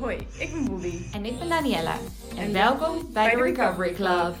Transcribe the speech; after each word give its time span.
Hoi, 0.00 0.26
ik 0.38 0.52
ben 0.52 0.64
Bobby. 0.64 1.02
En 1.12 1.24
ik 1.24 1.38
ben 1.38 1.48
Daniella. 1.48 1.94
En, 2.30 2.36
En 2.36 2.52
welkom 2.52 3.12
bij, 3.12 3.34
de 3.34 3.42
Recovery 3.42 3.92
Club. 3.92 4.34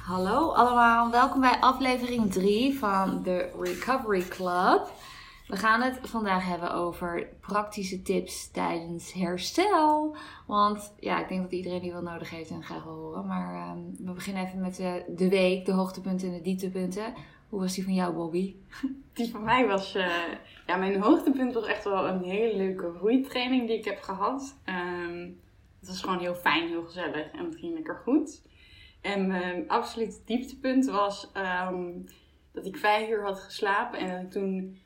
Hallo 0.00 0.52
allemaal, 0.52 1.10
welkom 1.10 1.40
bij 1.40 1.56
aflevering 1.60 2.32
3 2.32 2.78
van 2.78 3.22
de 3.22 3.50
Recovery 3.60 4.22
Club. 4.28 4.90
We 5.48 5.56
gaan 5.56 5.82
het 5.82 5.98
vandaag 6.02 6.46
hebben 6.46 6.72
over 6.72 7.28
praktische 7.40 8.02
tips 8.02 8.50
tijdens 8.50 9.12
herstel. 9.12 10.16
Want 10.46 10.94
ja, 11.00 11.20
ik 11.20 11.28
denk 11.28 11.42
dat 11.42 11.52
iedereen 11.52 11.80
die 11.80 11.92
wel 11.92 12.02
nodig 12.02 12.30
heeft 12.30 12.50
en 12.50 12.62
graag 12.62 12.84
wil 12.84 12.94
horen. 12.94 13.26
Maar 13.26 13.54
ehm, 13.54 14.06
we 14.06 14.12
beginnen 14.12 14.46
even 14.46 14.60
met 14.60 14.76
de, 14.76 15.04
de 15.16 15.28
week, 15.28 15.64
de 15.64 15.72
hoogtepunten 15.72 16.28
en 16.28 16.34
de 16.34 16.40
dieptepunten. 16.40 17.14
Hoe 17.48 17.60
was 17.60 17.74
die 17.74 17.84
van 17.84 17.94
jou, 17.94 18.14
Bobby? 18.14 18.56
Die 19.12 19.30
van 19.30 19.44
mij 19.44 19.66
was, 19.66 19.94
eh, 19.94 20.32
ja, 20.66 20.76
mijn 20.76 21.02
hoogtepunt 21.02 21.54
was 21.54 21.66
echt 21.66 21.84
wel 21.84 22.08
een 22.08 22.22
hele 22.22 22.56
leuke 22.56 22.86
roeitraining 22.86 23.66
die 23.66 23.78
ik 23.78 23.84
heb 23.84 24.00
gehad. 24.00 24.58
Ehm, 24.64 25.30
het 25.80 25.88
was 25.88 26.00
gewoon 26.00 26.18
heel 26.18 26.34
fijn, 26.34 26.68
heel 26.68 26.84
gezellig 26.84 27.30
en 27.30 27.44
het 27.44 27.56
ging 27.56 27.74
lekker 27.74 28.00
goed. 28.04 28.42
En 29.00 29.26
mijn 29.26 29.68
absolute 29.68 30.18
dieptepunt 30.24 30.86
was 30.86 31.30
ehm, 31.32 31.92
dat 32.52 32.66
ik 32.66 32.76
vijf 32.76 33.08
uur 33.08 33.22
had 33.22 33.40
geslapen 33.40 33.98
en 33.98 34.08
dat 34.08 34.22
ik 34.22 34.30
toen 34.30 34.78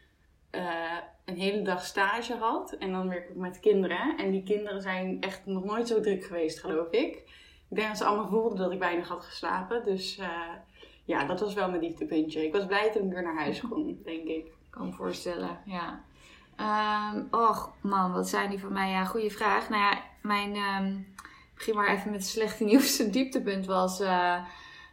eh, 0.53 0.97
een 1.25 1.37
hele 1.37 1.63
dag 1.63 1.85
stage 1.85 2.35
had. 2.35 2.73
En 2.73 2.93
dan 2.93 3.09
werk 3.09 3.29
ik 3.29 3.37
met 3.37 3.61
kinderen. 3.61 4.17
En 4.17 4.31
die 4.31 4.43
kinderen 4.43 4.83
zijn 4.83 5.21
echt 5.21 5.47
nog 5.47 5.65
nooit 5.65 5.89
zo 5.89 6.01
druk 6.01 6.25
geweest, 6.25 6.61
geloof 6.61 6.91
ik. 6.91 7.17
Ik 7.69 7.77
denk 7.79 7.89
dat 7.89 7.97
ze 7.97 8.05
allemaal 8.05 8.29
voelden 8.29 8.59
dat 8.59 8.73
ik 8.73 8.79
weinig 8.79 9.09
had 9.09 9.25
geslapen. 9.25 9.85
Dus 9.85 10.19
eh, 10.19 10.53
ja, 11.05 11.25
dat 11.25 11.41
was 11.41 11.55
wel 11.55 11.69
mijn 11.69 11.81
dieptepuntje. 11.81 12.45
Ik 12.47 12.53
was 12.53 12.67
blij 12.67 12.91
toen 12.93 13.07
ik 13.07 13.13
weer 13.13 13.23
naar 13.23 13.39
huis 13.39 13.61
kon, 13.69 14.01
denk 14.05 14.29
ik. 14.29 14.53
kan 14.71 14.87
me 14.87 14.93
voorstellen, 14.93 15.59
ja. 15.65 16.01
Ehm, 16.57 17.23
och, 17.31 17.73
man, 17.81 18.13
wat 18.13 18.29
zijn 18.29 18.51
die 18.51 18.59
van 18.59 18.73
mij? 18.73 18.91
Ja, 18.91 19.05
goede 19.05 19.31
vraag. 19.31 19.69
Nou 19.69 19.83
ja, 19.83 20.03
mijn... 20.23 20.55
ehm, 20.55 20.97
ik 21.53 21.69
begin 21.69 21.75
maar 21.75 21.97
even 21.97 22.11
met 22.11 22.27
slechte 22.27 22.65
nieuws. 22.71 22.99
Het 22.99 23.13
dieptepunt 23.13 23.67
was 23.67 24.01
eh, 24.01 24.45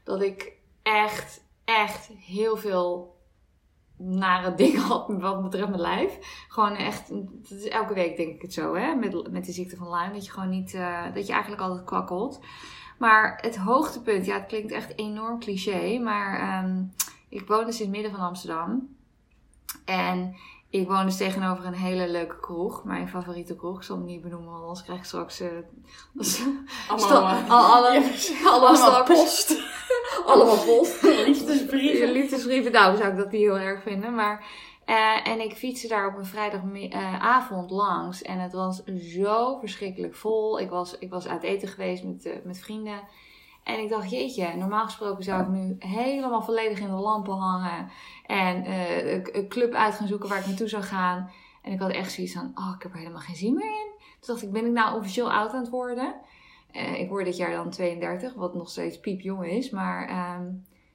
dat 0.04 0.22
ik 0.22 0.54
echt, 0.84 1.44
echt 1.66 2.08
heel 2.08 2.58
veel 2.58 3.18
nare 4.00 4.56
dingen 4.62 4.82
had 4.82 5.08
wat 5.08 5.42
betreft 5.42 5.70
mijn 5.70 5.82
lijf. 5.82 6.18
Gewoon 6.48 6.76
echt, 6.76 7.12
is 7.50 7.68
elke 7.68 7.94
week 7.94 8.18
denk 8.18 8.36
ik 8.36 8.42
het 8.42 8.54
zo, 8.54 8.76
hè, 8.76 8.96
met, 8.96 9.32
met 9.32 9.46
de 9.46 9.52
ziekte 9.52 9.76
van 9.76 9.90
Lyme. 9.90 10.14
Dat 10.14 10.26
je 10.26 10.32
gewoon 10.32 10.50
niet, 10.50 10.74
eh, 10.74 11.04
dat 11.14 11.28
je 11.28 11.34
eigenlijk 11.34 11.62
altijd 11.62 11.84
kwakkelt. 11.84 12.40
Maar 12.98 13.40
het 13.42 13.58
hoogtepunt, 13.58 14.26
ja, 14.26 14.34
het 14.34 14.48
klinkt 14.48 14.72
echt 14.72 14.98
enorm 14.98 15.40
cliché, 15.40 16.00
maar 16.00 16.40
ehm, 16.40 16.84
ik 17.30 17.48
woon 17.48 17.66
dus 17.66 17.80
in 17.80 17.86
het 17.86 17.96
midden 17.96 18.12
van 18.12 18.28
Amsterdam. 18.28 18.96
En 19.86 20.36
ik 20.70 20.88
woon 20.88 21.06
dus 21.06 21.18
tegenover 21.18 21.66
een 21.66 21.74
hele 21.74 22.08
leuke 22.10 22.40
kroeg. 22.40 22.84
Mijn 22.84 23.08
favoriete 23.10 23.56
kroeg. 23.56 23.78
Ik 23.78 23.84
zal 23.84 23.96
hem 23.96 24.06
niet 24.06 24.22
benoemen, 24.22 24.50
want 24.52 24.62
anders 24.64 24.84
krijg 24.84 25.00
ik 25.00 25.06
straks... 25.06 25.40
eh, 25.40 25.48
Allemaal, 26.88 27.28
eh, 27.30 27.50
al- 27.50 27.74
alle, 27.76 27.94
ja, 28.44 28.50
allemaal 28.52 28.76
straks- 28.76 29.10
post. 29.10 29.62
allemaal 30.26 30.58
post. 30.66 31.02
Liefdesbrieven. 31.04 32.12
Liefdesbrieven, 32.12 32.72
nou 32.72 32.98
zou 32.98 33.10
ik 33.10 33.18
dat 33.18 33.32
niet 33.32 33.42
heel 33.42 33.58
erg 33.58 33.82
vinden. 33.84 34.16
Maar, 34.16 34.46
eh, 34.86 35.28
en 35.28 35.40
ik 35.40 35.54
fietste 35.56 35.88
daar 35.88 36.08
op 36.08 36.18
een 36.18 36.26
vrijdagavond 36.26 37.72
langs. 37.72 38.22
En 38.22 38.40
het 38.40 38.54
was 38.54 38.84
zo 39.14 39.58
verschrikkelijk 39.60 40.16
vol. 40.16 40.60
Ik 40.60 40.70
was, 40.70 40.98
ik 40.98 41.10
was 41.10 41.28
uit 41.28 41.44
eten 41.44 41.68
geweest 41.68 42.04
met, 42.04 42.26
eh, 42.26 42.34
met 42.44 42.60
vrienden. 42.60 43.02
En 43.74 43.80
ik 43.80 43.90
dacht, 43.90 44.10
jeetje, 44.10 44.56
normaal 44.56 44.86
gesproken 44.86 45.24
zou 45.24 45.42
ik 45.42 45.48
nu 45.48 45.76
helemaal 45.80 46.42
volledig 46.42 46.80
in 46.80 46.88
de 46.88 46.94
lampen 46.94 47.34
hangen. 47.38 47.90
En 48.26 48.64
eh, 48.64 49.14
een 49.14 49.48
club 49.48 49.74
uit 49.74 49.94
gaan 49.96 50.08
zoeken 50.08 50.30
waar 50.30 50.40
ik 50.40 50.46
naartoe 50.46 50.68
zou 50.68 50.84
gaan. 50.84 51.30
En 51.62 51.72
ik 51.72 51.80
had 51.80 51.92
echt 51.92 52.12
zoiets 52.12 52.34
van, 52.34 52.52
oh, 52.56 52.72
ik 52.76 52.84
heb 52.84 52.92
er 52.92 52.98
helemaal 52.98 53.22
geen 53.22 53.36
zin 53.36 53.54
meer 53.54 53.66
in. 53.70 53.92
Toen 54.20 54.34
dacht 54.34 54.42
ik, 54.42 54.52
ben 54.52 54.66
ik 54.66 54.72
nou 54.72 54.98
officieel 54.98 55.32
oud 55.32 55.54
aan 55.54 55.62
het 55.62 55.70
worden? 55.70 56.16
Eh, 56.72 57.00
ik 57.00 57.10
word 57.10 57.26
dit 57.26 57.38
jaar 57.38 57.52
dan 57.52 57.70
32, 57.70 58.34
wat 58.34 58.54
nog 58.54 58.70
steeds 58.70 59.00
piepjong 59.00 59.46
is. 59.46 59.70
Maar 59.70 60.08
ehm, 60.08 60.46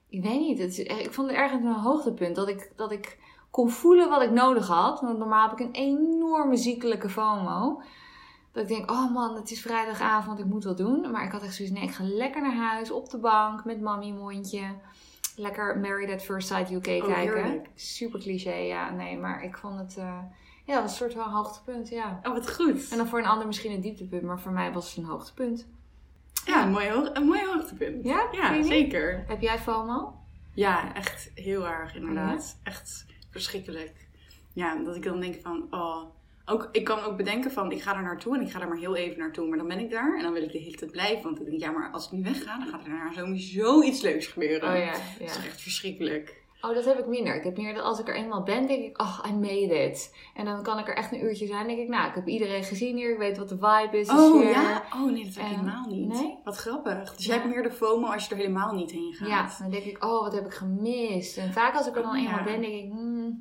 ik 0.08 0.22
weet 0.22 0.40
niet, 0.40 0.58
het 0.58 0.70
is, 0.78 0.82
echt- 0.82 1.00
ik 1.00 1.12
vond 1.12 1.28
het 1.28 1.36
ergens 1.36 1.64
een 1.64 1.72
hoogtepunt. 1.72 2.36
Dat 2.36 2.48
ik, 2.48 2.72
dat 2.76 2.92
ik 2.92 3.18
kon 3.50 3.70
voelen 3.70 4.08
wat 4.08 4.22
ik 4.22 4.30
nodig 4.30 4.66
had. 4.66 5.00
Want 5.00 5.18
normaal 5.18 5.48
heb 5.48 5.58
ik 5.60 5.66
een 5.66 5.72
enorme 5.72 6.56
ziekelijke 6.56 7.08
FOMO. 7.08 7.80
Dat 8.54 8.62
ik 8.62 8.68
denk, 8.76 8.90
oh 8.90 9.12
man, 9.12 9.36
het 9.36 9.50
is 9.50 9.60
vrijdagavond, 9.60 10.38
ik 10.38 10.44
moet 10.44 10.64
wat 10.64 10.76
doen. 10.76 11.10
Maar 11.10 11.24
ik 11.24 11.32
had 11.32 11.42
echt 11.42 11.54
zoiets, 11.54 11.74
nee, 11.74 11.82
ik 11.84 11.94
ga 11.94 12.04
lekker 12.04 12.42
naar 12.42 12.56
huis, 12.56 12.90
op 12.90 13.10
de 13.10 13.18
bank, 13.18 13.64
met 13.64 13.80
mami 13.80 14.12
mondje. 14.12 14.74
Lekker 15.36 15.78
Married 15.78 16.10
at 16.10 16.22
First 16.22 16.48
Sight 16.48 16.70
UK 16.70 16.76
Oh, 16.76 16.82
kijken. 16.82 17.14
heerlijk. 17.14 17.68
Super 17.74 18.20
cliché, 18.20 18.54
ja. 18.54 18.90
Nee, 18.90 19.18
maar 19.18 19.44
ik 19.44 19.56
vond 19.56 19.78
het, 19.78 19.96
eh, 19.96 20.18
ja, 20.64 20.74
dat 20.74 20.82
was 20.82 20.90
een 20.90 20.96
soort 20.96 21.12
van 21.12 21.32
hoogtepunt, 21.32 21.88
ja. 21.88 22.20
Oh, 22.22 22.32
wat 22.32 22.54
goed. 22.54 22.88
En 22.90 22.96
dan 22.96 23.06
voor 23.06 23.18
een 23.18 23.26
ander 23.26 23.46
misschien 23.46 23.72
een 23.72 23.80
dieptepunt, 23.80 24.22
maar 24.22 24.40
voor 24.40 24.52
mij 24.52 24.72
was 24.72 24.88
het 24.88 24.96
een 24.96 25.10
hoogtepunt. 25.10 25.66
Ja, 26.46 26.62
een 26.62 26.70
mooi, 26.70 26.90
hoog, 26.90 27.10
een 27.12 27.26
mooi 27.26 27.44
hoogtepunt. 27.46 28.04
Ja? 28.04 28.28
Ja, 28.32 28.62
zeker. 28.62 29.24
Heb 29.28 29.40
jij 29.40 29.58
FOMO? 29.58 30.14
Ja, 30.54 30.94
echt 30.94 31.30
heel 31.34 31.66
erg 31.66 31.94
inderdaad. 31.94 32.56
Echt 32.62 33.06
verschrikkelijk. 33.30 34.06
Ja, 34.52 34.76
dat 34.76 34.96
ik 34.96 35.02
dan 35.02 35.20
denk 35.20 35.40
van, 35.42 35.66
oh... 35.70 36.02
Ook, 36.46 36.68
ik 36.72 36.84
kan 36.84 37.00
ook 37.02 37.16
bedenken 37.16 37.50
van, 37.50 37.72
ik 37.72 37.82
ga 37.82 37.96
er 37.96 38.02
naartoe 38.02 38.34
en 38.36 38.40
ik 38.42 38.50
ga 38.50 38.60
er 38.60 38.68
maar 38.68 38.76
heel 38.78 38.96
even 38.96 39.18
naartoe. 39.18 39.48
Maar 39.48 39.58
dan 39.58 39.68
ben 39.68 39.78
ik 39.78 39.90
daar 39.90 40.16
en 40.16 40.22
dan 40.22 40.32
wil 40.32 40.42
ik 40.42 40.52
de 40.52 40.58
hele 40.58 40.76
tijd 40.76 40.90
blijven. 40.90 41.22
Want 41.22 41.36
dan 41.36 41.44
denk 41.44 41.56
ik, 41.56 41.62
ja, 41.62 41.70
maar 41.70 41.90
als 41.92 42.06
ik 42.06 42.12
nu 42.12 42.22
wegga, 42.22 42.58
dan 42.58 42.66
gaat 42.66 42.84
er 42.84 42.90
daarna 42.90 43.12
sowieso 43.12 43.82
iets 43.82 44.00
leuks 44.00 44.26
gebeuren. 44.26 44.70
Oh 44.72 44.78
ja, 44.78 44.90
Dat 44.92 45.00
ja. 45.18 45.24
is 45.24 45.32
toch 45.32 45.44
echt 45.44 45.60
verschrikkelijk. 45.60 46.42
Oh, 46.60 46.74
dat 46.74 46.84
heb 46.84 46.98
ik 46.98 47.06
minder. 47.06 47.34
Ik 47.36 47.44
heb 47.44 47.56
meer 47.56 47.74
dat 47.74 47.82
als 47.84 47.98
ik 48.00 48.08
er 48.08 48.14
eenmaal 48.14 48.42
ben, 48.42 48.66
denk 48.66 48.84
ik, 48.84 49.00
oh, 49.00 49.18
I 49.28 49.32
made 49.32 49.84
it. 49.84 50.14
En 50.34 50.44
dan 50.44 50.62
kan 50.62 50.78
ik 50.78 50.88
er 50.88 50.94
echt 50.96 51.12
een 51.12 51.24
uurtje 51.24 51.46
zijn. 51.46 51.66
denk 51.66 51.78
ik, 51.78 51.88
nou, 51.88 52.08
ik 52.08 52.14
heb 52.14 52.26
iedereen 52.26 52.64
gezien 52.64 52.96
hier. 52.96 53.10
Ik 53.12 53.18
weet 53.18 53.38
wat 53.38 53.48
de 53.48 53.58
vibe 53.58 53.98
is. 53.98 54.06
de 54.06 54.12
Oh 54.12 54.36
sfeer. 54.40 54.50
ja? 54.50 54.82
Oh 54.94 55.10
nee, 55.12 55.24
dat 55.24 55.34
heb 55.34 55.44
ik 55.44 55.50
En- 55.50 55.58
helemaal 55.58 55.86
niet. 55.88 56.08
nee? 56.08 56.38
Wat 56.44 56.56
grappig. 56.56 57.14
Dus 57.14 57.24
Ja. 57.26 57.32
jij 57.34 57.42
hebt 57.42 57.54
meer 57.54 57.62
de 57.62 57.70
FOMO 57.72 58.06
als 58.06 58.24
je 58.26 58.30
er 58.30 58.40
helemaal 58.40 58.74
niet 58.74 58.90
heen 58.90 59.14
gaat. 59.14 59.28
Ja, 59.28 59.50
dan 59.58 59.70
denk 59.70 59.84
ik, 59.84 60.04
oh, 60.04 60.22
wat 60.22 60.32
heb 60.34 60.44
ik 60.44 60.52
gemist. 60.54 61.36
En 61.36 61.52
vaak 61.52 61.74
als 61.76 61.86
ik 61.86 61.96
er 61.96 62.02
dan 62.02 62.10
Oh, 62.10 62.18
eenmaal 62.18 62.38
ja. 62.38 62.44
ben, 62.44 62.60
denk 62.60 62.74
ik, 62.84 62.90
hmm, 62.90 63.36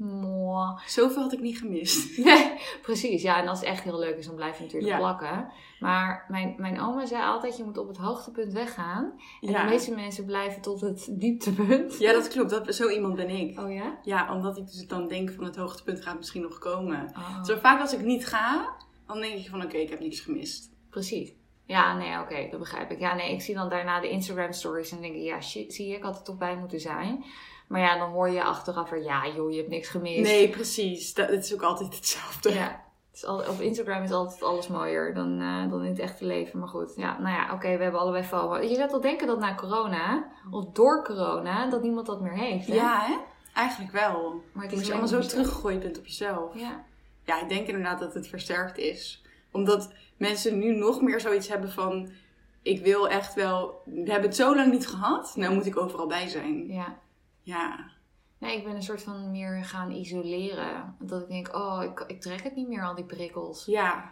mooi. 0.54 0.82
Zoveel 0.88 1.22
had 1.22 1.34
ik 1.34 1.40
niet 1.40 1.58
gemist. 1.58 2.18
Nee, 2.26 2.54
precies. 2.82 3.22
Ja, 3.22 3.42
en 3.42 3.48
als 3.48 3.60
het 3.60 3.68
echt 3.68 3.84
heel 3.84 4.00
leuk 4.00 4.18
is, 4.18 4.26
dan 4.26 4.36
blijf 4.36 4.58
je 4.58 4.64
natuurlijk 4.64 4.92
Ja. 4.92 4.98
plakken. 4.98 5.52
Maar 5.80 6.26
mijn, 6.28 6.56
mijn 6.58 6.82
oma 6.82 7.06
zei 7.06 7.24
altijd, 7.24 7.58
je 7.58 7.64
moet 7.64 7.78
op 7.78 7.88
het 7.88 7.98
hoogtepunt 7.98 8.54
weggaan. 8.54 9.04
En 9.42 9.50
Ja. 9.50 9.64
de 9.64 9.70
meeste 9.70 9.94
mensen 9.96 10.26
blijven 10.26 10.62
tot 10.62 10.82
het 10.82 11.08
dieptepunt. 11.12 11.98
ja, 12.00 12.12
dat 12.14 12.28
klopt. 12.28 12.50
Dat, 12.50 12.76
zo 12.76 12.90
iemand 12.90 13.16
ben 13.16 13.30
ik. 13.30 13.60
Oh 13.60 13.74
ja? 13.74 13.98
Ja, 14.04 14.34
omdat 14.34 14.58
ik 14.58 14.66
dus 14.66 14.88
dan 14.88 15.08
denk 15.08 15.32
van 15.32 15.44
het 15.44 15.56
hoogtepunt 15.56 16.02
gaat 16.02 16.18
misschien 16.18 16.42
nog 16.42 16.58
komen. 16.58 17.12
Oh. 17.18 17.44
Zo 17.44 17.58
vaak 17.58 17.80
als 17.82 17.94
ik 17.94 18.02
niet 18.02 18.28
ga, 18.28 18.76
dan 19.08 19.20
denk 19.22 19.34
ik 19.40 19.50
van 19.50 19.64
oké, 19.64 19.78
ik 19.78 19.90
heb 19.90 20.00
niks 20.00 20.20
gemist. 20.20 20.72
Precies. 20.90 21.34
Ja, 21.66 21.98
nee, 21.98 22.20
oké, 22.20 22.48
dat 22.50 22.60
begrijp 22.60 22.92
ik. 22.92 23.00
Ja, 23.00 23.16
nee, 23.16 23.34
ik 23.34 23.42
zie 23.42 23.56
dan 23.56 23.70
daarna 23.70 24.00
de 24.00 24.10
Instagram 24.10 24.52
stories 24.52 24.92
en 24.92 25.02
denk 25.02 25.16
ik, 25.16 25.22
ja, 25.22 25.42
shit, 25.42 25.74
zie 25.74 25.88
je, 25.88 25.96
ik 25.96 26.04
had 26.04 26.18
er 26.18 26.24
toch 26.24 26.38
bij 26.38 26.56
moeten 26.56 26.80
zijn. 26.80 27.26
Maar 27.68 27.82
ja, 27.82 27.98
dan 27.98 28.12
hoor 28.12 28.30
je 28.30 28.44
achteraf 28.44 28.92
er, 28.92 29.04
ja, 29.04 29.28
joh, 29.28 29.52
je 29.52 29.58
hebt 29.58 29.70
niks 29.70 29.90
gemist. 29.90 30.32
Nee, 30.32 30.50
precies. 30.50 31.14
Dat, 31.14 31.30
is 31.30 31.54
ook 31.54 31.62
altijd 31.62 31.96
hetzelfde. 31.96 32.54
Ja, 32.54 32.84
het 33.12 33.16
is 33.16 33.26
al, 33.26 33.38
op 33.38 33.60
Instagram 33.60 34.04
is 34.04 34.12
altijd 34.12 34.44
alles 34.44 34.68
mooier 34.68 35.14
dan, 35.14 35.40
eh, 35.42 35.70
dan 35.70 35.84
in 35.84 35.90
het 35.90 36.00
echte 36.00 36.26
leven. 36.26 36.60
Maar 36.60 36.68
goed, 36.68 36.94
ja, 36.96 37.20
nou 37.20 37.36
ja, 37.36 37.54
oké, 37.54 37.78
we 37.78 37.84
hebben 37.84 38.02
allebei 38.02 38.24
FOMO. 38.24 38.58
Je 38.58 38.76
zou 38.76 38.90
toch 38.90 39.02
denken 39.02 39.28
dat 39.28 39.40
na 39.40 39.56
corona, 39.56 40.32
of 40.52 40.66
door 40.66 41.04
corona, 41.04 41.70
dat 41.70 41.82
niemand 41.82 42.06
dat 42.06 42.22
meer 42.22 42.38
heeft, 42.38 42.68
hè? 42.68 42.74
Ja, 42.74 43.06
hè? 43.06 43.18
Eigenlijk 43.54 43.92
wel. 43.92 44.42
maar 44.52 44.64
het 44.64 44.72
Dat 44.72 44.82
is 44.82 44.86
je 44.88 44.92
allemaal 44.92 45.10
zo 45.10 45.22
teruggegooid 45.22 45.80
bent 45.80 45.98
op 45.98 46.06
jezelf. 46.06 46.56
Ja, 46.56 46.84
Ja, 47.26 47.42
ik 47.42 47.50
denk 47.50 47.68
inderdaad 47.68 48.00
dat 48.00 48.14
het 48.14 48.28
versterkt 48.28 48.78
is. 48.78 49.24
Omdat 49.52 49.94
mensen 50.18 50.60
nu 50.60 50.76
nog 50.76 51.02
meer 51.02 51.20
zoiets 51.20 51.48
hebben 51.48 51.72
van... 51.72 52.10
Ik 52.62 52.84
wil 52.84 53.10
echt 53.10 53.34
wel... 53.34 53.82
We 53.86 54.12
hebben 54.12 54.30
het 54.30 54.36
zo 54.36 54.56
lang 54.56 54.72
niet 54.72 54.88
gehad. 54.88 55.34
Nou 55.36 55.54
moet 55.54 55.66
ik 55.66 55.78
overal 55.78 56.08
bij 56.08 56.28
zijn. 56.28 56.68
ja. 56.68 57.02
Ja. 57.42 57.92
Nee, 58.38 58.58
ik 58.58 58.64
ben 58.64 58.76
een 58.76 58.84
soort 58.84 59.04
van 59.04 59.32
meer 59.32 59.64
gaan 59.66 59.92
isoleren. 59.92 60.96
Dat 61.00 61.22
ik 61.22 61.28
denk, 61.28 61.56
oh, 61.56 61.84
ik, 61.84 62.00
ik 62.08 62.22
trek 62.22 62.44
het 62.44 62.56
niet 62.56 62.68
meer, 62.68 62.84
al 62.84 62.96
die 62.96 63.06
prikkels. 63.06 63.66
Ja. 63.66 64.12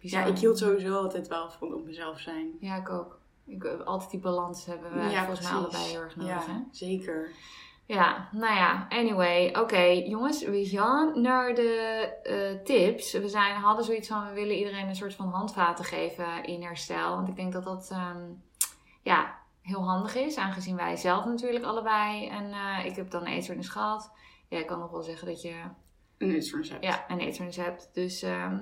Bizar. 0.00 0.20
ja, 0.20 0.26
ik 0.26 0.38
hield 0.38 0.58
sowieso 0.58 0.94
altijd 0.94 1.28
wel 1.28 1.50
van 1.50 1.74
op 1.74 1.84
mezelf 1.84 2.20
zijn. 2.20 2.50
Ja, 2.60 2.76
ik 2.76 2.88
ook. 2.88 3.18
Ik, 3.46 3.64
eh, 3.64 3.80
altijd 3.80 4.10
die 4.10 4.20
balans 4.20 4.66
hebben 4.66 4.92
we 4.92 5.10
ja, 5.10 5.24
volgens 5.24 5.50
mij 5.50 5.58
allebei 5.58 5.82
heel 5.84 6.00
erg 6.00 6.16
nodig, 6.16 6.46
Ja, 6.46 6.52
hè? 6.52 6.58
zeker. 6.70 7.30
Ja, 7.90 8.28
nou 8.32 8.54
ja, 8.54 8.86
anyway. 8.88 9.54
Oké, 9.56 9.82
jongens, 9.82 10.44
we 10.44 10.66
gaan 10.66 11.20
naar 11.20 11.54
de 11.54 11.72
eh, 12.22 12.64
tips. 12.64 13.12
We 13.12 13.28
zijn, 13.28 13.54
hadden 13.54 13.84
zoiets 13.84 14.08
van, 14.08 14.28
we 14.28 14.34
willen 14.34 14.56
iedereen 14.56 14.88
een 14.88 14.96
soort 14.96 15.14
van 15.14 15.28
handvaten 15.28 15.84
geven 15.84 16.44
in 16.44 16.62
herstel. 16.62 17.14
Want 17.14 17.28
ik 17.28 17.36
denk 17.36 17.52
dat 17.52 17.64
dat, 17.64 17.88
ehm, 17.90 18.22
ja, 19.02 19.38
heel 19.62 19.84
handig 19.84 20.14
is. 20.14 20.36
Aangezien 20.36 20.76
wij 20.76 20.96
zelf 20.96 21.24
natuurlijk 21.24 21.64
allebei, 21.64 22.28
en 22.28 22.52
eh, 22.52 22.84
ik 22.84 22.96
heb 22.96 23.10
dan 23.10 23.20
een 23.20 23.32
eetstoornis 23.32 23.68
gehad. 23.68 24.12
Ja, 24.48 24.58
ik 24.58 24.66
kan 24.66 24.78
nog 24.78 24.90
wel 24.90 25.02
zeggen 25.02 25.26
dat 25.26 25.42
je 25.42 25.54
Een 26.18 26.30
eetstoornis 26.30 26.70
hebt. 26.70 26.84
ja, 26.84 27.04
een 27.08 27.20
eetstoornis 27.20 27.56
hebt. 27.56 27.90
Dus 27.92 28.22
ehm, 28.22 28.58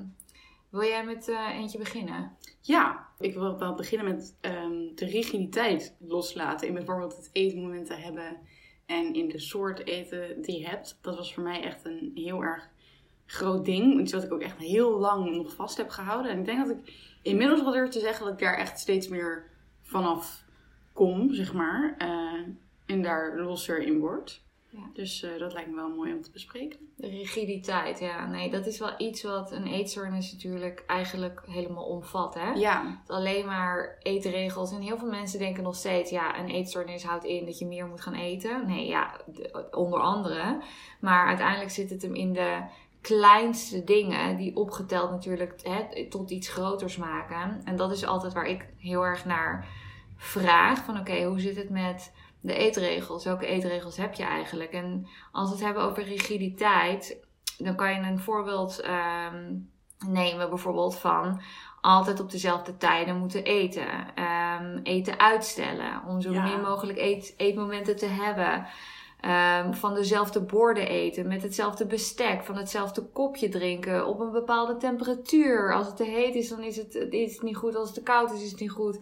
Wil 0.71 0.83
jij 0.83 1.05
met 1.05 1.29
uh, 1.29 1.49
eentje 1.49 1.79
beginnen? 1.79 2.37
Ja, 2.61 3.09
ik 3.19 3.35
wil 3.35 3.59
wel 3.59 3.75
beginnen 3.75 4.15
met 4.15 4.37
um, 4.41 4.95
de 4.95 5.07
rigiditeit 5.07 5.97
loslaten. 5.99 6.69
In 6.69 6.75
bijvoorbeeld 6.75 7.17
het 7.17 7.31
eetmomenten 7.33 8.01
hebben 8.01 8.39
en 8.89 9.15
in 9.15 9.29
de 9.29 9.39
soort 9.39 9.87
eten 9.87 10.43
die 10.43 10.59
je 10.59 10.67
hebt. 10.67 10.99
Dat 11.01 11.17
was 11.17 11.35
voor 11.35 11.43
mij 11.43 11.63
echt 11.63 11.85
een 11.85 12.13
heel 12.15 12.43
erg 12.43 12.69
groot 13.27 13.65
ding. 13.65 14.01
Iets 14.01 14.13
wat 14.13 14.25
ik 14.25 14.33
ook 14.33 14.41
echt 14.41 14.59
heel 14.59 14.99
lang 14.99 15.37
nog 15.37 15.55
vast 15.55 15.77
heb 15.77 15.89
gehouden. 15.89 16.31
En 16.31 16.39
ik 16.39 16.45
denk 16.45 16.67
dat 16.67 16.77
ik 16.77 16.93
inmiddels 17.23 17.63
wel 17.63 17.73
durf 17.73 17.89
te 17.89 18.01
zeggen 18.01 18.25
dat 18.25 18.35
ik 18.35 18.41
daar 18.41 18.57
echt 18.57 18.79
steeds 18.79 19.09
meer 19.09 19.51
vanaf 19.83 20.45
kom, 20.93 21.35
zeg 21.35 21.53
maar. 21.53 21.95
Uh, 21.99 22.47
en 22.87 23.03
daar 23.03 23.41
losser 23.41 23.79
in 23.79 23.99
word. 23.99 24.43
Ja. 24.79 24.91
Dus 24.93 25.23
uh, 25.23 25.39
dat 25.39 25.53
lijkt 25.53 25.71
me 25.71 25.77
wel 25.77 25.89
mooi 25.89 26.13
om 26.13 26.23
te 26.23 26.31
bespreken. 26.31 26.79
De 26.97 27.09
rigiditeit, 27.09 27.99
ja. 27.99 28.27
Nee, 28.27 28.51
dat 28.51 28.67
is 28.67 28.79
wel 28.79 28.95
iets 28.99 29.23
wat 29.23 29.53
een 29.53 29.67
eetstoornis 29.67 30.33
natuurlijk 30.33 30.85
eigenlijk 30.87 31.43
helemaal 31.47 31.85
omvat, 31.85 32.35
hè? 32.35 32.53
Ja. 32.53 33.03
Alleen 33.07 33.47
maar 33.47 33.99
eetregels. 34.03 34.73
En 34.73 34.81
heel 34.81 34.99
veel 34.99 35.09
mensen 35.09 35.39
denken 35.39 35.63
nog 35.63 35.75
steeds, 35.75 36.11
ja, 36.11 36.39
een 36.39 36.49
eetstoornis 36.49 37.05
houdt 37.05 37.25
in 37.25 37.45
dat 37.45 37.59
je 37.59 37.67
meer 37.67 37.87
moet 37.87 38.01
gaan 38.01 38.15
eten. 38.15 38.67
Nee, 38.67 38.87
ja, 38.87 39.21
onder 39.71 40.01
andere. 40.01 40.63
Maar 41.01 41.27
uiteindelijk 41.27 41.71
zit 41.71 41.91
het 41.91 42.03
hem 42.03 42.15
in 42.15 42.33
de 42.33 42.63
kleinste 43.01 43.85
dingen 43.85 44.37
die 44.37 44.57
opgeteld 44.57 45.11
natuurlijk 45.11 45.55
hè, 45.63 46.07
tot 46.09 46.31
iets 46.31 46.49
groters 46.49 46.97
maken. 46.97 47.61
En 47.65 47.77
dat 47.77 47.93
is 47.93 48.05
altijd 48.05 48.33
waar 48.33 48.49
ik 48.49 48.69
heel 48.79 49.05
erg 49.05 49.25
naar 49.25 49.69
vraag. 50.17 50.85
Van 50.85 50.99
oké, 50.99 51.25
hoe 51.25 51.41
zit 51.41 51.57
het 51.57 51.71
met 51.71 52.13
de 52.41 52.55
eetregels. 52.55 53.25
Welke 53.25 53.47
eetregels 53.47 53.97
heb 53.97 54.15
je 54.15 54.25
eigenlijk? 54.25 54.73
En 54.73 55.07
als 55.33 55.49
we 55.49 55.55
het 55.55 55.65
hebben 55.65 55.83
over 55.83 56.03
rigiditeit, 56.03 57.17
dan 57.59 57.77
kan 57.77 57.95
je 57.95 58.01
een 58.01 58.19
voorbeeld 58.19 58.81
ehm, 58.81 59.55
nemen, 60.07 60.49
bijvoorbeeld 60.49 60.99
van 60.99 61.41
altijd 61.81 62.21
op 62.21 62.31
dezelfde 62.31 62.77
tijden 62.77 63.19
moeten 63.19 63.45
eten. 63.45 63.87
Um, 64.63 64.81
eten 64.83 65.19
uitstellen, 65.19 66.03
om 66.07 66.21
zo 66.21 66.31
min 66.31 66.61
mogelijk 66.61 66.99
eet, 66.99 67.35
eetmomenten 67.37 67.97
te 67.97 68.07
hebben. 68.07 68.67
Um, 69.65 69.75
van 69.75 69.95
dezelfde 69.95 70.41
borden 70.41 70.89
eten, 70.89 71.29
met 71.29 71.43
hetzelfde 71.43 71.87
bestek, 71.87 72.45
van 72.45 72.57
hetzelfde 72.57 73.03
kopje 73.03 73.49
drinken, 73.49 74.07
op 74.07 74.21
een 74.21 74.33
bepaalde 74.33 74.77
temperatuur. 74.77 75.75
Als 75.75 75.87
het 75.87 75.97
te 75.97 76.05
heet 76.05 76.35
is, 76.35 76.49
dan 76.49 76.63
is 76.63 76.77
het, 76.77 76.95
is 77.11 77.33
het 77.33 77.43
niet 77.43 77.57
goed. 77.57 77.77
Als 77.77 77.87
het 77.87 77.95
te 77.95 78.03
koud 78.03 78.33
is, 78.33 78.43
is 78.43 78.51
het 78.51 78.61
niet 78.61 78.71
goed 78.71 78.99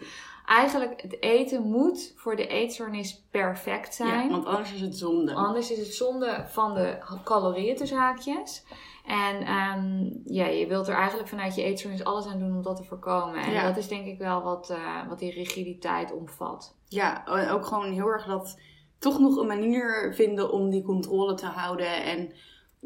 eigenlijk 0.47 1.03
het 1.03 1.23
eten 1.23 1.63
moet 1.63 2.13
voor 2.17 2.37
de 2.37 2.47
eetstoornis 2.47 3.23
perfect 3.31 3.95
zijn. 3.95 4.25
Ja, 4.25 4.31
want 4.31 4.47
anders 4.47 4.73
is 4.73 4.81
het 4.81 4.97
zonde. 4.97 5.35
Anders 5.35 5.71
is 5.71 5.79
het 5.79 5.95
zonde 5.95 6.45
van 6.49 6.75
de 6.75 6.99
calorieën 7.25 7.77
tussen 7.77 7.99
haakjes. 7.99 8.65
En 9.07 9.53
um, 9.53 10.23
ja, 10.25 10.47
je 10.47 10.67
wilt 10.67 10.89
er 10.89 10.95
eigenlijk 10.95 11.29
vanuit 11.29 11.55
je 11.55 11.63
eetstoornis 11.63 12.05
alles 12.05 12.27
aan 12.27 12.39
doen 12.39 12.57
om 12.57 12.63
dat 12.63 12.77
te 12.77 12.85
voorkomen. 12.85 13.41
En 13.41 13.65
dat 13.65 13.77
is 13.77 13.89
denk 13.89 14.07
ik 14.07 14.19
wel 14.19 14.43
wat, 14.43 14.71
uh, 14.71 15.09
wat 15.09 15.19
die 15.19 15.33
rigiditeit 15.33 16.13
omvat. 16.13 16.77
Ja, 16.89 17.25
ook 17.51 17.67
gewoon 17.67 17.93
heel 17.93 18.09
erg 18.09 18.27
dat 18.27 18.59
toch 18.99 19.19
nog 19.19 19.37
een 19.37 19.47
manier 19.47 20.13
vinden 20.15 20.53
om 20.53 20.71
die 20.71 20.83
controle 20.83 21.35
te 21.35 21.47
houden. 21.47 22.05
En 22.05 22.33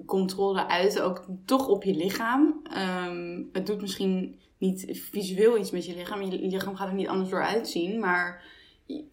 controle 0.06 0.66
uit 0.66 1.00
ook 1.00 1.24
toch 1.44 1.68
op 1.68 1.82
je 1.82 1.94
lichaam. 1.94 2.62
Um, 3.06 3.48
het 3.52 3.66
doet 3.66 3.80
misschien 3.80 4.40
niet 4.60 4.86
visueel 5.10 5.58
iets 5.58 5.70
met 5.70 5.86
je 5.86 5.94
lichaam. 5.94 6.22
Je 6.22 6.38
lichaam 6.38 6.76
gaat 6.76 6.88
er 6.88 6.94
niet 6.94 7.08
anders 7.08 7.30
door 7.30 7.44
uitzien. 7.44 8.00
Maar 8.00 8.44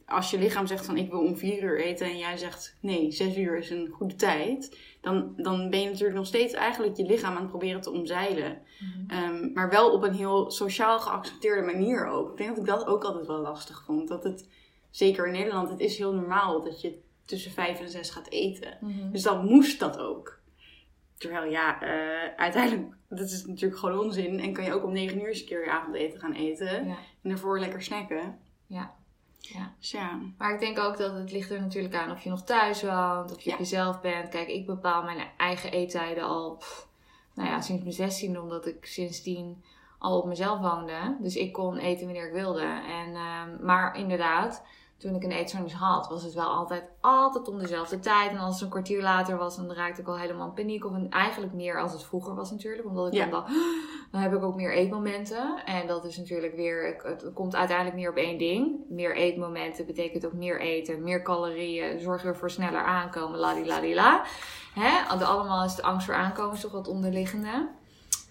als 0.06 0.32
je 0.32 0.38
lichaam 0.38 0.68
zegt 0.68 0.86
van 0.86 0.98
ik 0.98 1.10
wil 1.10 1.20
om 1.20 1.38
vier 1.38 1.64
uur 1.64 1.82
eten 1.82 2.08
en 2.08 2.18
jij 2.18 2.38
zegt 2.38 2.78
nee, 2.82 3.12
zes 3.12 3.38
uur 3.38 3.58
is 3.58 3.70
een 3.70 3.88
goede 3.88 4.16
tijd. 4.16 4.78
Dan, 5.02 5.34
dan 5.38 5.70
ben 5.70 5.80
je 5.80 5.90
natuurlijk 5.90 6.18
nog 6.18 6.28
steeds 6.28 6.54
eigenlijk 6.54 6.98
je 6.98 7.06
lichaam 7.06 7.36
aan 7.36 7.42
het 7.42 7.50
proberen 7.50 7.82
te 7.82 7.92
omzeilen. 7.92 8.62
Mhm. 8.80 9.10
Ehm, 9.10 9.54
maar 9.54 9.70
wel 9.70 9.92
op 9.92 10.04
een 10.04 10.14
heel 10.14 10.52
sociaal 10.52 11.00
geaccepteerde 11.00 11.66
manier 11.66 12.06
ook. 12.06 12.32
Ik 12.32 12.38
denk 12.38 12.50
dat 12.50 12.60
ik 12.60 12.66
dat 12.66 12.86
ook 12.86 13.04
altijd 13.04 13.28
wel 13.28 13.42
lastig 13.42 13.84
vond. 13.86 14.08
Dat 14.08 14.24
het, 14.24 14.48
zeker 14.90 15.26
in 15.26 15.32
Nederland, 15.32 15.70
het 15.70 15.80
is 15.80 15.98
heel 15.98 16.14
normaal 16.14 16.64
dat 16.64 16.82
je 16.82 17.00
tussen 17.26 17.52
vijf 17.52 17.80
en 17.80 17.90
zes 17.90 18.10
gaat 18.10 18.30
eten. 18.30 18.78
Mhm. 18.82 19.12
Dus 19.12 19.22
dan 19.22 19.46
moest 19.46 19.80
dat 19.80 19.98
ook. 19.98 20.37
Terwijl 21.18 21.52
ja, 21.52 21.84
uh, 21.84 22.36
uiteindelijk, 22.36 22.96
dat 23.10 23.30
is 23.30 23.46
natuurlijk 23.46 23.80
gewoon 23.80 24.00
onzin. 24.00 24.40
En 24.40 24.54
kan 24.54 24.64
je 24.64 24.74
ook 24.74 24.84
om 24.84 24.94
negen 24.94 25.22
uur 25.22 25.28
eens 25.28 25.40
een 25.40 25.46
keer 25.46 25.66
je 25.66 25.72
avondeten 25.72 26.20
gaan 26.20 26.34
eten. 26.34 26.78
En 26.78 26.98
daarvoor 27.22 27.60
lekker 27.60 27.82
snacken. 27.82 28.40
Ja. 28.66 28.96
Ja. 29.38 29.74
Dus 29.80 29.92
ja. 29.92 30.20
Maar 30.38 30.54
ik 30.54 30.60
denk 30.60 30.80
ook 30.80 30.98
dat 30.98 31.14
het 31.14 31.32
ligt 31.32 31.52
er 31.52 31.62
natuurlijk 31.62 31.96
aan 31.96 32.12
of 32.12 32.24
je 32.24 32.30
nog 32.30 32.44
thuis 32.44 32.84
woont, 32.84 33.36
of 33.36 33.42
je 33.42 33.50
ja. 33.50 33.58
jezelf 33.58 34.02
bent. 34.02 34.30
Kijk, 34.30 34.48
ik 34.48 34.66
bepaal 34.66 35.04
mijn 35.04 35.28
eigen 35.38 35.72
eettijden 35.72 36.24
al, 36.24 36.62
nou 37.34 37.50
ja, 37.50 37.62
sinds 37.62 37.82
mijn 37.82 37.94
zestiende, 37.94 38.42
omdat 38.42 38.68
ik 38.68 38.86
sindsdien 38.86 39.64
al 40.00 40.18
op 40.20 40.26
mezelf 40.26 40.60
woonde. 40.60 41.18
Dus 41.20 41.36
ik 41.36 41.54
kon 41.54 41.78
eten 41.78 42.06
wanneer 42.06 42.28
ik 42.28 42.34
wilde. 42.34 42.82
En, 42.88 43.10
uh, 43.10 43.60
maar 43.62 43.98
inderdaad, 43.98 44.64
toen 44.98 45.16
ik 45.16 45.24
een 45.24 45.32
eetstoornis 45.32 45.74
had, 45.74 46.10
was 46.10 46.24
het 46.24 46.34
wel 46.34 46.48
altijd, 46.48 46.84
altijd 47.02 47.48
om 47.48 47.60
dezelfde 47.60 48.00
tijd. 48.00 48.32
En 48.32 48.38
als 48.38 48.54
het 48.54 48.64
een 48.64 48.70
kwartier 48.70 49.02
later 49.02 49.38
was, 49.38 49.56
dan 49.56 49.74
raakte 49.74 50.02
ik 50.02 50.08
al 50.08 50.18
helemaal 50.18 50.48
in 50.48 50.54
paniek. 50.54 50.86
Of 50.86 50.94
eigenlijk 51.10 51.54
meer 51.54 51.82
als 51.82 51.92
het 51.92 52.04
vroeger 52.04 52.36
was 52.36 52.52
natuurlijk. 52.52 52.88
Omdat 52.88 53.14
ik 53.14 53.20
dan 53.20 53.30
dacht, 53.30 53.54
dan 54.12 54.22
heb 54.22 54.34
ik 54.34 54.44
ook 54.44 54.56
meer 54.56 54.74
eetmomenten. 54.74 55.66
En 55.66 55.88
dat 55.88 56.06
is 56.06 56.18
natuurlijk 56.18 56.56
weer, 56.56 56.98
het 57.04 57.32
komt 57.34 57.56
uiteindelijk 57.56 57.98
meer 57.98 58.10
op 58.10 58.16
één 58.16 58.38
ding. 58.38 58.76
Meer 58.90 59.16
eetmomenten 59.16 59.86
betekent 59.86 60.26
ook 60.26 60.34
meer 60.34 60.62
eten, 60.62 61.04
meer 61.04 61.22
calorieën. 61.22 62.00
Zorgen 62.00 62.32
we 62.32 62.38
voor 62.38 62.52
sneller 62.52 62.84
aankomen, 62.84 63.40
ladila. 63.40 64.24
Hè? 64.74 65.16
Allemaal 65.26 65.66
is 65.66 65.76
de 65.76 65.84
angst 65.84 66.06
voor 66.06 66.16
aankomen 66.16 66.56
is 66.56 66.62
toch 66.62 66.72
wat 66.72 66.88
onderliggende. 66.88 67.70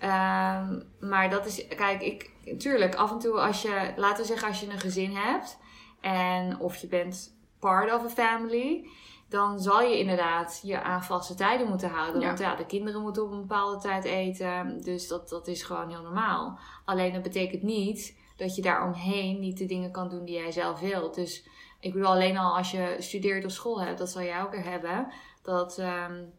Um, 0.02 0.82
maar 1.00 1.30
dat 1.30 1.46
is, 1.46 1.66
kijk, 1.68 2.02
ik, 2.02 2.30
natuurlijk, 2.44 2.94
af 2.94 3.10
en 3.10 3.18
toe 3.18 3.40
als 3.40 3.62
je, 3.62 3.92
laten 3.96 4.22
we 4.22 4.28
zeggen 4.28 4.48
als 4.48 4.60
je 4.60 4.70
een 4.70 4.80
gezin 4.80 5.16
hebt 5.16 5.58
en 6.06 6.58
of 6.60 6.76
je 6.76 6.86
bent 6.86 7.36
part 7.58 7.92
of 7.92 8.04
a 8.04 8.08
family, 8.08 8.88
dan 9.28 9.60
zal 9.60 9.82
je 9.82 9.98
inderdaad 9.98 10.60
je 10.62 10.82
aan 10.82 11.04
vaste 11.04 11.34
tijden 11.34 11.68
moeten 11.68 11.90
houden. 11.90 12.22
Want 12.22 12.38
ja, 12.38 12.54
de 12.54 12.66
kinderen 12.66 13.02
moeten 13.02 13.24
op 13.24 13.30
een 13.30 13.40
bepaalde 13.40 13.80
tijd 13.80 14.04
eten. 14.04 14.80
Dus 14.82 15.08
dat, 15.08 15.28
dat 15.28 15.46
is 15.46 15.62
gewoon 15.62 15.88
heel 15.88 16.02
normaal. 16.02 16.58
Alleen 16.84 17.12
dat 17.12 17.22
betekent 17.22 17.62
niet 17.62 18.18
dat 18.36 18.56
je 18.56 18.62
daaromheen 18.62 19.40
niet 19.40 19.58
de 19.58 19.66
dingen 19.66 19.92
kan 19.92 20.08
doen 20.08 20.24
die 20.24 20.34
jij 20.34 20.52
zelf 20.52 20.80
wilt. 20.80 21.14
Dus 21.14 21.48
ik 21.80 21.92
bedoel, 21.92 22.08
alleen 22.08 22.38
al 22.38 22.56
als 22.56 22.70
je 22.70 22.96
studeert 22.98 23.44
of 23.44 23.50
school 23.50 23.82
hebt, 23.82 23.98
dat 23.98 24.10
zal 24.10 24.22
jij 24.22 24.42
ook 24.42 24.54
er 24.54 24.64
hebben. 24.64 25.12
Dat, 25.42 25.78
um, 25.78 26.32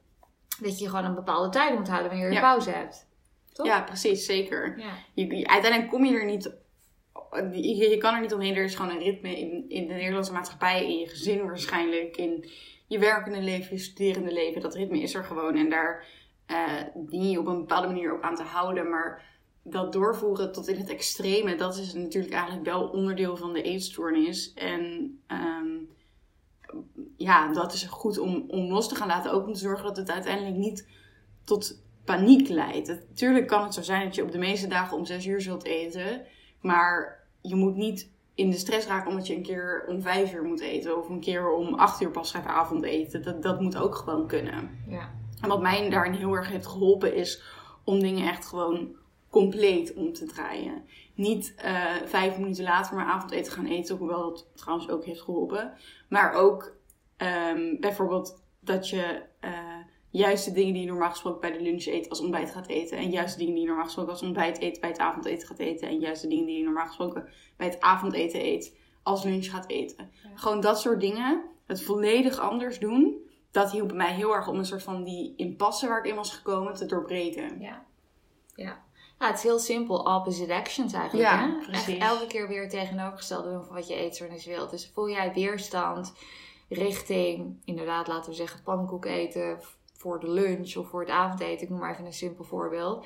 dat 0.61 0.79
je 0.79 0.89
gewoon 0.89 1.05
een 1.05 1.15
bepaalde 1.15 1.49
tijden 1.49 1.77
moet 1.77 1.89
houden 1.89 2.09
wanneer 2.09 2.33
je 2.33 2.39
pauze 2.39 2.69
hebt. 2.69 3.07
Toch? 3.53 3.65
Ja, 3.65 3.81
precies, 3.81 4.25
zeker. 4.25 4.79
Ja. 4.79 4.91
Je, 5.13 5.47
uiteindelijk 5.47 5.91
kom 5.91 6.05
je 6.05 6.13
er 6.13 6.25
niet 6.25 6.55
je, 7.51 7.89
je 7.89 7.97
kan 7.97 8.13
er 8.13 8.21
niet 8.21 8.33
omheen. 8.33 8.55
Er 8.55 8.63
is 8.63 8.75
gewoon 8.75 8.91
een 8.91 9.03
ritme 9.03 9.39
in, 9.39 9.65
in 9.67 9.87
de 9.87 9.93
Nederlandse 9.93 10.33
maatschappij, 10.33 10.83
in 10.83 10.99
je 10.99 11.07
gezin 11.07 11.45
waarschijnlijk, 11.45 12.17
in 12.17 12.49
je 12.87 12.99
werkende 12.99 13.41
leven, 13.41 13.75
je 13.75 13.81
studerende 13.81 14.33
leven. 14.33 14.61
Dat 14.61 14.75
ritme 14.75 15.01
is 15.01 15.13
er 15.13 15.23
gewoon 15.23 15.55
en 15.55 15.69
daar 15.69 16.05
uh, 16.51 16.81
dien 16.95 17.29
je 17.29 17.39
op 17.39 17.47
een 17.47 17.59
bepaalde 17.59 17.87
manier 17.87 18.13
ook 18.13 18.23
aan 18.23 18.35
te 18.35 18.43
houden. 18.43 18.89
Maar 18.89 19.25
dat 19.63 19.93
doorvoeren 19.93 20.51
tot 20.51 20.67
in 20.67 20.77
het 20.77 20.89
extreme, 20.89 21.55
dat 21.55 21.77
is 21.77 21.93
natuurlijk 21.93 22.33
eigenlijk 22.33 22.65
wel 22.65 22.87
onderdeel 22.87 23.37
van 23.37 23.53
de 23.53 23.61
eetstoornis. 23.61 24.53
En 24.53 24.81
um, 25.27 25.89
ja, 27.17 27.53
dat 27.53 27.73
is 27.73 27.83
goed 27.83 28.17
om, 28.17 28.45
om 28.47 28.71
los 28.71 28.87
te 28.87 28.95
gaan 28.95 29.07
laten. 29.07 29.31
Ook 29.31 29.47
om 29.47 29.53
te 29.53 29.59
zorgen 29.59 29.85
dat 29.85 29.97
het 29.97 30.11
uiteindelijk 30.11 30.55
niet 30.55 30.87
tot 31.43 31.81
paniek 32.05 32.49
leidt. 32.49 32.87
Natuurlijk 32.87 33.47
kan 33.47 33.63
het 33.63 33.73
zo 33.73 33.81
zijn 33.81 34.03
dat 34.03 34.15
je 34.15 34.23
op 34.23 34.31
de 34.31 34.37
meeste 34.37 34.67
dagen 34.67 34.97
om 34.97 35.05
zes 35.05 35.25
uur 35.25 35.41
zult 35.41 35.63
eten. 35.63 36.25
Maar 36.67 37.23
je 37.41 37.55
moet 37.55 37.75
niet 37.75 38.11
in 38.35 38.49
de 38.49 38.57
stress 38.57 38.87
raken 38.87 39.09
omdat 39.09 39.27
je 39.27 39.35
een 39.35 39.41
keer 39.41 39.85
om 39.87 40.01
vijf 40.01 40.33
uur 40.33 40.43
moet 40.43 40.59
eten. 40.59 40.97
Of 40.97 41.09
een 41.09 41.19
keer 41.19 41.51
om 41.51 41.73
acht 41.73 42.01
uur 42.01 42.11
pas 42.11 42.31
gaat 42.31 42.45
avond 42.45 42.83
eten. 42.83 43.23
Dat, 43.23 43.43
dat 43.43 43.61
moet 43.61 43.77
ook 43.77 43.95
gewoon 43.95 44.27
kunnen. 44.27 44.69
Ja. 44.87 45.09
En 45.41 45.49
wat 45.49 45.61
mij 45.61 45.89
daarin 45.89 46.13
heel 46.13 46.33
erg 46.33 46.49
heeft 46.49 46.67
geholpen 46.67 47.15
is 47.15 47.43
om 47.83 47.99
dingen 47.99 48.27
echt 48.27 48.45
gewoon 48.45 48.95
compleet 49.29 49.93
om 49.93 50.13
te 50.13 50.25
draaien. 50.25 50.83
Niet 51.15 51.55
uh, 51.65 51.95
vijf 52.05 52.37
minuten 52.37 52.63
later 52.63 52.95
maar 52.95 53.05
avondeten 53.05 53.53
gaan 53.53 53.65
eten. 53.65 53.97
Hoewel 53.97 54.21
dat 54.21 54.47
trouwens 54.55 54.89
ook 54.89 55.05
heeft 55.05 55.21
geholpen. 55.21 55.73
Maar 56.09 56.33
ook 56.33 56.75
um, 57.17 57.79
bijvoorbeeld 57.79 58.41
dat 58.59 58.89
je... 58.89 59.21
Uh, 59.41 59.51
juist 60.09 60.45
de 60.45 60.51
dingen 60.51 60.73
die 60.73 60.81
je 60.81 60.87
normaal 60.87 61.09
gesproken 61.09 61.41
bij 61.41 61.51
de 61.51 61.61
lunch 61.61 61.85
eet 61.85 62.09
als 62.09 62.19
ontbijt 62.19 62.51
gaat 62.51 62.67
eten. 62.67 62.97
En 62.97 63.09
juist 63.09 63.33
de 63.33 63.39
dingen 63.39 63.53
die 63.53 63.61
je 63.61 63.67
normaal 63.67 63.85
gesproken 63.85 64.11
als 64.11 64.21
ontbijt 64.21 64.61
eet 64.61 64.79
bij 64.79 64.89
het 64.89 64.99
avondeten 64.99 65.47
gaat 65.47 65.59
eten. 65.59 65.87
En 65.87 65.99
juist 65.99 66.21
de 66.21 66.27
dingen 66.27 66.45
die 66.45 66.57
je 66.57 66.63
normaal 66.63 66.85
gesproken 66.85 67.29
bij 67.57 67.67
het 67.67 67.79
avondeten 67.79 68.45
eet 68.45 68.75
als 69.03 69.23
lunch 69.23 69.49
gaat 69.49 69.69
eten. 69.69 70.11
Gewoon 70.35 70.61
dat 70.61 70.79
soort 70.79 70.99
dingen. 71.01 71.43
Het 71.65 71.83
volledig 71.83 72.39
anders 72.39 72.79
doen. 72.79 73.25
Dat 73.51 73.71
hielp 73.71 73.93
mij 73.93 74.13
heel 74.13 74.35
erg 74.35 74.47
om 74.47 74.57
een 74.57 74.65
soort 74.65 74.83
van 74.83 75.03
die 75.03 75.33
impasse 75.35 75.87
waar 75.87 75.99
ik 75.99 76.09
in 76.09 76.15
was 76.15 76.33
gekomen 76.33 76.73
te 76.73 76.85
doorbreken. 76.85 77.59
Ja. 77.59 77.85
Ja. 78.55 78.85
Nou, 79.19 79.31
het 79.31 79.39
is 79.39 79.43
heel 79.43 79.59
simpel. 79.59 79.97
Opposite 79.97 80.53
actions 80.53 80.93
eigenlijk. 80.93 81.29
Ja, 81.29 81.47
hè? 81.47 81.65
Precies. 81.65 81.97
Echt 81.97 82.01
elke 82.01 82.27
keer 82.27 82.47
weer 82.47 82.69
tegenovergesteld 82.69 83.43
doen 83.43 83.65
van 83.65 83.75
wat 83.75 83.87
je 83.87 83.95
eetstoornis 83.95 84.45
wilt. 84.45 84.69
Dus 84.69 84.91
voel 84.93 85.09
jij 85.09 85.33
weerstand 85.33 86.13
richting, 86.69 87.61
inderdaad, 87.65 88.07
laten 88.07 88.29
we 88.29 88.35
zeggen, 88.35 88.63
pannenkoek 88.63 89.05
eten, 89.05 89.59
voor 90.07 90.19
de 90.19 90.29
lunch 90.29 90.75
of 90.75 90.87
voor 90.87 90.99
het 90.99 91.09
avondeten, 91.09 91.63
ik 91.63 91.69
noem 91.69 91.79
maar 91.79 91.91
even 91.91 92.05
een 92.05 92.13
simpel 92.13 92.43
voorbeeld. 92.43 93.05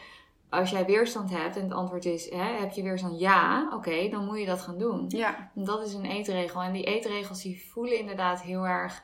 als 0.50 0.70
jij 0.70 0.86
weerstand 0.86 1.30
hebt 1.30 1.56
en 1.56 1.64
het 1.64 1.74
antwoord 1.74 2.06
is, 2.06 2.30
hè, 2.30 2.44
heb 2.44 2.72
je 2.72 2.84
weerstand 2.84 3.20
ja, 3.20 3.70
oké, 3.74 4.10
dan 4.10 4.26
moet 4.26 4.40
je 4.40 4.46
dat 4.46 4.62
gaan 4.62 4.78
doen. 4.78 5.06
Ja. 5.08 5.52
Dat 5.54 5.86
is 5.86 5.94
een 5.94 6.06
eetregel. 6.06 6.62
En 6.62 6.72
die 6.72 6.84
eetregels 6.84 7.42
die 7.42 7.66
voelen 7.72 8.00
inderdaad 8.00 8.42
heel 8.42 8.68
erg 8.68 9.04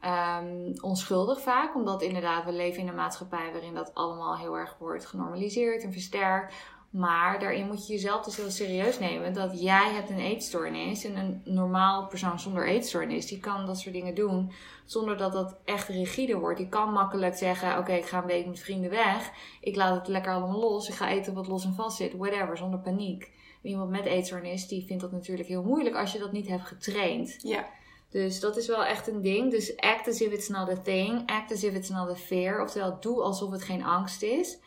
ehm, 0.00 0.74
onschuldig 0.80 1.40
vaak. 1.40 1.74
Omdat 1.74 2.02
inderdaad 2.02 2.44
we 2.44 2.52
leven 2.52 2.82
in 2.82 2.88
een 2.88 2.94
maatschappij 2.94 3.52
waarin 3.52 3.74
dat 3.74 3.94
allemaal 3.94 4.36
heel 4.36 4.54
erg 4.54 4.76
wordt 4.78 5.06
genormaliseerd 5.06 5.82
en 5.82 5.92
versterkt. 5.92 6.54
Maar 6.90 7.38
daarin 7.38 7.66
moet 7.66 7.86
je 7.86 7.92
jezelf 7.92 8.24
dus 8.24 8.36
heel 8.36 8.50
serieus 8.50 8.98
nemen 8.98 9.32
dat 9.32 9.62
jij 9.62 9.90
hebt 9.92 10.10
een 10.10 10.18
eetstoornis. 10.18 11.04
En 11.04 11.16
een 11.16 11.42
normaal 11.44 12.06
persoon 12.06 12.40
zonder 12.40 12.66
eetstoornis, 12.66 13.26
die 13.26 13.40
kan 13.40 13.66
dat 13.66 13.78
soort 13.78 13.94
dingen 13.94 14.14
doen 14.14 14.52
zonder 14.84 15.16
dat 15.16 15.32
dat 15.32 15.56
echt 15.64 15.88
rigide 15.88 16.38
wordt. 16.38 16.58
Die 16.58 16.68
kan 16.68 16.92
makkelijk 16.92 17.36
zeggen, 17.36 17.78
oké, 17.78 17.92
ik 17.92 18.06
ga 18.06 18.18
een 18.18 18.26
week 18.26 18.46
met 18.46 18.58
vrienden 18.58 18.90
weg. 18.90 19.30
Ik 19.60 19.76
laat 19.76 19.98
het 19.98 20.08
lekker 20.08 20.32
allemaal 20.32 20.60
los. 20.60 20.88
Ik 20.88 20.94
ga 20.94 21.08
eten 21.08 21.34
wat 21.34 21.46
los 21.46 21.64
en 21.64 21.74
vast 21.74 21.96
zit. 21.96 22.16
Whatever, 22.16 22.56
zonder 22.56 22.80
paniek. 22.80 23.30
iemand 23.62 23.90
met 23.90 24.04
eetstoornis, 24.04 24.68
die 24.68 24.86
vindt 24.86 25.02
dat 25.02 25.12
natuurlijk 25.12 25.48
heel 25.48 25.62
moeilijk 25.62 25.96
als 25.96 26.12
je 26.12 26.18
dat 26.18 26.32
niet 26.32 26.48
hebt 26.48 26.66
getraind. 26.66 27.36
Ja. 27.38 27.66
Dus 28.10 28.40
dat 28.40 28.56
is 28.56 28.66
wel 28.66 28.84
echt 28.84 29.08
een 29.08 29.22
ding. 29.22 29.50
Dus 29.50 29.76
act 29.76 30.08
as 30.08 30.20
if 30.20 30.32
it's 30.32 30.48
not 30.48 30.68
a 30.68 30.80
thing. 30.82 31.30
Act 31.30 31.52
as 31.52 31.62
if 31.62 31.74
it's 31.74 31.88
not 31.88 32.10
a 32.10 32.14
fear. 32.14 32.62
Oftewel, 32.62 33.00
doe 33.00 33.22
alsof 33.22 33.50
het 33.50 33.62
geen 33.62 33.84
angst 33.84 34.22
is. 34.22 34.58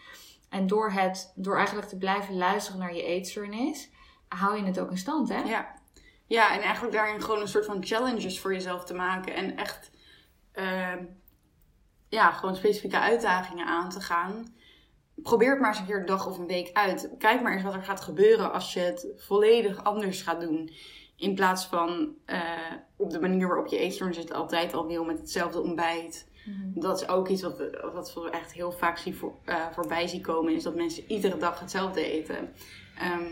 En 0.49 0.67
door, 0.67 0.91
het, 0.91 1.33
door 1.35 1.57
eigenlijk 1.57 1.87
te 1.87 1.97
blijven 1.97 2.37
luisteren 2.37 2.79
naar 2.79 2.95
je 2.95 3.03
eetstoornis, 3.03 3.89
hou 4.27 4.57
je 4.57 4.63
het 4.63 4.79
ook 4.79 4.91
in 4.91 4.97
stand, 4.97 5.29
hè? 5.29 5.41
Ja. 5.41 5.77
Ja, 6.25 6.53
en 6.53 6.61
eigenlijk 6.61 6.93
daarin 6.93 7.21
gewoon 7.21 7.41
een 7.41 7.47
soort 7.47 7.65
van 7.65 7.85
challenges 7.85 8.39
voor 8.39 8.53
jezelf 8.53 8.85
te 8.85 8.93
maken. 8.93 9.33
En 9.33 9.57
echt, 9.57 9.91
ehm, 10.51 11.03
ja, 12.09 12.31
gewoon 12.31 12.55
specifieke 12.55 12.99
uitdagingen 12.99 13.65
aan 13.65 13.89
te 13.89 14.01
gaan. 14.01 14.53
Probeer 15.15 15.49
het 15.49 15.59
maar 15.59 15.69
eens 15.69 15.79
een 15.79 15.85
keer 15.85 15.99
een 15.99 16.05
dag 16.05 16.27
of 16.27 16.37
een 16.37 16.47
week 16.47 16.69
uit. 16.73 17.09
Kijk 17.17 17.41
maar 17.41 17.53
eens 17.53 17.63
wat 17.63 17.73
er 17.73 17.83
gaat 17.83 18.01
gebeuren 18.01 18.51
als 18.51 18.73
je 18.73 18.79
het 18.79 19.07
volledig 19.17 19.83
anders 19.83 20.21
gaat 20.21 20.41
doen. 20.41 20.71
In 21.15 21.35
plaats 21.35 21.65
van 21.65 22.15
eh, 22.25 22.73
op 22.95 23.09
de 23.09 23.19
manier 23.19 23.47
waarop 23.47 23.67
je 23.67 23.77
eetstoornis 23.77 24.17
het 24.17 24.33
altijd 24.33 24.73
al 24.73 24.87
wil 24.87 25.03
met 25.03 25.19
hetzelfde 25.19 25.61
ontbijt. 25.61 26.28
Mhm. 26.49 26.79
Dat 26.79 27.01
is 27.01 27.07
ook 27.07 27.27
iets 27.27 27.41
wat, 27.41 27.63
wat 27.93 28.13
we 28.13 28.29
echt 28.29 28.53
heel 28.53 28.71
vaak 28.71 28.97
zien 28.97 29.15
voor, 29.15 29.35
eh, 29.45 29.55
voorbij 29.71 30.07
zien 30.07 30.21
komen. 30.21 30.53
Is 30.53 30.63
dat 30.63 30.75
mensen 30.75 31.03
iedere 31.07 31.37
dag 31.37 31.59
hetzelfde 31.59 32.11
eten. 32.11 32.53
Ehm, 32.97 33.25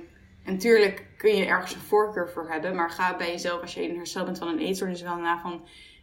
en 0.43 0.53
natuurlijk 0.53 1.05
kun 1.17 1.35
je 1.35 1.45
ergens 1.45 1.73
een 1.73 1.79
voorkeur 1.79 2.29
voor 2.29 2.49
hebben. 2.49 2.75
Maar 2.75 2.89
ga 2.89 3.17
bij 3.17 3.31
jezelf, 3.31 3.61
als 3.61 3.73
je 3.73 3.83
in 3.83 3.95
herstel 3.95 4.25
bent 4.25 4.37
van 4.37 4.47
een 4.47 4.59
eetstoornis, 4.59 5.01
wel 5.01 5.17
na 5.17 5.41
van... 5.41 5.61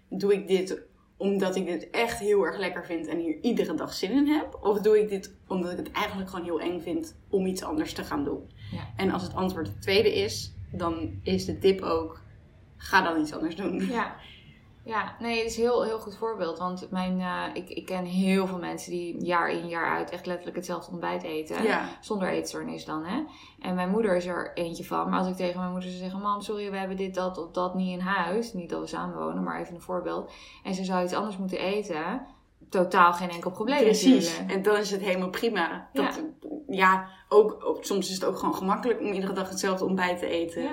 Doe 0.09 0.33
ik 0.33 0.49
dit 0.49 0.83
omdat 1.17 1.57
ik 1.57 1.67
dit 1.67 1.91
echt 1.91 2.19
heel 2.19 2.45
erg 2.45 2.59
lekker 2.59 2.85
vind 2.85 3.07
en 3.07 3.19
hier 3.19 3.39
iedere 3.41 3.75
dag 3.75 3.95
zin 3.95 4.11
in 4.11 4.27
heb? 4.27 4.59
Of 4.63 4.81
doe 4.81 5.01
ik 5.01 5.09
dit 5.09 5.35
omdat 5.49 5.71
ik 5.71 5.77
het 5.77 5.91
eigenlijk 5.91 6.31
gewoon 6.31 6.45
heel 6.45 6.61
eng 6.61 6.81
vind 6.81 7.17
om 7.31 7.47
iets 7.47 7.63
anders 7.63 7.93
te 7.93 8.05
gaan 8.05 8.25
doen? 8.25 8.51
Ja. 8.73 8.93
En 8.97 9.11
als 9.11 9.23
het 9.23 9.35
antwoord 9.35 9.67
het 9.67 9.83
tweede 9.83 10.15
is, 10.15 10.55
dan 10.73 11.21
is 11.23 11.45
de 11.45 11.59
tip 11.59 11.81
ook... 11.81 12.23
Ga 12.77 13.03
dan 13.03 13.21
iets 13.21 13.33
anders 13.33 13.57
doen. 13.57 13.87
Ja. 13.87 14.17
Ja, 14.85 15.17
nee, 15.19 15.37
het 15.39 15.47
is 15.47 15.57
een 15.57 15.63
heel, 15.63 15.83
heel 15.85 15.99
goed 15.99 16.17
voorbeeld. 16.17 16.59
Want 16.59 16.91
mijn, 16.91 17.21
eh, 17.21 17.43
ik, 17.53 17.69
ik 17.69 17.87
ken 17.87 18.05
heel 18.05 18.47
veel 18.47 18.59
mensen 18.59 18.91
die 18.91 19.25
jaar 19.25 19.51
in 19.51 19.69
jaar 19.69 19.97
uit 19.97 20.11
echt 20.11 20.27
letterlijk 20.27 20.57
hetzelfde 20.57 20.91
ontbijt 20.91 21.23
eten. 21.23 21.63
Ja. 21.63 21.89
Zonder 22.01 22.29
eetstoornis 22.29 22.85
dan, 22.85 23.05
hè. 23.05 23.23
En 23.61 23.75
mijn 23.75 23.91
moeder 23.91 24.17
is 24.17 24.27
er 24.27 24.51
eentje 24.55 24.85
van. 24.85 25.11
Maar 25.11 25.19
als 25.19 25.29
ik 25.29 25.37
tegen 25.37 25.59
mijn 25.61 25.71
moeder 25.71 25.89
zou 25.89 26.03
zeggen... 26.03 26.21
Mam, 26.21 26.41
sorry, 26.41 26.71
we 26.71 26.77
hebben 26.77 26.97
dit, 26.97 27.15
dat 27.15 27.39
of 27.39 27.51
dat 27.51 27.75
niet 27.75 27.93
in 27.93 28.01
huis. 28.01 28.53
Niet 28.53 28.71
dat 28.71 28.81
we 28.81 28.87
samenwonen, 28.87 29.43
maar 29.43 29.61
even 29.61 29.75
een 29.75 29.81
voorbeeld. 29.81 30.33
En 30.65 30.75
ze 30.75 30.85
zou 30.85 31.05
iets 31.05 31.15
anders 31.15 31.37
moeten 31.37 31.59
eten. 31.59 32.27
Totaal 32.69 33.13
geen 33.13 33.31
enkel 33.31 33.51
probleem 33.51 33.83
Precies. 33.83 34.41
En 34.47 34.63
dan 34.63 34.77
is 34.77 34.91
het 34.91 35.01
helemaal 35.01 35.31
prima. 35.31 35.89
Dat, 35.93 36.23
ja, 36.67 37.09
ook, 37.29 37.65
ook- 37.65 37.85
soms 37.85 38.09
is 38.09 38.15
het 38.15 38.25
ook 38.25 38.39
gewoon 38.39 38.55
gemakkelijk 38.55 39.01
om 39.01 39.13
iedere 39.13 39.33
dag 39.33 39.49
hetzelfde 39.49 39.85
ontbijt 39.85 40.19
te 40.19 40.27
eten. 40.27 40.63
Ja. 40.63 40.73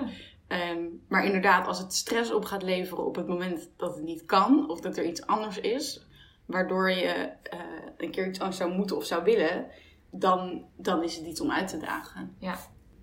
Ehm, 0.52 0.84
maar 1.08 1.26
inderdaad, 1.26 1.68
als 1.68 1.80
het 1.80 1.94
stress 1.94 2.34
op 2.34 2.46
gaat 2.46 2.64
leveren 2.64 3.06
op 3.06 3.16
het 3.16 3.28
moment 3.28 3.70
dat 3.78 3.96
het 3.96 4.04
niet 4.04 4.26
kan, 4.26 4.70
of 4.70 4.82
dat 4.82 4.98
er 4.98 5.06
iets 5.06 5.26
anders 5.26 5.60
is, 5.60 6.06
waardoor 6.46 6.90
je 6.90 7.06
eh, 7.44 7.60
een 7.98 8.12
keer 8.12 8.28
iets 8.28 8.40
anders 8.40 8.58
zou 8.58 8.74
moeten 8.74 8.98
of 8.98 9.06
zou 9.06 9.24
willen, 9.24 9.68
dan, 10.10 10.66
dan 10.78 11.04
is 11.04 11.16
het 11.16 11.26
iets 11.26 11.42
om 11.42 11.52
uit 11.52 11.68
te 11.68 11.78
dagen. 11.78 12.36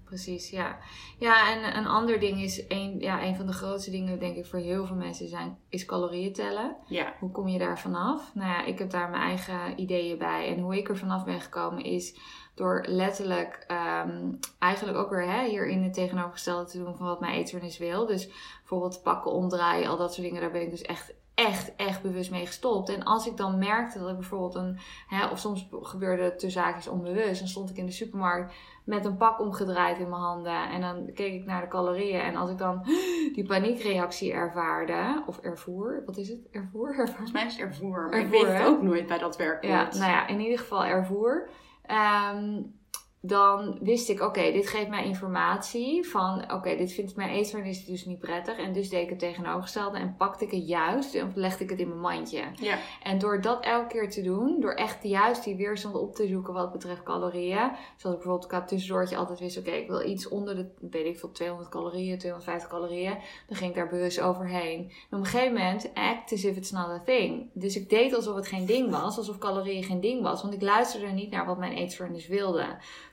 Precies, 0.05 0.51
ja. 0.51 0.79
Ja, 1.19 1.53
en 1.53 1.77
een 1.77 1.87
ander 1.87 2.21
ding 2.21 2.43
is, 2.43 2.65
een, 2.69 3.01
ja, 3.01 3.23
een 3.23 3.37
van 3.37 3.47
de 3.47 3.53
grootste 3.53 3.91
dingen 3.91 4.19
denk 4.19 4.37
ik 4.37 4.47
voor 4.47 4.59
heel 4.59 4.87
veel 4.87 4.97
mensen 4.97 5.29
zijn, 5.29 5.59
is 5.69 5.85
calorieën 5.85 6.33
tellen. 6.33 6.77
Ja, 6.87 7.15
Hoe 7.19 7.31
kom 7.31 7.49
je 7.49 7.59
daar 7.59 7.79
vanaf? 7.79 8.35
Nou 8.35 8.49
ja, 8.49 8.65
ik 8.65 8.79
heb 8.79 8.91
daar 8.91 9.11
mijn 9.11 9.23
eigen 9.23 9.81
ideeën 9.81 10.19
bij. 10.19 10.55
En 10.55 10.63
hoe 10.63 10.77
ik 10.79 10.89
er 10.89 10.97
vanaf 10.97 11.25
ben 11.25 11.41
gekomen 11.41 11.85
is 11.85 12.19
door 12.59 12.85
letterlijk 12.87 13.65
ehm, 13.67 14.33
eigenlijk 14.59 14.99
ook 14.99 15.11
weer 15.11 15.31
hè, 15.31 15.49
hierin 15.49 15.83
het 15.83 15.95
tegenovergestelde 15.95 16.71
te 16.71 16.79
doen 16.79 16.97
van 16.97 17.07
wat 17.07 17.21
mijn 17.21 17.35
eetstoornis 17.35 17.79
wil. 17.79 18.07
Dus 18.07 18.27
bijvoorbeeld 18.59 19.03
pakken, 19.03 19.33
omdraaien, 19.33 19.89
al 19.89 19.97
dat 19.97 20.15
soort 20.15 20.27
dingen. 20.27 20.41
Daar 20.43 20.51
ben 20.51 20.63
ik 20.63 20.71
dus 20.71 20.83
echt, 20.83 21.15
echt, 21.35 21.77
echt 21.77 22.03
bewust 22.03 22.31
mee 22.31 22.47
gestopt. 22.47 22.89
En 22.89 23.03
als 23.05 23.27
ik 23.27 23.37
dan 23.37 23.59
merkte 23.59 23.99
dat 23.99 24.09
ik 24.09 24.17
bijvoorbeeld 24.17 24.55
een, 24.55 24.79
hè, 25.09 25.27
of 25.27 25.39
soms 25.39 25.69
gebeurde 25.83 26.23
het 26.23 26.39
te 26.39 26.51
zaakjes 26.51 26.89
onbewust. 26.89 27.39
Dan 27.39 27.49
stond 27.49 27.71
ik 27.71 27.77
in 27.77 27.87
de 27.87 27.93
supermarkt 27.93 28.55
met 28.85 29.05
een 29.05 29.17
pak 29.17 29.41
omgedraaid 29.41 29.99
in 29.99 30.09
mijn 30.09 30.23
handen. 30.23 30.71
En 30.71 30.81
dan 30.81 31.11
keek 31.15 31.33
ik 31.33 31.45
naar 31.45 31.61
de 31.61 31.69
calorieën. 31.69 32.21
En 32.21 32.37
als 32.37 32.51
ik 32.51 32.59
dan 32.59 32.83
die 33.35 33.47
paniekreactie 33.47 34.33
ervaarde, 34.33 35.23
of 35.27 35.39
ervoer, 35.39 36.03
wat 36.07 36.17
is 36.17 36.29
het? 36.29 36.49
Ervoer? 36.51 36.95
Volgens 36.95 37.33
mij 37.33 37.47
is 37.47 37.53
het 37.53 37.63
ervoer, 37.63 38.09
maar 38.11 38.19
ik 38.19 38.29
weet 38.29 38.47
het 38.47 38.57
hè? 38.57 38.67
ook 38.67 38.83
nooit 38.83 39.07
bij 39.07 39.19
dat 39.19 39.37
Ja, 39.37 39.45
werkwoord. 39.45 39.99
nou 39.99 40.11
ja, 40.11 40.27
in 40.27 40.41
ieder 40.41 40.59
geval 40.59 40.85
ervoer. 40.85 41.49
Um, 41.89 42.73
dan 43.21 43.79
wist 43.81 44.09
ik, 44.09 44.21
oké, 44.21 44.53
dit 44.53 44.69
geeft 44.69 44.89
mij 44.89 45.05
informatie 45.05 46.09
van, 46.09 46.53
oké, 46.53 46.77
dit 46.77 46.93
vindt 46.93 47.17
mijn 47.17 47.31
eetstoornis 47.31 47.85
dus 47.85 48.05
niet 48.05 48.19
prettig. 48.19 48.59
En 48.59 48.73
dus 48.73 48.89
deed 48.89 49.03
ik 49.03 49.09
het 49.09 49.19
tegenovergestelde 49.19 49.99
en 49.99 50.15
pakte 50.17 50.45
ik 50.45 50.51
het 50.51 50.69
juist 50.69 51.15
en 51.15 51.33
legde 51.35 51.65
ik 51.65 51.71
het 51.71 51.79
in 51.79 51.89
mijn 51.89 52.01
mandje. 52.01 52.43
Ja, 52.55 52.79
En 53.03 53.19
door 53.19 53.41
dat 53.41 53.65
elke 53.65 53.87
keer 53.87 54.11
te 54.11 54.23
doen, 54.23 54.61
door 54.61 54.75
echt 54.75 55.03
juist 55.03 55.45
die 55.45 55.57
weerstand 55.57 55.95
op 55.95 56.15
te 56.15 56.27
zoeken 56.27 56.53
wat 56.53 56.73
betreft 56.73 57.03
calorieën. 57.03 57.71
Zoals 57.97 58.17
ik 58.17 58.23
bijvoorbeeld 58.23 58.47
qua 58.47 58.65
tussendoortje 58.65 59.17
altijd 59.17 59.39
wist, 59.39 59.59
oké, 59.59 59.71
ik 59.71 59.89
wil 59.89 60.09
iets 60.09 60.29
onder 60.29 60.57
de, 60.57 60.67
weet 60.91 61.07
ik 61.07 61.19
veel, 61.19 61.31
200 61.31 61.71
calorieën, 61.71 62.19
250 62.19 62.71
calorieën. 62.71 63.19
Dan 63.47 63.57
ging 63.57 63.71
ik 63.71 63.77
daar 63.77 63.89
bewust 63.89 64.21
overheen. 64.21 64.93
En 65.11 65.19
op 65.19 65.25
een 65.25 65.31
gegeven 65.31 65.53
moment, 65.53 65.91
act 65.95 66.33
as 66.33 66.45
if 66.45 66.57
it's 66.57 66.71
not 66.71 66.89
a 66.89 67.03
thing. 67.05 67.51
Dus 67.53 67.77
ik 67.77 67.91
deed 67.91 68.15
alsof 68.15 68.37
het 68.37 68.47
geen 68.47 68.67
ding 68.67 68.91
was, 68.91 69.17
alsof 69.17 69.39
calorieën 69.39 69.85
geen 69.85 70.01
ding 70.01 70.23
was. 70.23 70.43
Want 70.43 70.55
ik 70.55 70.63
luisterde 70.63 71.07
niet 71.07 71.31
naar 71.31 71.47
wat 71.47 71.59
mijn 71.59 71.73
eetstoornis 71.73 72.27
wilde. 72.27 72.67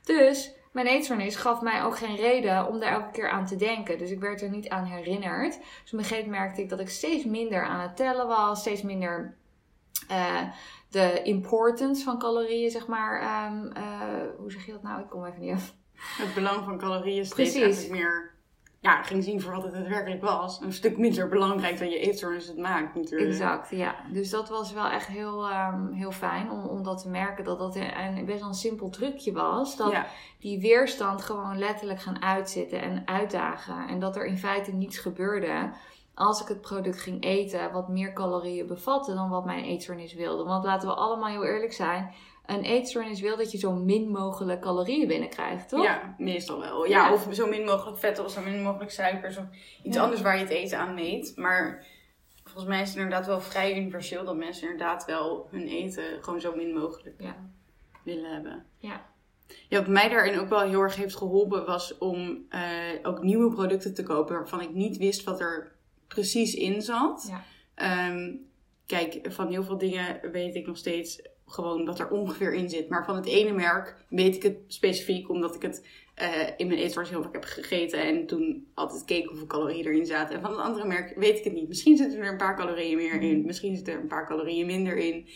Dus 0.06 0.54
mijn 0.72 0.88
eetstoornis 0.88 1.36
gaf 1.36 1.62
mij 1.62 1.84
ook 1.84 1.98
geen 1.98 2.16
reden 2.16 2.68
om 2.68 2.80
daar 2.80 2.92
elke 2.92 3.12
keer 3.12 3.30
aan 3.30 3.46
te 3.46 3.56
denken. 3.56 3.98
Dus 3.98 4.12
ik 4.12 4.20
werd 4.20 4.42
er 4.42 4.50
niet 4.50 4.70
aan 4.70 4.84
herinnerd. 4.86 5.58
Dus 5.84 5.94
op 5.94 6.00
een 6.00 6.06
gegeven 6.06 6.24
moment 6.30 6.42
merkte 6.44 6.62
ik 6.62 6.70
dat 6.70 6.80
ik 6.80 6.90
steeds 6.90 7.26
minder 7.26 7.64
aan 7.64 7.80
het 7.80 7.96
tellen 7.96 8.28
was. 8.28 8.60
Steeds 8.60 8.82
minder 8.82 9.36
eh, 10.08 10.42
de 10.90 11.22
importance 11.24 12.04
van 12.04 12.20
calorieën, 12.20 12.72
zeg 12.72 12.88
maar. 12.88 13.22
ehm, 13.22 13.68
eh, 13.72 14.28
hoe 14.38 14.52
zeg 14.52 14.66
je 14.66 14.72
dat 14.72 14.84
nou? 14.84 15.02
Ik 15.02 15.10
kom 15.10 15.26
even 15.26 15.42
niet 15.42 15.54
af. 15.54 15.74
het 15.96 16.34
belang 16.34 16.64
van 16.66 16.78
calorieën 16.78 17.26
steeds 17.26 17.58
Precies. 17.58 17.88
meer 17.90 18.35
ja, 18.86 19.04
ging 19.04 19.24
zien 19.24 19.42
voor 19.42 19.52
wat 19.52 19.64
het 19.64 19.74
daadwerkelijk 19.74 20.22
was. 20.22 20.62
Een 20.62 20.74
stuk 20.74 20.98
minder 20.98 21.28
belangrijk 21.28 21.80
dan 21.80 21.90
je 21.90 22.00
eetstoornis 22.00 22.48
het 22.48 22.58
maakt 22.58 22.96
natuurlijk. 22.96 23.30
Exact, 23.30 23.70
ja. 23.70 23.96
Dus 24.12 24.30
dat 24.30 24.50
was 24.50 24.74
wel 24.74 24.90
echt 24.90 25.08
heel, 25.08 25.50
ehm, 25.50 25.92
heel 25.92 26.12
fijn 26.12 26.52
om, 26.52 26.66
om 26.66 26.84
dat 26.84 27.02
te 27.02 27.10
merken. 27.10 27.44
Dat 27.44 27.60
dat 27.60 27.76
een, 27.76 27.98
een 27.98 28.26
best 28.26 28.40
wel 28.40 28.48
een 28.48 28.54
simpel 28.54 28.90
trucje 28.90 29.32
was. 29.32 29.78
Dat 29.78 29.92
Ja, 29.92 30.06
die 30.40 30.60
weerstand 30.60 31.22
gewoon 31.22 31.58
letterlijk 31.58 32.02
gaan 32.02 32.22
uitzitten 32.22 32.82
en 32.82 33.02
uitdagen. 33.06 33.88
En 33.88 34.00
dat 34.00 34.16
er 34.16 34.26
in 34.26 34.38
feite 34.38 34.72
niets 34.72 34.98
gebeurde 34.98 35.72
als 36.14 36.42
ik 36.42 36.48
het 36.48 36.62
product 36.62 37.02
ging 37.02 37.24
eten 37.24 37.72
wat 37.72 37.90
meer 37.90 38.14
calorieën 38.14 38.68
bevatte 38.68 39.14
dan 39.14 39.30
wat 39.30 39.46
mijn 39.46 39.64
eetstoornis 39.64 40.14
wilde. 40.14 40.44
Want 40.44 40.66
laten 40.66 40.88
we 40.88 40.94
allemaal 40.94 41.30
heel 41.30 41.46
eerlijk 41.46 41.74
zijn. 41.74 42.14
Een 42.48 42.64
eetstoornis 42.64 43.22
wil 43.22 43.38
dat 43.38 43.52
je 43.52 43.58
zo 43.58 43.72
min 43.74 44.10
mogelijk 44.10 44.62
calorieën 44.62 45.08
binnenkrijgt, 45.08 45.70
toch? 45.70 45.84
Ja, 45.84 46.16
meestal 46.18 46.60
wel. 46.60 46.86
Ja, 46.86 47.08
Ja. 47.08 47.14
of 47.14 47.28
zo 47.32 47.48
min 47.48 47.64
mogelijk 47.66 47.98
vetten 47.98 48.24
of 48.26 48.32
zo 48.32 48.42
min 48.42 48.62
mogelijk 48.62 48.92
suikers 48.92 49.38
of 49.38 49.44
iets 49.84 49.96
Ja. 49.96 50.04
anders 50.04 50.22
waar 50.22 50.36
je 50.36 50.42
het 50.44 50.50
eten 50.52 50.78
aan 50.80 50.94
meet. 50.94 51.34
Maar 51.36 51.86
volgens 52.44 52.66
mij 52.66 52.82
is 52.82 52.88
het 52.88 52.98
inderdaad 52.98 53.26
wel 53.26 53.42
vrij 53.42 53.78
universeel 53.78 54.26
dat 54.26 54.36
mensen 54.36 54.64
inderdaad 54.72 55.06
wel 55.06 55.48
hun 55.52 55.68
eten 55.68 56.24
gewoon 56.24 56.42
zo 56.42 56.56
min 56.56 56.74
mogelijk 56.74 57.16
Ja. 57.22 57.36
willen 58.04 58.34
hebben. 58.34 58.66
Ja. 58.78 59.06
Ja, 59.70 59.78
wat 59.80 59.88
mij 59.88 60.10
daarin 60.10 60.40
ook 60.40 60.50
wel 60.50 60.62
heel 60.62 60.82
erg 60.82 60.96
heeft 60.96 61.16
geholpen 61.16 61.66
was 61.66 61.98
om 61.98 62.46
eh, 62.50 62.62
ook 63.04 63.24
nieuwe 63.24 63.54
producten 63.54 63.94
te 63.94 64.04
kopen 64.04 64.36
waarvan 64.36 64.62
ik 64.62 64.74
niet 64.74 64.98
wist 64.98 65.24
wat 65.24 65.40
er 65.40 65.76
precies 66.08 66.54
in 66.56 66.82
zat. 66.82 67.26
Ja. 67.30 67.44
Ehm, 67.76 68.32
kijk, 68.86 69.20
van 69.24 69.48
heel 69.50 69.64
veel 69.64 69.78
dingen 69.78 70.32
weet 70.32 70.56
ik 70.56 70.68
nog 70.68 70.78
steeds 70.78 71.22
gewoon 71.48 71.86
wat 71.86 72.00
er 72.00 72.10
ongeveer 72.10 72.54
in 72.54 72.70
zit. 72.70 72.90
Maar 72.90 73.06
van 73.06 73.16
het 73.16 73.26
ene 73.26 73.52
merk 73.52 73.96
weet 74.10 74.36
ik 74.36 74.44
het 74.44 74.58
specifiek 74.68 75.30
omdat 75.30 75.56
ik 75.56 75.62
het 75.62 75.86
eh, 76.16 76.30
in 76.58 76.68
mijn 76.68 76.80
eetstoornis 76.80 77.12
heel 77.12 77.24
vaak 77.24 77.34
heb 77.34 77.44
gegeten. 77.44 78.00
En 78.00 78.26
toen 78.26 78.68
altijd 78.74 79.06
keek 79.06 79.28
hoeveel 79.28 79.48
calorieën 79.48 79.86
erin 79.86 80.06
zaten. 80.06 80.36
En 80.36 80.42
van 80.42 80.52
het 80.52 80.60
andere 80.60 80.88
merk 80.88 81.14
weet 81.18 81.38
ik 81.38 81.44
het 81.44 81.54
niet. 81.54 81.68
Misschien 81.68 81.98
zitten 81.98 82.20
er 82.20 82.32
een 82.32 82.38
paar 82.38 82.56
calorieën 82.56 82.98
meer 82.98 83.22
in. 83.22 83.46
Misschien 83.46 83.76
zitten 83.76 83.94
er 83.94 84.00
een 84.00 84.08
paar 84.08 84.28
calorieën 84.28 84.66
minder 84.66 84.98
in. 84.98 85.28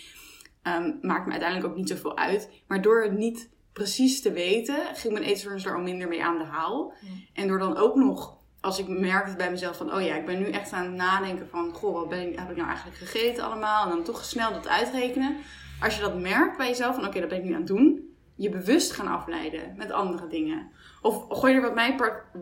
Ehm, 0.62 0.92
maakt 1.02 1.26
me 1.26 1.32
uiteindelijk 1.32 1.72
ook 1.72 1.78
niet 1.78 1.90
zoveel 1.90 2.18
uit. 2.18 2.50
Maar 2.68 2.82
door 2.82 3.04
het 3.04 3.18
niet 3.18 3.50
precies 3.74 4.22
te 4.22 4.32
weten, 4.32 4.96
ging 4.96 5.14
mijn 5.14 5.26
eetstoornis 5.26 5.66
er 5.66 5.76
al 5.76 5.82
minder 5.82 6.08
mee 6.08 6.24
aan 6.24 6.38
de 6.38 6.44
haal. 6.44 6.94
Ja. 7.02 7.08
En 7.34 7.48
door 7.48 7.60
dan 7.60 7.78
ook 7.78 7.96
nog, 7.96 8.38
als 8.62 8.80
ik 8.80 8.88
merkte 8.88 9.36
bij 9.36 9.52
mezelf 9.52 9.78
van, 9.78 9.94
oh 9.94 10.02
ja, 10.02 10.16
ik 10.16 10.26
ben 10.26 10.40
nu 10.40 10.50
echt 10.50 10.72
aan 10.72 10.86
het 10.86 10.96
nadenken 10.96 11.48
van, 11.48 11.74
goh, 11.74 11.94
wat 11.94 12.10
ben 12.10 12.30
ik, 12.30 12.40
heb 12.40 12.50
ik 12.50 12.56
nou 12.56 12.68
eigenlijk 12.68 12.98
gegeten 12.98 13.44
allemaal? 13.44 13.84
En 13.84 13.90
dan 13.90 14.04
toch 14.04 14.26
snel 14.26 14.54
dat 14.54 14.68
uitrekenen. 14.68 15.38
Als 15.82 15.96
je 15.96 16.02
dat 16.02 16.20
merkt 16.20 16.58
bij 16.58 16.68
jezelf 16.68 16.96
van, 16.96 17.06
oké, 17.06 17.20
dat 17.20 17.30
ben 17.30 17.38
ik 17.38 17.44
nu 17.44 17.54
aan 17.54 17.58
het 17.58 17.68
doen. 17.68 18.14
Je 18.36 18.50
bewust 18.50 18.92
gaan 18.92 19.08
afleiden 19.08 19.74
met 19.78 19.92
andere 19.92 20.28
dingen. 20.28 20.72
Of 21.02 21.26
gooi 21.30 21.54
er 21.54 21.62
wat 21.62 21.74
mij 21.74 21.96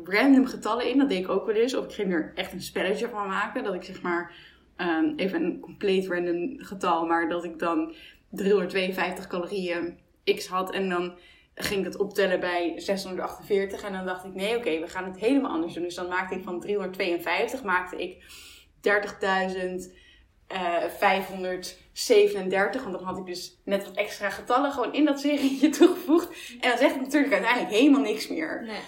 random 0.03 0.45
getallen 0.45 0.89
in, 0.89 0.97
dat 0.97 1.09
deed 1.09 1.19
ik 1.19 1.29
ook 1.29 1.45
wel 1.45 1.55
eens. 1.55 1.75
Of 1.75 1.85
ik 1.85 1.91
ging 1.91 2.13
er 2.13 2.31
echt 2.35 2.53
een 2.53 2.61
spelletje 2.61 3.09
van 3.09 3.27
maken, 3.27 3.63
dat 3.63 3.73
ik 3.73 3.83
zeg 3.83 4.01
maar, 4.01 4.35
ehm, 4.75 5.13
even 5.15 5.43
een 5.43 5.59
compleet 5.59 6.07
random 6.07 6.55
getal, 6.57 7.05
maar 7.05 7.29
dat 7.29 7.43
ik 7.43 7.59
dan 7.59 7.93
352 8.29 9.27
calorieën 9.27 9.97
x 10.35 10.47
had 10.47 10.71
en 10.71 10.89
dan 10.89 11.17
ging 11.55 11.79
ik 11.79 11.85
het 11.85 11.97
optellen 11.97 12.39
bij 12.39 12.73
648 12.75 13.83
en 13.83 13.93
dan 13.93 14.05
dacht 14.05 14.25
ik 14.25 14.33
nee 14.33 14.57
oké 14.57 14.79
we 14.79 14.87
gaan 14.87 15.05
het 15.05 15.19
helemaal 15.19 15.51
anders 15.51 15.73
doen 15.73 15.83
dus 15.83 15.95
dan 15.95 16.07
maakte 16.07 16.35
ik 16.35 16.43
van 16.43 16.59
352 16.59 17.63
maakte 17.63 17.97
ik 17.97 18.23
30.537 20.47 20.55
want 22.83 22.91
dan 22.91 23.03
had 23.03 23.17
ik 23.17 23.25
dus 23.25 23.57
net 23.63 23.85
wat 23.85 23.95
extra 23.95 24.29
getallen 24.29 24.71
gewoon 24.71 24.93
in 24.93 25.05
dat 25.05 25.19
serietje 25.19 25.69
toegevoegd 25.77 26.27
en 26.59 26.69
dan 26.69 26.77
zegt 26.77 26.93
het 26.93 27.01
natuurlijk 27.01 27.33
uiteindelijk 27.33 27.73
helemaal 27.73 28.01
niks 28.01 28.27
meer 28.27 28.63
Nee. 28.65 28.81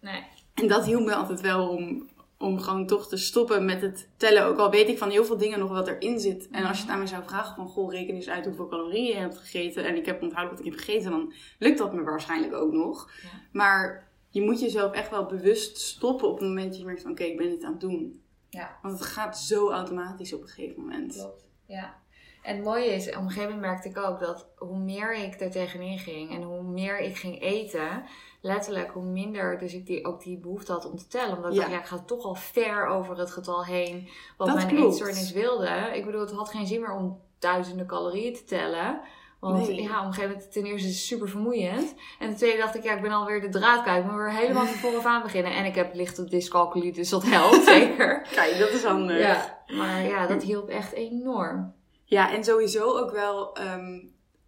Nee. 0.00 0.22
en 0.54 0.68
dat 0.68 0.86
hielp 0.86 1.04
me 1.04 1.14
altijd 1.14 1.40
wel 1.40 1.68
om, 1.68 2.08
om 2.38 2.60
gewoon 2.60 2.86
toch 2.86 3.08
te 3.08 3.16
stoppen 3.16 3.64
met 3.64 3.80
het 3.80 4.08
tellen. 4.16 4.44
Ook 4.44 4.58
al 4.58 4.70
weet 4.70 4.88
ik 4.88 4.98
van 4.98 5.10
heel 5.10 5.24
veel 5.24 5.36
dingen 5.36 5.58
nog 5.58 5.70
wat 5.70 5.88
erin 5.88 6.20
zit. 6.20 6.48
En 6.50 6.64
als 6.64 6.76
je 6.76 6.82
het 6.82 6.92
aan 6.92 6.98
mij 6.98 7.06
zou 7.06 7.22
vragen 7.24 7.54
van, 7.54 7.68
goh, 7.68 7.92
reken 7.92 8.14
eens 8.14 8.28
uit 8.28 8.44
hoeveel 8.44 8.68
calorieën 8.68 9.06
je 9.06 9.14
hebt 9.14 9.38
gegeten. 9.38 9.84
En 9.84 9.96
ik 9.96 10.06
heb 10.06 10.22
onthouden 10.22 10.56
wat 10.56 10.66
ik 10.66 10.72
heb 10.72 10.80
gegeten, 10.80 11.10
dan 11.10 11.32
lukt 11.58 11.78
dat 11.78 11.92
me 11.92 12.02
waarschijnlijk 12.02 12.54
ook 12.54 12.72
nog. 12.72 13.10
Ja. 13.22 13.28
Maar 13.52 14.08
je 14.30 14.42
moet 14.42 14.60
jezelf 14.60 14.92
echt 14.92 15.10
wel 15.10 15.26
bewust 15.26 15.78
stoppen 15.78 16.28
op 16.28 16.38
het 16.38 16.48
moment 16.48 16.68
dat 16.68 16.78
je 16.78 16.84
merkt 16.84 17.02
van, 17.02 17.10
oké, 17.10 17.22
ik 17.22 17.36
ben 17.36 17.48
dit 17.48 17.64
aan 17.64 17.72
het 17.72 17.80
doen. 17.80 18.22
Ja. 18.50 18.78
Want 18.82 18.98
het 18.98 19.08
gaat 19.08 19.38
zo 19.38 19.70
automatisch 19.72 20.32
op 20.32 20.42
een 20.42 20.48
gegeven 20.48 20.80
moment. 20.80 21.14
Klopt, 21.14 21.46
ja. 21.66 21.94
En 22.42 22.54
het 22.56 22.64
mooie 22.64 22.84
is, 22.94 23.08
op 23.08 23.14
een 23.14 23.22
gegeven 23.30 23.42
moment 23.54 23.60
merkte 23.60 23.88
ik 23.88 23.98
ook 23.98 24.18
dat 24.20 24.48
hoe 24.56 24.78
meer 24.78 25.14
ik 25.14 25.40
er 25.40 25.50
tegenin 25.50 25.98
ging 25.98 26.30
en 26.34 26.42
hoe 26.42 26.62
meer 26.62 26.98
ik 26.98 27.16
ging 27.16 27.42
eten, 27.42 28.04
letterlijk 28.40 28.90
hoe 28.90 29.02
minder 29.04 29.58
dus 29.58 29.74
ik 29.74 29.86
die, 29.86 30.04
ook 30.06 30.22
die 30.22 30.38
behoefte 30.38 30.72
had 30.72 30.90
om 30.90 30.96
te 30.96 31.06
tellen. 31.06 31.36
Omdat 31.36 31.50
ik 31.50 31.56
Ja. 31.56 31.60
dacht, 31.60 31.72
ja, 31.72 31.78
ik 31.80 31.86
ga 31.86 31.98
toch 31.98 32.24
al 32.24 32.34
ver 32.34 32.86
over 32.86 33.18
het 33.18 33.30
getal 33.30 33.64
heen 33.64 34.08
wat 34.36 34.46
Dat 34.46 34.56
mijn 34.56 34.68
klopt. 34.68 34.86
eetstoornis 34.90 35.32
wilde. 35.32 35.90
Ik 35.94 36.04
bedoel, 36.04 36.20
het 36.20 36.30
had 36.32 36.48
geen 36.50 36.66
zin 36.66 36.80
meer 36.80 36.92
om 36.94 37.20
duizenden 37.38 37.86
calorieën 37.86 38.34
te 38.34 38.44
tellen. 38.44 39.00
Want 39.40 39.66
Nee. 39.68 39.82
ja, 39.82 40.00
op 40.00 40.06
een 40.06 40.12
gegeven 40.12 40.30
moment 40.34 40.52
ten 40.52 40.64
eerste 40.64 40.88
is 40.88 40.94
het 40.94 41.04
super 41.04 41.28
vermoeiend. 41.28 41.94
En 42.18 42.28
ten 42.28 42.36
tweede 42.36 42.58
dacht 42.58 42.74
ik, 42.74 42.82
ja, 42.82 42.94
ik 42.94 43.02
ben 43.02 43.10
alweer 43.12 43.40
de 43.40 43.48
draad 43.48 43.82
kwijt. 43.82 44.04
Ik 44.04 44.10
moet 44.10 44.20
weer 44.20 44.32
helemaal 44.32 44.66
van 44.66 44.74
vooraf 44.90 45.04
aan 45.06 45.22
beginnen. 45.22 45.52
En 45.52 45.64
ik 45.64 45.74
heb 45.74 45.94
lichte 45.94 46.24
dyscalculie, 46.24 46.92
dus 46.92 47.08
dat 47.08 47.22
helpt 47.24 47.64
zeker. 47.74 48.26
Kijk, 48.34 48.58
dat 48.58 48.68
is 48.70 48.84
handig. 48.84 49.18
Ja, 49.18 49.58
maar 49.66 50.02
ja, 50.02 50.26
dat 50.26 50.42
hielp 50.42 50.68
echt 50.68 50.92
enorm. 50.92 51.74
Ja, 52.04 52.32
en 52.32 52.44
sowieso 52.44 52.98
ook 52.98 53.10
wel 53.10 53.54
ehm, 53.56 53.98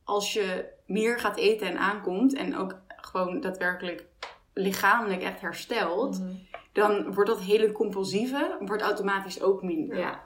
als 0.04 0.32
je 0.32 0.64
meer 0.87 1.18
gaat 1.18 1.37
eten 1.37 1.66
en 1.66 1.78
aankomt 1.78 2.35
en 2.35 2.56
ook 2.56 2.78
gewoon 2.97 3.40
daadwerkelijk 3.40 4.06
lichamelijk 4.54 5.23
echt 5.23 5.40
herstelt, 5.40 6.18
Mhm. 6.20 6.30
dan 6.73 7.14
wordt 7.14 7.30
dat 7.30 7.40
hele 7.40 7.73
compulsieve 7.73 8.56
wordt 8.61 8.82
automatisch 8.82 9.42
ook 9.42 9.62
minder. 9.62 9.99
Ja, 9.99 10.20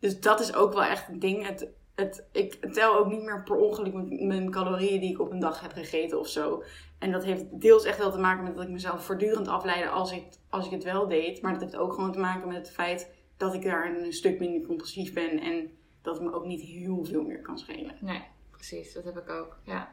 Dus 0.00 0.20
dat 0.20 0.40
is 0.40 0.54
ook 0.54 0.72
wel 0.72 0.82
echt 0.84 1.08
een 1.08 1.18
ding. 1.18 1.46
Het, 1.46 1.66
het, 1.94 2.26
ik 2.32 2.72
tel 2.72 2.96
ook 2.96 3.10
niet 3.10 3.22
meer 3.22 3.42
per 3.42 3.56
ongeluk 3.56 3.92
mijn, 3.92 4.26
mijn 4.26 4.50
calorieën 4.50 5.00
die 5.00 5.10
ik 5.10 5.20
op 5.20 5.30
een 5.30 5.38
dag 5.38 5.60
heb 5.60 5.72
gegeten 5.72 6.18
of 6.18 6.28
zo. 6.28 6.62
En 6.98 7.12
dat 7.12 7.24
heeft 7.24 7.60
deels 7.60 7.84
echt 7.84 7.98
wel 7.98 8.10
te 8.10 8.18
maken 8.18 8.44
met 8.44 8.54
dat 8.54 8.64
ik 8.64 8.70
mezelf 8.70 9.04
voortdurend 9.04 9.48
afleidde 9.48 9.88
als 9.88 10.12
ik, 10.12 10.24
als 10.48 10.66
ik 10.66 10.70
het 10.70 10.84
wel 10.84 11.08
deed. 11.08 11.42
Maar 11.42 11.52
dat 11.52 11.60
heeft 11.60 11.76
ook 11.76 11.92
gewoon 11.92 12.12
te 12.12 12.18
maken 12.18 12.48
met 12.48 12.56
het 12.56 12.70
feit 12.70 13.10
dat 13.36 13.54
ik 13.54 13.62
daar 13.62 13.96
een 13.96 14.12
stuk 14.12 14.38
minder 14.38 14.66
compulsief 14.66 15.12
ben. 15.12 15.40
En 15.40 15.70
dat 16.02 16.14
het 16.14 16.24
me 16.24 16.32
ook 16.32 16.44
niet 16.44 16.60
heel 16.60 17.04
veel 17.04 17.22
meer 17.22 17.40
kan 17.40 17.58
schelen. 17.58 17.96
nee, 18.00 18.22
precies. 18.50 18.92
Dat 18.92 19.04
heb 19.04 19.16
ik 19.16 19.28
ook. 19.28 19.58
Ja. 19.64 19.88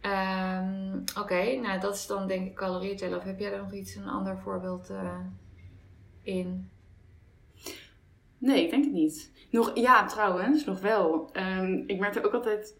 Ehm, 0.00 0.98
Oké, 1.18 1.56
nou 1.60 1.80
dat 1.80 1.94
is 1.94 2.06
dan 2.06 2.26
denk 2.26 2.46
ik 2.46 2.54
calorieën 2.54 2.96
tellen. 2.96 3.18
Of 3.18 3.24
heb 3.24 3.38
jij 3.38 3.52
er 3.52 3.62
nog 3.62 3.72
iets, 3.72 3.94
een 3.94 4.08
ander 4.08 4.38
voorbeeld 4.38 4.90
eh, 4.90 5.20
in? 6.22 6.70
Nee, 8.38 8.64
ik 8.64 8.70
denk 8.70 8.84
het 8.84 8.92
niet. 8.92 9.30
Nog, 9.50 9.70
ja, 9.74 10.06
trouwens, 10.06 10.64
nog 10.64 10.80
wel. 10.80 11.28
Ehm, 11.32 11.82
ik 11.86 11.98
merkte 11.98 12.24
ook 12.24 12.32
altijd, 12.32 12.76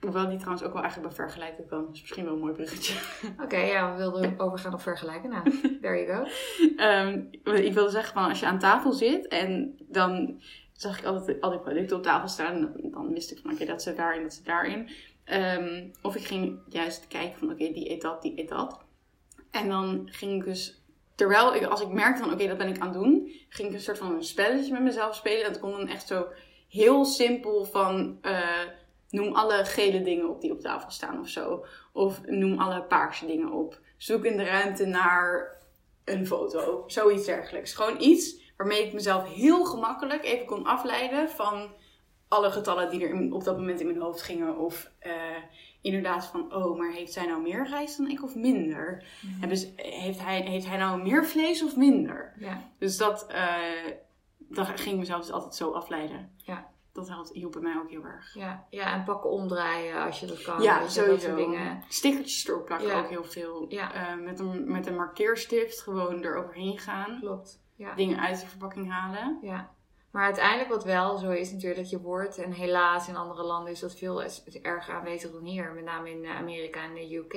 hoewel 0.00 0.28
die 0.28 0.38
trouwens 0.38 0.64
ook 0.64 0.72
wel 0.72 0.82
eigenlijk 0.82 1.14
bij 1.14 1.24
vergelijken 1.24 1.66
kan. 1.66 1.88
Is 1.92 2.00
misschien 2.00 2.24
wel 2.24 2.34
een 2.34 2.40
mooi 2.40 2.52
bruggetje. 2.52 2.94
Oké, 3.44 3.56
ja, 3.56 3.92
we 3.92 3.96
wilden 3.96 4.34
overgaan 4.44 4.74
op 4.74 4.80
vergelijken. 4.80 5.30
Nou, 5.30 5.60
there 5.80 6.04
you 6.04 6.06
go. 6.06 6.30
Ehm, 6.76 7.22
ik 7.56 7.72
wilde 7.72 7.90
zeggen, 7.90 8.14
van 8.14 8.28
als 8.28 8.40
je 8.40 8.46
aan 8.46 8.58
tafel 8.58 8.92
zit 8.92 9.28
en 9.28 9.76
dan 9.88 10.40
zag 10.72 10.98
ik 10.98 11.04
altijd 11.04 11.40
al 11.40 11.50
die 11.50 11.58
producten 11.58 11.96
op 11.96 12.02
tafel 12.02 12.28
staan. 12.28 12.60
Dan, 12.60 12.90
dan 12.90 13.12
wist 13.12 13.30
ik 13.30 13.38
van 13.38 13.52
oké, 13.52 13.64
dat 13.64 13.82
zit 13.82 13.96
daarin, 13.96 14.22
dat 14.22 14.34
zit 14.34 14.44
daarin. 14.44 14.88
Ehm, 15.24 15.88
of 16.02 16.16
ik 16.16 16.24
ging 16.24 16.58
juist 16.68 17.06
kijken 17.06 17.38
van 17.38 17.50
oké, 17.50 17.72
die 17.72 17.90
eet 17.90 18.02
dat, 18.02 18.22
die 18.22 18.38
eet 18.40 18.48
dat. 18.48 18.84
En 19.50 19.68
dan 19.68 20.08
ging 20.10 20.32
ik 20.32 20.44
dus, 20.44 20.83
terwijl 21.14 21.54
ik, 21.54 21.64
als 21.64 21.80
ik 21.80 21.88
merkte 21.88 22.22
van 22.22 22.32
oké, 22.32 22.46
dat 22.46 22.58
ben 22.58 22.68
ik 22.68 22.78
aan 22.78 22.88
het 22.88 22.96
doen, 23.02 23.32
ging 23.48 23.68
ik 23.68 23.74
een 23.74 23.80
soort 23.80 23.98
van 23.98 24.14
een 24.14 24.24
spelletje 24.24 24.72
met 24.72 24.82
mezelf 24.82 25.14
spelen. 25.14 25.44
En 25.44 25.50
het 25.50 25.60
kon 25.60 25.70
dan 25.70 25.88
echt 25.88 26.06
zo 26.06 26.26
heel 26.68 27.04
simpel 27.04 27.64
van 27.64 28.18
eh, 28.22 28.60
noem 29.10 29.34
alle 29.34 29.64
gele 29.64 30.02
dingen 30.02 30.28
op 30.28 30.40
die 30.40 30.52
op 30.52 30.60
tafel 30.60 30.90
staan 30.90 31.20
of 31.20 31.28
zo. 31.28 31.64
Of 31.92 32.20
noem 32.26 32.58
alle 32.58 32.82
paarse 32.82 33.26
dingen 33.26 33.52
op. 33.52 33.78
Zoek 33.96 34.24
in 34.24 34.36
de 34.36 34.44
ruimte 34.44 34.86
naar 34.86 35.56
een 36.04 36.26
foto. 36.26 36.84
Zoiets 36.86 37.26
dergelijks. 37.26 37.72
Gewoon 37.72 38.00
iets 38.00 38.52
waarmee 38.56 38.86
ik 38.86 38.92
mezelf 38.92 39.34
heel 39.34 39.64
gemakkelijk 39.64 40.24
even 40.24 40.46
kon 40.46 40.64
afleiden 40.64 41.28
van 41.28 41.70
alle 42.28 42.50
getallen 42.50 42.90
die 42.90 43.06
er 43.06 43.32
op 43.32 43.44
dat 43.44 43.56
moment 43.56 43.80
in 43.80 43.86
mijn 43.86 44.00
hoofd 44.00 44.22
gingen. 44.22 44.58
Of 44.58 44.90
eh, 44.98 45.12
inderdaad 45.84 46.26
van, 46.26 46.54
oh, 46.54 46.78
maar 46.78 46.90
heeft 46.92 47.12
zij 47.12 47.26
nou 47.26 47.42
meer 47.42 47.66
rijst 47.68 47.96
dan 47.98 48.08
ik 48.08 48.22
of 48.22 48.34
minder? 48.34 49.04
Ze- 49.52 49.72
heeft, 49.76 50.20
hij, 50.20 50.40
heeft 50.40 50.66
hij 50.66 50.76
nou 50.76 51.02
meer 51.02 51.24
vlees 51.26 51.62
of 51.64 51.76
minder? 51.76 52.32
Ja, 52.38 52.62
Dus 52.78 52.96
dat, 52.96 53.26
eh 53.26 53.92
dat 54.38 54.80
ging 54.80 54.98
mezelf 54.98 55.20
dus 55.20 55.30
altijd 55.32 55.54
zo 55.54 55.70
afleiden. 55.70 56.30
Ja. 56.36 56.72
Dat 56.92 57.08
helpt, 57.08 57.30
hielp 57.32 57.52
bij 57.52 57.60
mij 57.62 57.76
ook 57.76 57.90
heel 57.90 58.04
erg. 58.04 58.34
ja, 58.34 58.66
ja, 58.70 58.92
en 58.92 59.04
pakken 59.04 59.30
omdraaien 59.30 60.02
als 60.04 60.20
je 60.20 60.26
dat 60.26 60.42
kan. 60.42 60.62
ja, 60.62 60.88
sowieso. 60.88 61.34
dingen. 61.36 61.84
Stickertjes 61.88 62.48
erop 62.48 62.64
plakken 62.66 62.88
Ja. 62.88 62.98
ook 62.98 63.08
heel 63.08 63.24
veel. 63.24 63.66
Ja. 63.68 63.92
Eh, 63.94 64.22
met, 64.24 64.38
een, 64.38 64.70
met 64.70 64.86
een 64.86 64.96
markeerstift 64.96 65.80
gewoon 65.80 66.22
eroverheen 66.22 66.78
gaan. 66.78 67.18
Klopt. 67.20 67.62
Ja. 67.76 67.94
Dingen 67.94 68.20
uit 68.20 68.40
de 68.40 68.46
verpakking 68.46 68.90
halen. 68.90 69.38
Ja, 69.42 69.70
maar 70.14 70.24
uiteindelijk 70.24 70.68
wat 70.70 70.84
wel 70.84 71.16
zo 71.16 71.30
is 71.30 71.52
natuurlijk 71.52 71.80
dat 71.80 71.90
je 71.90 72.00
wordt, 72.00 72.38
en 72.38 72.52
helaas 72.52 73.08
in 73.08 73.16
andere 73.16 73.42
landen 73.42 73.72
is 73.72 73.80
dat 73.80 73.94
veel 73.94 74.22
erger 74.62 74.94
aanwezig 74.94 75.32
dan 75.32 75.44
hier, 75.44 75.72
met 75.74 75.84
name 75.84 76.10
in 76.10 76.24
eh, 76.24 76.36
Amerika 76.36 76.82
en 76.82 76.94
de 76.94 77.14
UK. 77.16 77.34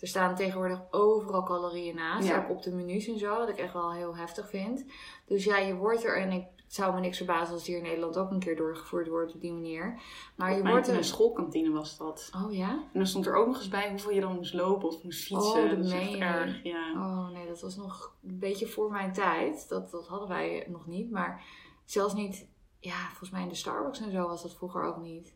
Er 0.00 0.08
staan 0.08 0.34
tegenwoordig 0.34 0.80
overal 0.90 1.42
calorieën 1.42 1.94
naast, 1.94 2.28
Ja. 2.28 2.38
ook 2.42 2.50
op 2.50 2.62
de 2.62 2.74
menus 2.74 3.08
en 3.08 3.18
zo, 3.18 3.38
wat 3.38 3.48
ik 3.48 3.56
echt 3.56 3.72
wel 3.72 3.92
heel 3.92 4.16
heftig 4.16 4.48
vind. 4.48 4.84
Dus 5.26 5.44
ja, 5.44 5.58
je 5.58 5.74
wordt 5.74 6.04
er, 6.04 6.16
en 6.16 6.32
ik 6.32 6.44
zou 6.66 6.94
me 6.94 7.00
niks 7.00 7.16
verbazen 7.16 7.52
als 7.52 7.56
het 7.56 7.66
hier 7.66 7.76
in 7.76 7.82
Nederland 7.82 8.18
ook 8.18 8.30
een 8.30 8.38
keer 8.38 8.56
doorgevoerd 8.56 9.08
wordt 9.08 9.34
op 9.34 9.40
die 9.40 9.52
manier. 9.52 10.00
Maar 10.36 10.50
Op 10.50 10.56
je 10.56 10.70
wordt 10.70 10.86
in 10.86 10.92
er... 10.92 10.98
een 10.98 11.04
schoolkantine 11.04 11.70
was 11.70 11.96
dat. 11.96 12.30
Oh 12.44 12.52
ja? 12.52 12.70
En 12.70 12.88
dan 12.92 13.06
stond 13.06 13.26
er 13.26 13.34
ook 13.34 13.46
nog 13.46 13.56
eens 13.56 13.68
bij 13.68 13.88
hoeveel 13.88 14.10
je 14.10 14.20
dan 14.20 14.34
moest 14.34 14.54
lopen 14.54 14.88
of 14.88 15.02
moest 15.02 15.24
fietsen. 15.24 15.62
Oh, 15.62 15.70
dat 15.70 15.84
is 15.84 15.92
echt 15.92 16.14
erg. 16.14 16.62
Ja. 16.62 16.92
Oh 16.92 17.30
nee, 17.30 17.46
dat 17.46 17.60
was 17.60 17.76
nog 17.76 18.14
een 18.22 18.38
beetje 18.38 18.66
voor 18.66 18.90
mijn 18.90 19.12
tijd. 19.12 19.68
Dat, 19.68 19.90
dat 19.90 20.06
hadden 20.06 20.28
wij 20.28 20.66
nog 20.68 20.86
niet. 20.86 21.10
Maar 21.10 21.42
zelfs 21.90 22.14
niet, 22.14 22.46
ja, 22.78 23.06
volgens 23.08 23.30
mij 23.30 23.42
in 23.42 23.48
de 23.48 23.54
Starbucks 23.54 24.00
en 24.00 24.10
zo 24.10 24.26
was 24.26 24.42
dat 24.42 24.54
vroeger 24.54 24.82
ook 24.82 24.96
niet. 24.96 25.34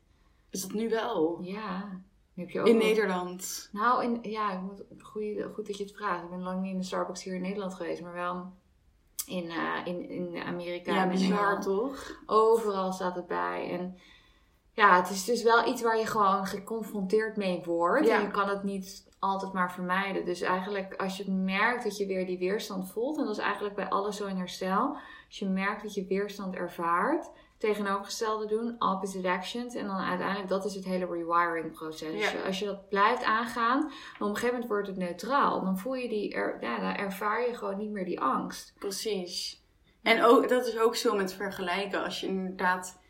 Is 0.51 0.62
dat 0.62 0.73
nu 0.73 0.88
wel? 0.88 1.38
Ja, 1.43 2.01
nu 2.35 2.43
heb 2.43 2.53
je 2.53 2.61
ook 2.61 2.67
In 2.67 2.77
Nederland. 2.77 3.69
Nou, 3.73 4.05
in, 4.05 4.31
ja, 4.31 4.53
ik 4.53 4.61
moet, 4.61 4.83
goeie, 5.01 5.43
goed 5.53 5.67
dat 5.67 5.77
je 5.77 5.85
het 5.85 5.93
vraagt. 5.93 6.25
Ik 6.25 6.31
ben 6.31 6.43
lang 6.43 6.62
niet 6.62 6.73
in 6.73 6.79
de 6.79 6.85
Starbucks 6.85 7.23
hier 7.23 7.35
in 7.35 7.40
Nederland 7.40 7.75
geweest, 7.75 8.03
maar 8.03 8.12
wel 8.12 8.53
in, 9.27 9.51
eh, 9.51 9.81
in, 9.85 10.09
in 10.09 10.37
Amerika. 10.37 10.95
Ja, 10.95 11.09
bizar 11.09 11.61
toch? 11.61 12.23
Overal 12.27 12.93
staat 12.93 13.14
het 13.14 13.27
bij. 13.27 13.71
En 13.71 13.99
ja, 14.73 14.97
het 14.97 15.11
is 15.11 15.25
dus 15.25 15.43
wel 15.43 15.69
iets 15.69 15.83
waar 15.83 15.99
je 15.99 16.07
gewoon 16.07 16.47
geconfronteerd 16.47 17.37
mee 17.37 17.62
wordt. 17.64 18.07
Ja. 18.07 18.17
En 18.17 18.23
je 18.23 18.31
kan 18.31 18.49
het 18.49 18.62
niet 18.62 19.07
altijd 19.25 19.53
maar 19.53 19.73
vermijden. 19.73 20.25
Dus 20.25 20.41
eigenlijk 20.41 20.95
als 20.97 21.17
je 21.17 21.31
merkt 21.31 21.85
dat 21.85 21.97
je 21.97 22.07
weer 22.07 22.27
die 22.27 22.39
weerstand 22.39 22.91
voelt. 22.91 23.19
En 23.19 23.25
dat 23.25 23.37
is 23.37 23.43
eigenlijk 23.43 23.75
bij 23.75 23.89
alles 23.89 24.17
zo 24.17 24.27
in 24.27 24.37
herstel. 24.37 24.97
Als 25.27 25.39
je 25.39 25.47
merkt 25.47 25.83
dat 25.83 25.95
je 25.95 26.07
weerstand 26.07 26.55
ervaart. 26.55 27.31
Tegenovergestelde 27.59 28.47
doen, 28.47 28.77
opposite 28.79 29.29
actions. 29.29 29.75
En 29.75 29.87
dan 29.87 29.97
uiteindelijk, 29.97 30.49
dat 30.49 30.65
is 30.65 30.75
het 30.75 30.85
hele 30.85 31.07
rewiring 31.07 31.73
proces. 31.73 32.33
Ja. 32.33 32.47
Als 32.47 32.59
je 32.59 32.65
dat 32.65 32.89
blijft 32.89 33.25
aangaan, 33.25 33.81
dan 33.81 33.91
op 34.19 34.29
een 34.29 34.35
gegeven 34.35 34.53
moment 34.53 34.69
wordt 34.69 34.87
het 34.87 34.97
neutraal. 34.97 35.65
Dan 35.65 35.79
voel 35.79 35.95
je 35.95 36.09
die, 36.09 36.35
er, 36.35 36.57
ja, 36.61 36.81
dan 36.81 36.95
ervaar 36.95 37.49
je 37.49 37.55
gewoon 37.55 37.79
niet 37.79 37.91
meer 37.91 38.05
die 38.05 38.21
angst. 38.21 38.75
Precies. 38.79 39.63
En 40.03 40.23
ook, 40.23 40.49
dat 40.49 40.67
is 40.67 40.79
ook 40.79 40.97
zo 40.97 41.17
met 41.17 41.33
vergelijken. 41.33 42.05
Als 42.05 42.21
je 42.21 42.27
inderdaad 42.27 43.03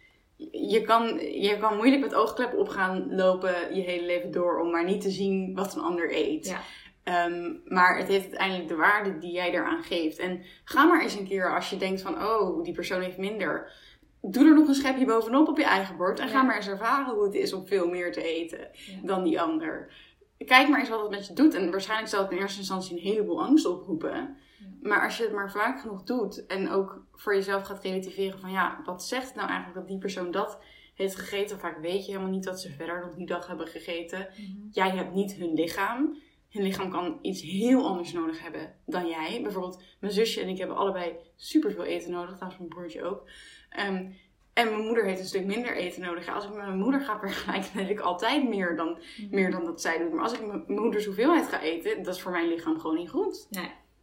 je 0.50 0.82
kan, 0.82 1.18
je 1.40 1.56
kan 1.60 1.76
moeilijk 1.76 2.00
met 2.02 2.14
oogkleppen 2.14 2.58
op 2.58 2.68
gaan 2.68 3.14
lopen 3.14 3.74
je 3.74 3.82
hele 3.82 4.06
leven 4.06 4.30
door 4.30 4.60
om 4.60 4.70
maar 4.70 4.84
niet 4.84 5.00
te 5.00 5.10
zien 5.10 5.54
wat 5.54 5.74
een 5.74 5.82
ander 5.82 6.16
eet. 6.16 6.46
Ja. 6.46 6.60
Ehm, 7.04 7.52
maar 7.64 7.98
het 7.98 8.08
heeft 8.08 8.24
uiteindelijk 8.24 8.68
de 8.68 8.76
waarde 8.76 9.18
die 9.18 9.32
jij 9.32 9.50
eraan 9.52 9.82
geeft. 9.82 10.18
En 10.18 10.42
ga 10.64 10.84
maar 10.84 11.02
eens 11.02 11.14
een 11.14 11.26
keer 11.28 11.54
als 11.54 11.70
je 11.70 11.76
denkt 11.76 12.02
van, 12.02 12.24
oh, 12.24 12.64
die 12.64 12.74
persoon 12.74 13.00
heeft 13.00 13.18
minder. 13.18 13.72
Doe 14.20 14.44
er 14.44 14.54
nog 14.54 14.68
een 14.68 14.74
schepje 14.74 15.04
bovenop 15.04 15.48
op 15.48 15.58
je 15.58 15.64
eigen 15.64 15.96
bord. 15.96 16.18
En 16.18 16.28
ga 16.28 16.42
maar 16.42 16.56
eens 16.56 16.68
ervaren 16.68 17.14
hoe 17.14 17.24
het 17.24 17.34
is 17.34 17.52
om 17.52 17.66
veel 17.66 17.88
meer 17.88 18.12
te 18.12 18.22
eten 18.22 18.58
Ja. 18.58 18.98
dan 19.02 19.24
die 19.24 19.40
ander. 19.40 19.92
Kijk 20.38 20.68
maar 20.68 20.80
eens 20.80 20.88
wat 20.88 21.00
het 21.00 21.10
met 21.10 21.26
je 21.26 21.32
doet. 21.32 21.54
En 21.54 21.70
waarschijnlijk 21.70 22.10
zal 22.10 22.22
het 22.22 22.30
in 22.30 22.38
eerste 22.38 22.58
instantie 22.58 22.96
een 22.96 23.02
heleboel 23.02 23.42
angst 23.42 23.66
oproepen. 23.66 24.36
Maar 24.82 25.04
als 25.04 25.16
je 25.16 25.22
het 25.22 25.32
maar 25.32 25.50
vaak 25.50 25.80
genoeg 25.80 26.02
doet 26.02 26.46
en 26.46 26.70
ook 26.70 27.06
voor 27.12 27.34
jezelf 27.34 27.62
gaat 27.62 27.82
relativeren 27.82 28.40
van 28.40 28.50
ja, 28.50 28.80
wat 28.84 29.04
zegt 29.04 29.26
het 29.26 29.34
nou 29.34 29.48
eigenlijk 29.48 29.78
dat 29.78 29.88
die 29.88 29.98
persoon 29.98 30.30
dat 30.30 30.58
heeft 30.94 31.14
gegeten? 31.14 31.58
Vaak 31.58 31.80
weet 31.80 32.06
je 32.06 32.12
helemaal 32.12 32.32
niet 32.32 32.44
wat 32.44 32.60
ze 32.60 32.72
verder 32.72 33.00
nog 33.00 33.14
die 33.14 33.26
dag 33.26 33.46
hebben 33.46 33.66
gegeten. 33.66 34.28
Mhm. 34.30 34.68
Jij 34.70 34.90
hebt 34.90 35.14
niet 35.14 35.32
hun 35.32 35.54
lichaam. 35.54 36.16
Hun 36.50 36.62
lichaam 36.62 36.90
kan 36.90 37.18
iets 37.22 37.42
heel 37.42 37.86
anders 37.86 38.12
nodig 38.12 38.42
hebben 38.42 38.74
dan 38.86 39.06
jij. 39.06 39.42
Bijvoorbeeld 39.42 39.82
mijn 40.00 40.12
zusje 40.12 40.40
en 40.40 40.48
ik 40.48 40.58
hebben 40.58 40.76
allebei 40.76 41.16
superveel 41.36 41.84
eten 41.84 42.10
nodig. 42.10 42.34
Trouwens 42.34 42.58
mijn 42.58 42.70
broertje 42.70 43.02
ook. 43.04 43.30
Ehm, 43.70 44.06
en 44.54 44.70
mijn 44.70 44.84
moeder 44.84 45.04
heeft 45.04 45.20
een 45.20 45.26
stuk 45.26 45.44
minder 45.44 45.76
eten 45.76 46.02
nodig. 46.02 46.26
Ja, 46.26 46.32
als 46.32 46.44
ik 46.44 46.50
met 46.50 46.66
mijn 46.66 46.78
moeder 46.78 47.00
ga 47.00 47.18
vergelijken, 47.18 47.70
dan 47.74 47.82
heb 47.82 47.90
ik 47.90 48.00
altijd 48.00 48.48
meer 48.48 48.76
dan, 48.76 48.98
meer 49.30 49.50
dan 49.50 49.64
dat 49.64 49.80
zij 49.80 49.98
doet. 49.98 50.12
Maar 50.12 50.22
als 50.22 50.32
ik 50.32 50.46
met 50.46 50.68
mijn 50.68 50.80
moeders 50.80 51.04
hoeveelheid 51.04 51.48
ga 51.48 51.60
eten, 51.60 52.02
dat 52.02 52.14
is 52.14 52.20
voor 52.20 52.32
mijn 52.32 52.48
lichaam 52.48 52.78
gewoon 52.80 52.96
niet 52.96 53.10
goed. 53.10 53.46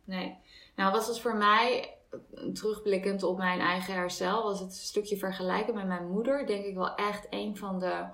Nee. 0.06 0.38
Nou, 0.76 0.92
was 0.92 1.08
het 1.08 1.20
voor 1.20 1.36
mij, 1.36 1.98
terugblikkend 2.54 3.24
op 3.24 3.38
mijn 3.38 3.60
eigen 3.60 3.94
herstel, 3.94 4.44
was 4.44 4.60
het 4.60 4.74
stukje 4.74 5.18
vergelijken 5.18 5.74
met 5.74 5.88
mijn 5.88 6.12
moeder, 6.12 6.46
denk 6.46 6.66
ik 6.66 6.76
wel 6.76 6.96
echt 6.96 7.28
een 7.30 7.58
van 7.58 7.80
de 7.80 8.06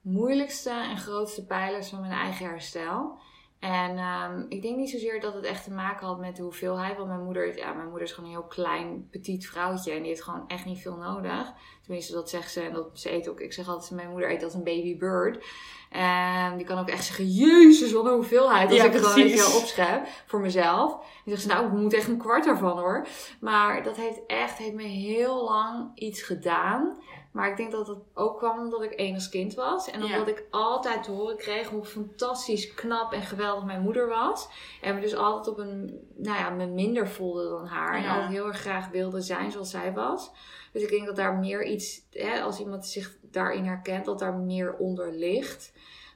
moeilijkste 0.00 0.70
en 0.70 0.98
grootste 0.98 1.46
pijlers 1.46 1.88
van 1.88 2.00
mijn 2.00 2.12
eigen 2.12 2.46
herstel. 2.46 3.18
En 3.62 3.98
ehm, 3.98 4.44
ik 4.48 4.62
denk 4.62 4.76
niet 4.76 4.90
zozeer 4.90 5.20
dat 5.20 5.34
het 5.34 5.44
echt 5.44 5.64
te 5.64 5.70
maken 5.70 6.06
had 6.06 6.18
met 6.18 6.36
de 6.36 6.42
hoeveelheid. 6.42 6.96
Want 6.96 7.08
mijn 7.08 7.24
moeder, 7.24 7.56
ja, 7.56 7.72
mijn 7.72 7.88
moeder 7.88 8.06
is 8.06 8.12
gewoon 8.12 8.30
een 8.30 8.36
heel 8.36 8.46
klein, 8.46 9.08
petit 9.10 9.46
vrouwtje. 9.46 9.90
En 9.92 9.98
die 9.98 10.06
heeft 10.06 10.22
gewoon 10.22 10.44
echt 10.48 10.64
niet 10.64 10.80
veel 10.80 10.96
nodig. 10.96 11.52
Tenminste, 11.82 12.12
dat 12.12 12.30
zegt 12.30 12.52
ze. 12.52 12.60
En 12.60 12.72
dat, 12.72 12.88
ze 12.92 13.12
eet 13.12 13.28
ook, 13.28 13.40
ik 13.40 13.52
zeg 13.52 13.68
altijd, 13.68 13.90
mijn 13.90 14.10
moeder 14.10 14.30
eet 14.30 14.42
als 14.42 14.54
een 14.54 14.64
baby 14.64 14.96
bird. 14.98 15.44
En 15.90 16.56
die 16.56 16.66
kan 16.66 16.78
ook 16.78 16.88
echt 16.88 17.04
zeggen, 17.04 17.26
jezus, 17.26 17.92
wat 17.92 18.04
een 18.04 18.12
hoeveelheid. 18.12 18.68
Als 18.68 18.76
Ja, 18.76 18.84
ik 18.84 18.92
het 18.92 19.06
gewoon 19.06 19.26
keer 19.26 19.56
opschep 19.56 20.06
voor 20.26 20.40
mezelf. 20.40 20.92
En 20.92 21.30
zegt 21.30 21.42
ze, 21.42 21.48
nou, 21.48 21.66
ik 21.66 21.72
moet 21.72 21.94
echt 21.94 22.08
een 22.08 22.18
kwart 22.18 22.44
daarvan 22.44 22.78
hoor. 22.78 23.06
Maar 23.40 23.82
dat 23.82 23.96
heeft 23.96 24.20
echt, 24.26 24.58
heeft 24.58 24.74
me 24.74 24.82
heel 24.82 25.44
lang 25.44 25.90
iets 25.94 26.22
gedaan. 26.22 26.98
Maar 27.32 27.50
ik 27.50 27.56
denk 27.56 27.72
dat 27.72 27.86
het 27.86 27.98
ook 28.14 28.38
kwam 28.38 28.58
omdat 28.58 28.82
ik 28.82 28.90
één 28.92 29.14
als 29.14 29.28
kind 29.28 29.54
was. 29.54 29.90
En 29.90 30.02
Ja. 30.06 30.06
omdat 30.06 30.28
ik 30.28 30.44
altijd 30.50 31.02
te 31.02 31.10
horen 31.10 31.36
kreeg 31.36 31.68
hoe 31.68 31.84
fantastisch, 31.84 32.74
knap 32.74 33.12
en 33.12 33.22
geweldig 33.22 33.64
mijn 33.64 33.82
moeder 33.82 34.08
was. 34.08 34.48
En 34.80 34.94
me 34.94 35.00
dus 35.00 35.14
altijd 35.14 35.48
op 35.48 35.58
een, 35.58 36.00
nou 36.16 36.38
ja, 36.38 36.50
me 36.50 36.66
minder 36.66 37.08
voelde 37.08 37.48
dan 37.48 37.66
haar. 37.66 37.94
En 37.96 38.08
altijd 38.08 38.28
heel 38.30 38.46
erg 38.46 38.60
graag 38.60 38.88
wilde 38.88 39.20
zijn 39.20 39.50
zoals 39.50 39.70
zij 39.70 39.92
was. 39.92 40.30
Dus 40.72 40.82
ik 40.82 40.90
denk 40.90 41.06
dat 41.06 41.16
daar 41.16 41.34
meer 41.34 41.64
iets, 41.64 42.00
hè, 42.10 42.40
als 42.40 42.58
iemand 42.60 42.86
zich 42.86 43.16
daarin 43.20 43.64
herkent, 43.64 44.04
dat 44.04 44.18
daar 44.18 44.34
meer 44.34 44.74
onder 44.74 45.12
ligt. 45.12 45.72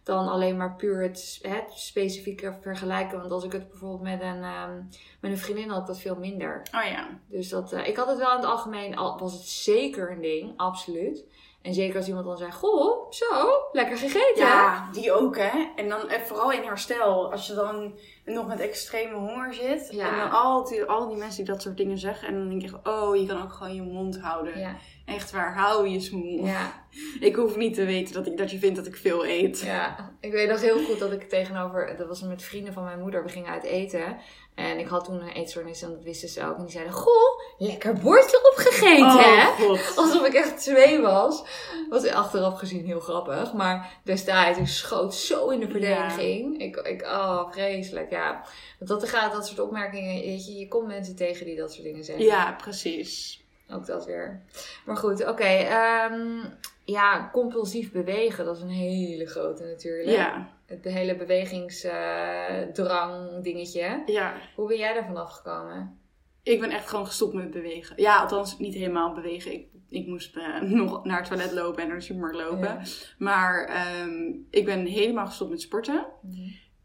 Dan 0.06 0.28
alleen 0.28 0.56
maar 0.56 0.76
puur 0.76 1.02
het, 1.02 1.38
het 1.42 1.72
specifieke 1.74 2.56
vergelijken. 2.60 3.18
Want 3.18 3.32
als 3.32 3.44
ik 3.44 3.52
het 3.52 3.68
bijvoorbeeld 3.68 4.02
met 4.02 4.20
een, 4.20 4.42
ehm, 4.42 4.76
met 5.20 5.30
een 5.30 5.38
vriendin 5.38 5.68
had, 5.68 5.80
ik 5.80 5.86
dat 5.86 6.00
veel 6.00 6.16
minder. 6.16 6.62
Oh 6.74 6.84
ja. 6.84 7.08
Dus 7.28 7.48
dat, 7.48 7.72
eh, 7.72 7.86
ik 7.86 7.96
had 7.96 8.08
het 8.08 8.18
wel 8.18 8.30
in 8.30 8.36
het 8.36 8.46
algemeen, 8.46 8.96
al 8.96 9.18
was 9.18 9.32
het 9.32 9.46
zeker 9.46 10.10
een 10.10 10.20
ding, 10.20 10.52
absoluut. 10.56 11.24
En 11.62 11.74
zeker 11.74 11.96
als 11.96 12.06
iemand 12.06 12.26
dan 12.26 12.36
zei, 12.36 12.52
goh, 12.52 13.10
zo, 13.12 13.24
lekker 13.72 13.96
gegeten. 13.96 14.46
hè?" 14.46 14.52
Ja, 14.52 14.88
die 14.92 15.12
ook 15.12 15.36
hè. 15.36 15.72
En 15.76 15.88
dan 15.88 16.08
eh, 16.08 16.20
vooral 16.20 16.52
in 16.52 16.62
herstel. 16.62 17.32
Als 17.32 17.46
je 17.46 17.54
dan 17.54 17.98
nog 18.24 18.46
met 18.46 18.60
extreme 18.60 19.14
honger 19.14 19.54
zit. 19.54 19.88
Ja. 19.90 20.10
En 20.10 20.18
dan 20.18 20.30
al 20.30 20.64
die, 20.64 20.84
al 20.84 21.08
die 21.08 21.16
mensen 21.16 21.44
die 21.44 21.52
dat 21.52 21.62
soort 21.62 21.76
dingen 21.76 21.98
zeggen. 21.98 22.28
En 22.28 22.34
dan 22.34 22.48
denk 22.48 22.62
je 22.62 22.90
oh, 22.90 23.16
je 23.16 23.26
kan 23.26 23.42
ook 23.42 23.52
gewoon 23.52 23.74
je 23.74 23.82
mond 23.82 24.20
houden. 24.20 24.58
Ja, 24.58 24.76
Echt 25.06 25.30
waar, 25.30 25.54
hou 25.54 25.88
je 25.88 26.00
smoel. 26.00 26.44
ja, 26.44 26.84
Ik 27.20 27.36
hoef 27.36 27.56
niet 27.56 27.74
te 27.74 27.84
weten 27.84 28.14
dat, 28.14 28.26
ik, 28.26 28.36
dat 28.36 28.50
je 28.50 28.58
vindt 28.58 28.76
dat 28.76 28.86
ik 28.86 28.96
veel 28.96 29.26
eet. 29.26 29.60
ja. 29.60 30.14
Ik 30.20 30.32
weet 30.32 30.48
nog 30.48 30.60
heel 30.60 30.84
goed 30.84 30.98
dat 30.98 31.12
ik 31.12 31.28
tegenover, 31.28 31.94
dat 31.96 32.08
was 32.08 32.22
met 32.22 32.42
vrienden 32.42 32.72
van 32.72 32.84
mijn 32.84 33.00
moeder, 33.00 33.22
we 33.22 33.28
gingen 33.28 33.50
uit 33.50 33.64
eten. 33.64 34.16
En 34.54 34.78
ik 34.78 34.86
had 34.86 35.04
toen 35.04 35.20
een 35.20 35.28
eetstoornis 35.28 35.82
en 35.82 35.90
dat 35.90 36.02
wisten 36.02 36.28
ze 36.28 36.46
ook. 36.46 36.56
En 36.56 36.62
die 36.62 36.72
zeiden, 36.72 36.92
goh, 36.92 37.40
lekker 37.58 37.92
bordje 37.94 38.50
opgegeten 38.52 39.18
hè. 39.18 39.48
Oh 39.48 39.56
god. 39.56 39.96
Alsof 40.04 40.26
ik 40.26 40.34
echt 40.34 40.62
twee 40.62 41.00
was. 41.00 41.44
Was 41.88 42.06
achteraf 42.06 42.58
gezien 42.58 42.84
heel 42.84 43.00
grappig. 43.00 43.52
Maar 43.52 44.00
destijds, 44.04 44.58
ik 44.58 44.66
schoot 44.66 45.14
zo 45.14 45.48
in 45.48 45.60
de 45.60 45.70
verdediging. 45.70 46.60
Ik, 46.60 46.76
ik, 46.76 47.02
oh, 47.02 47.52
vreselijk, 47.52 48.10
ja. 48.10 48.44
Want 48.78 49.00
dat, 49.00 49.08
gaat, 49.08 49.32
dat 49.32 49.46
soort 49.46 49.60
opmerkingen, 49.60 50.14
je, 50.14 50.58
je 50.58 50.68
komt 50.68 50.86
mensen 50.86 51.16
tegen 51.16 51.46
die 51.46 51.56
dat 51.56 51.72
soort 51.72 51.84
dingen 51.84 52.04
zeggen. 52.04 52.24
Ja, 52.24 52.52
precies. 52.52 53.44
Ook 53.70 53.86
dat 53.86 54.06
weer. 54.06 54.42
Maar 54.84 54.96
goed, 54.96 55.26
oké. 55.28 55.44
ehm, 55.44 56.38
ja, 56.84 57.30
compulsief 57.32 57.92
bewegen, 57.92 58.44
dat 58.44 58.56
is 58.56 58.62
een 58.62 58.68
hele 58.68 59.26
grote 59.26 59.64
natuurlijk. 59.64 60.08
Ja, 60.08 60.48
Het 60.66 60.84
hele 60.84 61.16
bewegingsdrang 61.16 63.42
dingetje. 63.42 64.02
ja. 64.06 64.34
Hoe 64.54 64.68
ben 64.68 64.76
jij 64.78 64.94
daarvan 64.94 65.16
afgekomen? 65.16 65.98
Ik 66.42 66.60
ben 66.60 66.70
echt 66.70 66.88
gewoon 66.88 67.06
gestopt 67.06 67.34
met 67.34 67.50
bewegen. 67.50 68.00
Ja, 68.02 68.20
althans 68.20 68.58
niet 68.58 68.74
helemaal 68.74 69.14
bewegen. 69.14 69.52
Ik, 69.52 69.66
ik 69.88 70.06
moest 70.06 70.36
eh, 70.36 70.60
nog 70.80 71.04
naar 71.04 71.18
het 71.18 71.26
toilet 71.28 71.52
lopen 71.52 71.82
en 71.82 71.88
naar 71.88 71.96
de 71.96 72.02
supermarkt 72.02 72.36
lopen. 72.36 72.68
Ja. 72.68 72.80
Maar 73.18 73.64
ehm, 73.64 74.32
ik 74.50 74.64
ben 74.64 74.86
helemaal 74.86 75.26
gestopt 75.26 75.50
met 75.50 75.60
sporten. 75.60 76.06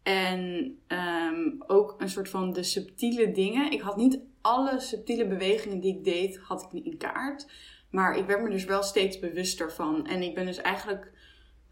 En 0.03 0.77
ehm, 0.87 1.49
ook 1.67 1.95
een 1.97 2.09
soort 2.09 2.29
van 2.29 2.53
de 2.53 2.63
subtiele 2.63 3.31
dingen. 3.31 3.71
Ik 3.71 3.81
had 3.81 3.97
niet 3.97 4.19
alle 4.41 4.79
subtiele 4.79 5.27
bewegingen 5.27 5.79
die 5.79 5.97
ik 5.97 6.03
deed, 6.03 6.37
had 6.37 6.61
ik 6.61 6.71
niet 6.71 6.85
in 6.85 6.97
kaart. 6.97 7.47
Maar 7.89 8.17
ik 8.17 8.25
werd 8.25 8.41
me 8.41 8.49
dus 8.49 8.65
wel 8.65 8.83
steeds 8.83 9.19
bewuster 9.19 9.71
van. 9.71 10.07
En 10.07 10.21
ik 10.21 10.35
ben 10.35 10.45
dus 10.45 10.57
eigenlijk 10.57 11.11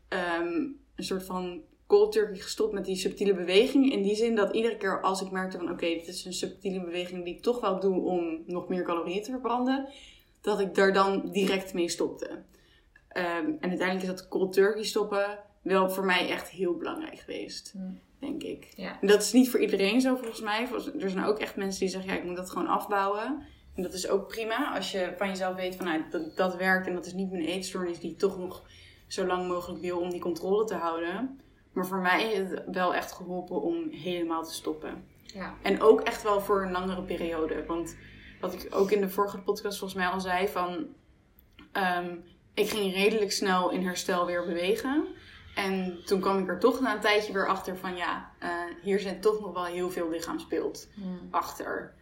ehm, 0.08 0.68
een 0.96 1.04
soort 1.04 1.24
van 1.24 1.62
cold 1.88 2.12
turkey 2.12 2.38
gestopt 2.38 2.74
met 2.74 2.86
die 2.86 2.96
subtiele 2.96 3.34
bewegingen. 3.34 3.92
In 3.92 4.02
die 4.02 4.16
zin 4.16 4.36
dat 4.36 4.56
iedere 4.56 4.78
keer 4.78 5.02
als 5.02 5.22
ik 5.22 5.32
merkte 5.32 5.58
van 5.58 5.72
oké, 5.72 5.86
dit 5.86 6.08
is 6.08 6.26
een 6.26 6.34
subtiele 6.34 6.84
beweging 6.84 7.24
die 7.24 7.36
ik 7.36 7.42
toch 7.42 7.60
wel 7.60 7.80
doe 7.80 8.02
om 8.02 8.44
nog 8.46 8.68
meer 8.68 8.84
calorieën 8.84 9.24
te 9.24 9.32
verbranden. 9.32 9.90
Dat 10.42 10.60
ik 10.60 10.76
daar 10.76 10.94
dan 10.94 11.30
direct 11.32 11.74
mee 11.74 11.90
stopte. 11.90 12.44
Ehm, 13.08 13.46
en 13.60 13.70
uiteindelijk 13.70 14.02
is 14.02 14.08
dat 14.08 14.28
cold 14.28 14.54
turkey 14.54 14.84
stoppen 14.84 15.40
wel 15.70 15.90
voor 15.90 16.06
mij 16.06 16.30
echt 16.30 16.50
heel 16.50 16.78
belangrijk 16.78 17.20
geweest. 17.20 17.74
Denk 18.20 18.44
ik. 18.44 18.72
Ja. 18.76 18.98
En 19.02 19.08
dat 19.08 19.22
is 19.22 19.32
niet 19.32 19.50
voor 19.50 19.60
iedereen 19.60 20.02
zo 20.02 20.16
volgens 20.16 20.42
mij. 20.42 20.68
Er 21.00 21.10
zijn 21.10 21.26
ook 21.26 21.40
echt 21.40 21.56
mensen 21.56 21.80
die 21.80 21.90
zeggen, 21.90 22.12
ja, 22.12 22.18
ik 22.18 22.24
moet 22.24 22.36
dat 22.36 22.50
gewoon 22.50 22.68
afbouwen. 22.68 23.46
En 23.76 23.84
dat 23.84 23.94
is 23.94 24.08
ook 24.08 24.28
prima 24.28 24.76
als 24.76 24.92
je 24.92 25.14
van 25.18 25.28
jezelf 25.28 25.56
weet 25.56 25.76
van, 25.76 25.86
nou, 25.86 26.04
dat, 26.10 26.38
dat 26.38 26.56
werkt 26.56 26.88
en 26.88 26.94
dat 26.94 27.06
is 27.06 27.14
niet 27.14 27.32
mijn 27.32 27.46
eetstoornis 27.46 28.00
die 28.00 28.12
ik 28.12 28.18
toch 28.18 28.38
nog 28.38 28.64
zo 29.08 29.26
lang 29.26 29.48
mogelijk 29.48 29.82
wil 29.82 30.00
om 30.00 30.10
die 30.10 30.20
controle 30.20 30.66
te 30.66 30.76
houden. 30.76 31.40
Maar 31.74 31.86
voor 31.86 32.02
mij 32.02 32.28
heeft 32.28 32.50
het 32.50 32.64
wel 32.72 32.96
echt 32.96 33.12
geholpen 33.12 33.62
om 33.62 33.90
helemaal 33.90 34.44
te 34.44 34.54
stoppen. 34.54 35.04
Ja. 35.24 35.56
En 35.62 35.82
ook 35.82 36.02
echt 36.02 36.24
wel 36.24 36.42
voor 36.42 36.64
een 36.64 36.72
langere 36.72 37.04
periode. 37.04 37.66
Want 37.66 37.96
wat 38.42 38.54
ik 38.54 38.68
ook 38.70 38.92
in 38.92 39.02
de 39.02 39.10
vorige 39.10 39.40
podcast 39.40 39.78
volgens 39.78 40.00
mij 40.00 40.10
al 40.10 40.20
zei, 40.20 40.48
van 40.48 40.88
ehm, 41.72 42.16
ik 42.54 42.70
ging 42.70 42.94
redelijk 42.94 43.32
snel 43.32 43.70
in 43.72 43.84
herstel 43.84 44.26
weer 44.26 44.46
bewegen. 44.46 45.08
En 45.56 46.00
toen 46.06 46.20
kwam 46.20 46.38
ik 46.40 46.48
er 46.48 46.60
toch 46.60 46.80
na 46.80 46.94
een 46.96 47.02
tijdje 47.02 47.34
weer 47.34 47.48
achter 47.48 47.78
van 47.78 47.96
ja, 47.96 48.32
eh, 48.40 48.50
hier 48.82 49.00
zit 49.00 49.22
toch 49.22 49.40
nog 49.40 49.54
wel 49.54 49.66
heel 49.66 49.90
veel 49.90 50.10
lichaamsbeeld 50.10 50.88
Hmm. 50.94 51.28
achter. 51.32 51.94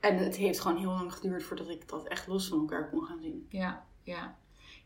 En 0.00 0.16
het 0.16 0.36
heeft 0.36 0.60
gewoon 0.60 0.76
heel 0.76 0.90
lang 0.90 1.12
geduurd 1.12 1.42
voordat 1.42 1.68
ik 1.68 1.88
dat 1.88 2.08
echt 2.08 2.26
los 2.26 2.48
van 2.48 2.58
elkaar 2.58 2.90
kon 2.90 3.02
gaan 3.02 3.20
zien. 3.20 3.46
Ja, 3.48 3.84
ja. 4.02 4.36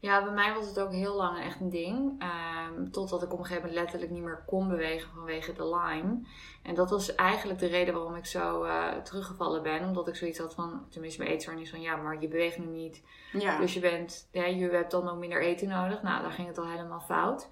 Ja, 0.02 0.22
bij 0.22 0.32
mij 0.32 0.54
was 0.54 0.66
het 0.66 0.80
ook 0.80 0.92
heel 0.92 1.14
lang 1.14 1.38
echt 1.38 1.60
een 1.60 1.70
ding. 1.70 2.14
Ehm, 2.18 2.90
totdat 2.90 3.22
ik 3.22 3.32
op 3.32 3.38
een 3.38 3.44
gegeven 3.44 3.68
moment 3.68 3.80
letterlijk 3.80 4.12
niet 4.12 4.22
meer 4.22 4.42
kon 4.46 4.68
bewegen 4.68 5.10
vanwege 5.14 5.52
de 5.52 5.64
Lyme. 5.64 6.20
En 6.62 6.74
dat 6.74 6.90
was 6.90 7.14
eigenlijk 7.14 7.58
de 7.58 7.66
reden 7.66 7.94
waarom 7.94 8.14
ik 8.14 8.26
zo 8.26 8.62
eh, 8.62 8.88
teruggevallen 8.88 9.62
ben. 9.62 9.84
Omdat 9.84 10.08
ik 10.08 10.16
zoiets 10.16 10.38
had 10.38 10.54
van, 10.54 10.86
tenminste 10.90 11.20
mijn 11.20 11.32
eetstoornis 11.32 11.70
van, 11.70 11.80
ja, 11.80 11.96
maar 11.96 12.20
je 12.20 12.28
beweegt 12.28 12.58
nu 12.58 12.66
niet. 12.66 13.02
Ja, 13.32 13.58
Dus 13.58 13.74
je, 13.74 13.80
bent, 13.80 14.28
ja, 14.32 14.44
je 14.44 14.70
hebt 14.70 14.90
dan 14.90 15.08
ook 15.08 15.18
minder 15.18 15.42
eten 15.42 15.68
nodig. 15.68 16.02
Nou, 16.02 16.22
daar 16.22 16.32
ging 16.32 16.48
het 16.48 16.58
al 16.58 16.68
helemaal 16.68 17.00
fout. 17.00 17.48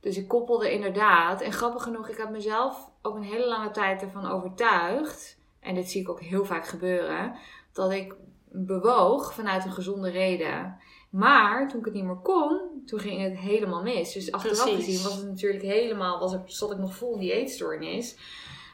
Dus 0.00 0.16
ik 0.16 0.28
koppelde 0.28 0.72
inderdaad. 0.72 1.40
En 1.40 1.52
grappig 1.52 1.82
genoeg, 1.82 2.08
ik 2.08 2.18
heb 2.18 2.30
mezelf 2.30 2.90
ook 3.02 3.16
een 3.16 3.22
hele 3.22 3.46
lange 3.46 3.70
tijd 3.70 4.02
ervan 4.02 4.26
overtuigd. 4.26 5.38
En 5.60 5.74
dit 5.74 5.90
zie 5.90 6.00
ik 6.00 6.08
ook 6.08 6.20
heel 6.20 6.44
vaak 6.44 6.66
gebeuren. 6.66 7.36
Dat 7.72 7.92
ik 7.92 8.14
bewoog 8.50 9.34
vanuit 9.34 9.64
een 9.64 9.72
gezonde 9.72 10.10
reden. 10.10 10.78
Maar 11.10 11.68
toen 11.68 11.78
ik 11.78 11.84
het 11.84 11.94
niet 11.94 12.04
meer 12.04 12.16
kon, 12.22 12.82
toen 12.86 13.00
ging 13.00 13.22
het 13.22 13.36
helemaal 13.38 13.82
mis. 13.82 14.12
Dus 14.12 14.32
achteraf 14.32 14.62
Precies. 14.62 14.84
gezien 14.84 15.02
was 15.02 15.16
het 15.16 15.26
natuurlijk 15.26 15.62
helemaal, 15.62 16.18
was 16.18 16.32
ik, 16.32 16.40
zat 16.44 16.70
ik 16.70 16.78
nog 16.78 16.94
vol 16.94 17.12
in 17.14 17.20
die 17.20 17.32
eetstoornis. 17.32 18.16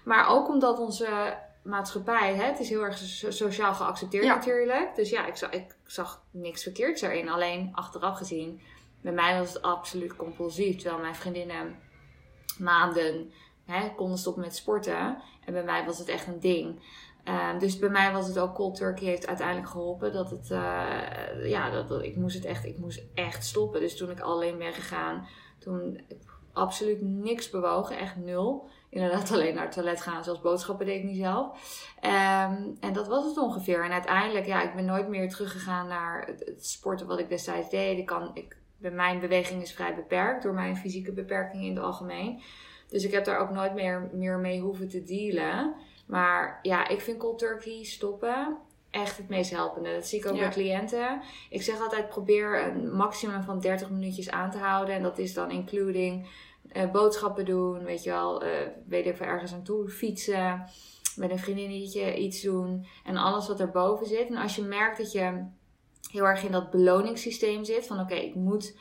Maar 0.05 0.29
ook 0.29 0.49
omdat 0.49 0.79
onze 0.79 1.37
maatschappij, 1.63 2.35
hè, 2.35 2.45
het 2.45 2.59
is 2.59 2.69
heel 2.69 2.83
erg 2.85 2.99
so- 2.99 3.31
sociaal 3.31 3.75
geaccepteerd 3.75 4.25
Ja. 4.25 4.35
natuurlijk. 4.35 4.95
Dus 4.97 5.11
ja, 5.11 5.27
ik 5.27 5.37
zag, 5.37 5.51
ik 5.51 5.77
zag 5.87 6.23
niks 6.31 6.63
verkeerds 6.63 7.01
erin. 7.03 7.29
Alleen 7.29 7.71
achteraf 7.73 8.17
gezien, 8.17 8.61
bij 9.01 9.13
mij 9.13 9.39
was 9.39 9.53
het 9.53 9.63
absoluut 9.63 10.17
compulsief. 10.17 10.77
Terwijl 10.77 11.01
mijn 11.03 11.15
vriendinnen 11.15 11.79
maanden 12.59 13.33
hè, 13.65 13.95
konden 13.95 14.19
stoppen 14.19 14.43
met 14.43 14.57
sporten. 14.57 15.23
En 15.45 15.53
bij 15.53 15.65
mij 15.65 15.85
was 15.85 15.99
het 15.99 16.09
echt 16.09 16.27
een 16.27 16.41
ding. 16.41 16.81
Ehm, 17.25 17.59
dus 17.59 17.79
bij 17.79 17.89
mij 17.89 18.13
was 18.13 18.27
het 18.27 18.39
ook 18.39 18.55
cold 18.55 18.77
turkey 18.77 19.07
heeft 19.07 19.27
uiteindelijk 19.27 19.69
geholpen. 19.69 20.13
Dat 20.13 20.31
het, 20.31 20.51
eh, 20.51 21.49
ja, 21.49 21.71
dat, 21.71 22.03
ik 22.03 22.17
moest 22.17 22.35
het 22.35 22.45
echt, 22.45 22.65
ik 22.65 22.79
moest 22.79 23.03
echt 23.15 23.45
stoppen. 23.45 23.81
Dus 23.81 23.97
toen 23.97 24.11
ik 24.11 24.21
alleen 24.21 24.59
ben 24.59 24.73
gegaan, 24.73 25.27
toen 25.59 26.05
ik 26.09 26.23
absoluut 26.53 27.01
niks 27.03 27.51
bewogen, 27.51 27.99
echt 27.99 28.17
nul. 28.17 28.69
Inderdaad 28.89 29.31
alleen 29.33 29.55
naar 29.55 29.65
het 29.65 29.73
toilet 29.73 30.01
gaan, 30.01 30.25
zelfs 30.25 30.41
boodschappen 30.41 30.87
deed 30.87 30.99
ik 30.99 31.05
niet 31.05 31.17
zelf. 31.17 31.59
Ehm, 32.01 32.63
en 32.81 32.93
dat 32.93 33.09
was 33.09 33.25
het 33.25 33.39
ongeveer. 33.39 33.85
En 33.85 33.93
uiteindelijk, 33.93 34.47
ja, 34.47 34.63
ik 34.63 34.75
ben 34.75 34.85
nooit 34.85 35.09
meer 35.09 35.29
teruggegaan 35.29 35.89
naar 35.89 36.27
het, 36.27 36.43
het 36.47 36.67
sporten 36.67 37.07
wat 37.07 37.19
ik 37.19 37.29
destijds 37.29 37.71
deed. 37.71 37.99
Ik 37.99 38.07
kan, 38.07 38.31
ik, 38.35 38.57
mijn 38.79 39.21
beweging 39.21 39.63
is 39.63 39.73
vrij 39.73 39.95
beperkt 39.95 40.43
door 40.43 40.55
mijn 40.55 40.77
fysieke 40.77 41.13
beperkingen 41.13 41.67
in 41.67 41.75
het 41.75 41.85
algemeen. 41.85 42.43
Dus 42.89 43.05
ik 43.05 43.13
heb 43.13 43.25
daar 43.25 43.39
ook 43.39 43.51
nooit 43.51 43.75
meer, 43.75 44.11
meer 44.13 44.39
mee 44.39 44.61
hoeven 44.61 44.89
te 44.89 45.03
dealen. 45.03 45.75
Maar 46.07 46.59
ja, 46.63 46.89
ik 46.89 47.01
vind 47.01 47.19
cold 47.19 47.39
turkey 47.39 47.85
stoppen 47.85 48.57
echt 48.91 49.17
het 49.17 49.29
meest 49.29 49.51
helpende. 49.51 49.95
Dat 49.95 50.07
zie 50.07 50.19
ik 50.19 50.27
ook 50.27 50.35
Ja. 50.35 50.41
bij 50.41 50.51
cliënten. 50.51 51.23
Ik 51.51 51.63
zeg 51.63 51.81
altijd 51.81 52.09
probeer 52.09 52.65
een 52.67 52.95
maximum 52.97 53.43
van 53.43 53.61
30 53.61 53.91
minuutjes 53.91 54.31
aan 54.31 54.51
te 54.51 54.59
houden. 54.59 54.95
En 54.95 55.03
dat 55.03 55.19
is 55.19 55.35
dan 55.35 55.51
including 55.51 56.27
eh, 56.73 56.91
boodschappen 56.91 57.45
doen, 57.45 57.85
weet 57.85 58.03
je 58.03 58.11
wel, 58.11 58.43
eh, 58.43 58.51
weet 58.87 59.07
ik 59.07 59.19
ergens 59.19 59.53
aan 59.53 59.63
toe 59.63 59.89
fietsen, 59.89 60.65
met 61.17 61.31
een 61.31 61.39
vriendinnetje 61.39 62.17
iets 62.17 62.43
doen 62.43 62.87
en 63.05 63.17
alles 63.17 63.49
wat 63.49 63.61
erboven 63.61 64.07
zit. 64.07 64.29
En 64.29 64.37
als 64.37 64.57
je 64.57 64.63
merkt 64.63 64.99
dat 64.99 65.13
je 65.13 65.45
heel 66.11 66.25
erg 66.25 66.45
in 66.45 66.53
dat 66.53 66.71
beloningssysteem 66.71 67.65
zit, 67.65 67.87
van 67.87 68.01
oké, 68.01 68.15
ik 68.15 68.35
moet 68.35 68.77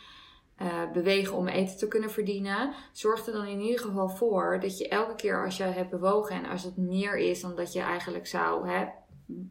eh, 0.56 0.92
bewegen 0.94 1.38
om 1.38 1.48
eten 1.48 1.78
te 1.78 1.88
kunnen 1.88 2.12
verdienen, 2.12 2.74
zorg 2.92 3.26
er 3.26 3.34
dan 3.34 3.46
in 3.46 3.60
ieder 3.60 3.80
geval 3.80 4.10
voor 4.10 4.60
dat 4.62 4.78
je 4.78 4.88
elke 4.88 5.16
keer 5.16 5.46
als 5.46 5.58
je 5.58 5.64
hebt 5.64 5.90
bewogen 5.90 6.36
en 6.36 6.50
als 6.50 6.64
het 6.64 6.78
meer 6.78 7.18
is 7.18 7.42
dan 7.42 7.56
dat 7.56 7.74
je 7.74 7.80
eigenlijk 7.80 8.28
zou 8.28 8.70
hè, 8.70 8.86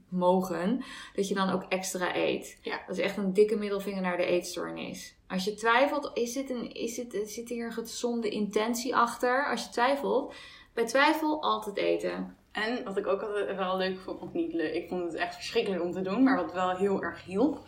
mogen, 0.08 0.84
dat 1.14 1.28
je 1.28 1.34
dan 1.34 1.50
ook 1.50 1.62
extra 1.68 2.16
eet. 2.16 2.58
Ja. 2.62 2.80
Dat 2.86 2.96
is 2.98 3.04
echt 3.04 3.16
een 3.16 3.32
dikke 3.32 3.56
middelvinger 3.56 4.02
naar 4.02 4.16
de 4.16 4.24
eetstoornis. 4.24 5.16
Als 5.28 5.44
je 5.44 5.54
twijfelt, 5.54 6.10
is 6.14 6.32
dit 6.32 6.50
een, 6.50 6.72
is 6.72 6.94
dit, 6.94 7.30
zit 7.30 7.48
hier 7.48 7.66
een 7.66 7.72
gezonde 7.72 8.28
intentie 8.28 8.96
achter? 8.96 9.50
Als 9.50 9.64
je 9.64 9.70
twijfelt, 9.70 10.34
bij 10.74 10.86
twijfel 10.86 11.42
altijd 11.42 11.76
eten. 11.76 12.36
En 12.52 12.84
wat 12.84 12.96
ik 12.96 13.06
ook 13.06 13.22
altijd 13.22 13.56
wel 13.56 13.76
leuk 13.76 13.98
vond, 13.98 14.20
of 14.20 14.32
niet 14.32 14.52
leuk, 14.52 14.74
ik 14.74 14.88
vond 14.88 15.02
het 15.02 15.14
echt 15.14 15.34
verschrikkelijk 15.34 15.82
om 15.82 15.92
te 15.92 16.02
doen, 16.02 16.22
maar 16.22 16.36
wat 16.36 16.52
wel 16.52 16.76
heel 16.76 17.02
erg 17.02 17.24
hielp, 17.24 17.60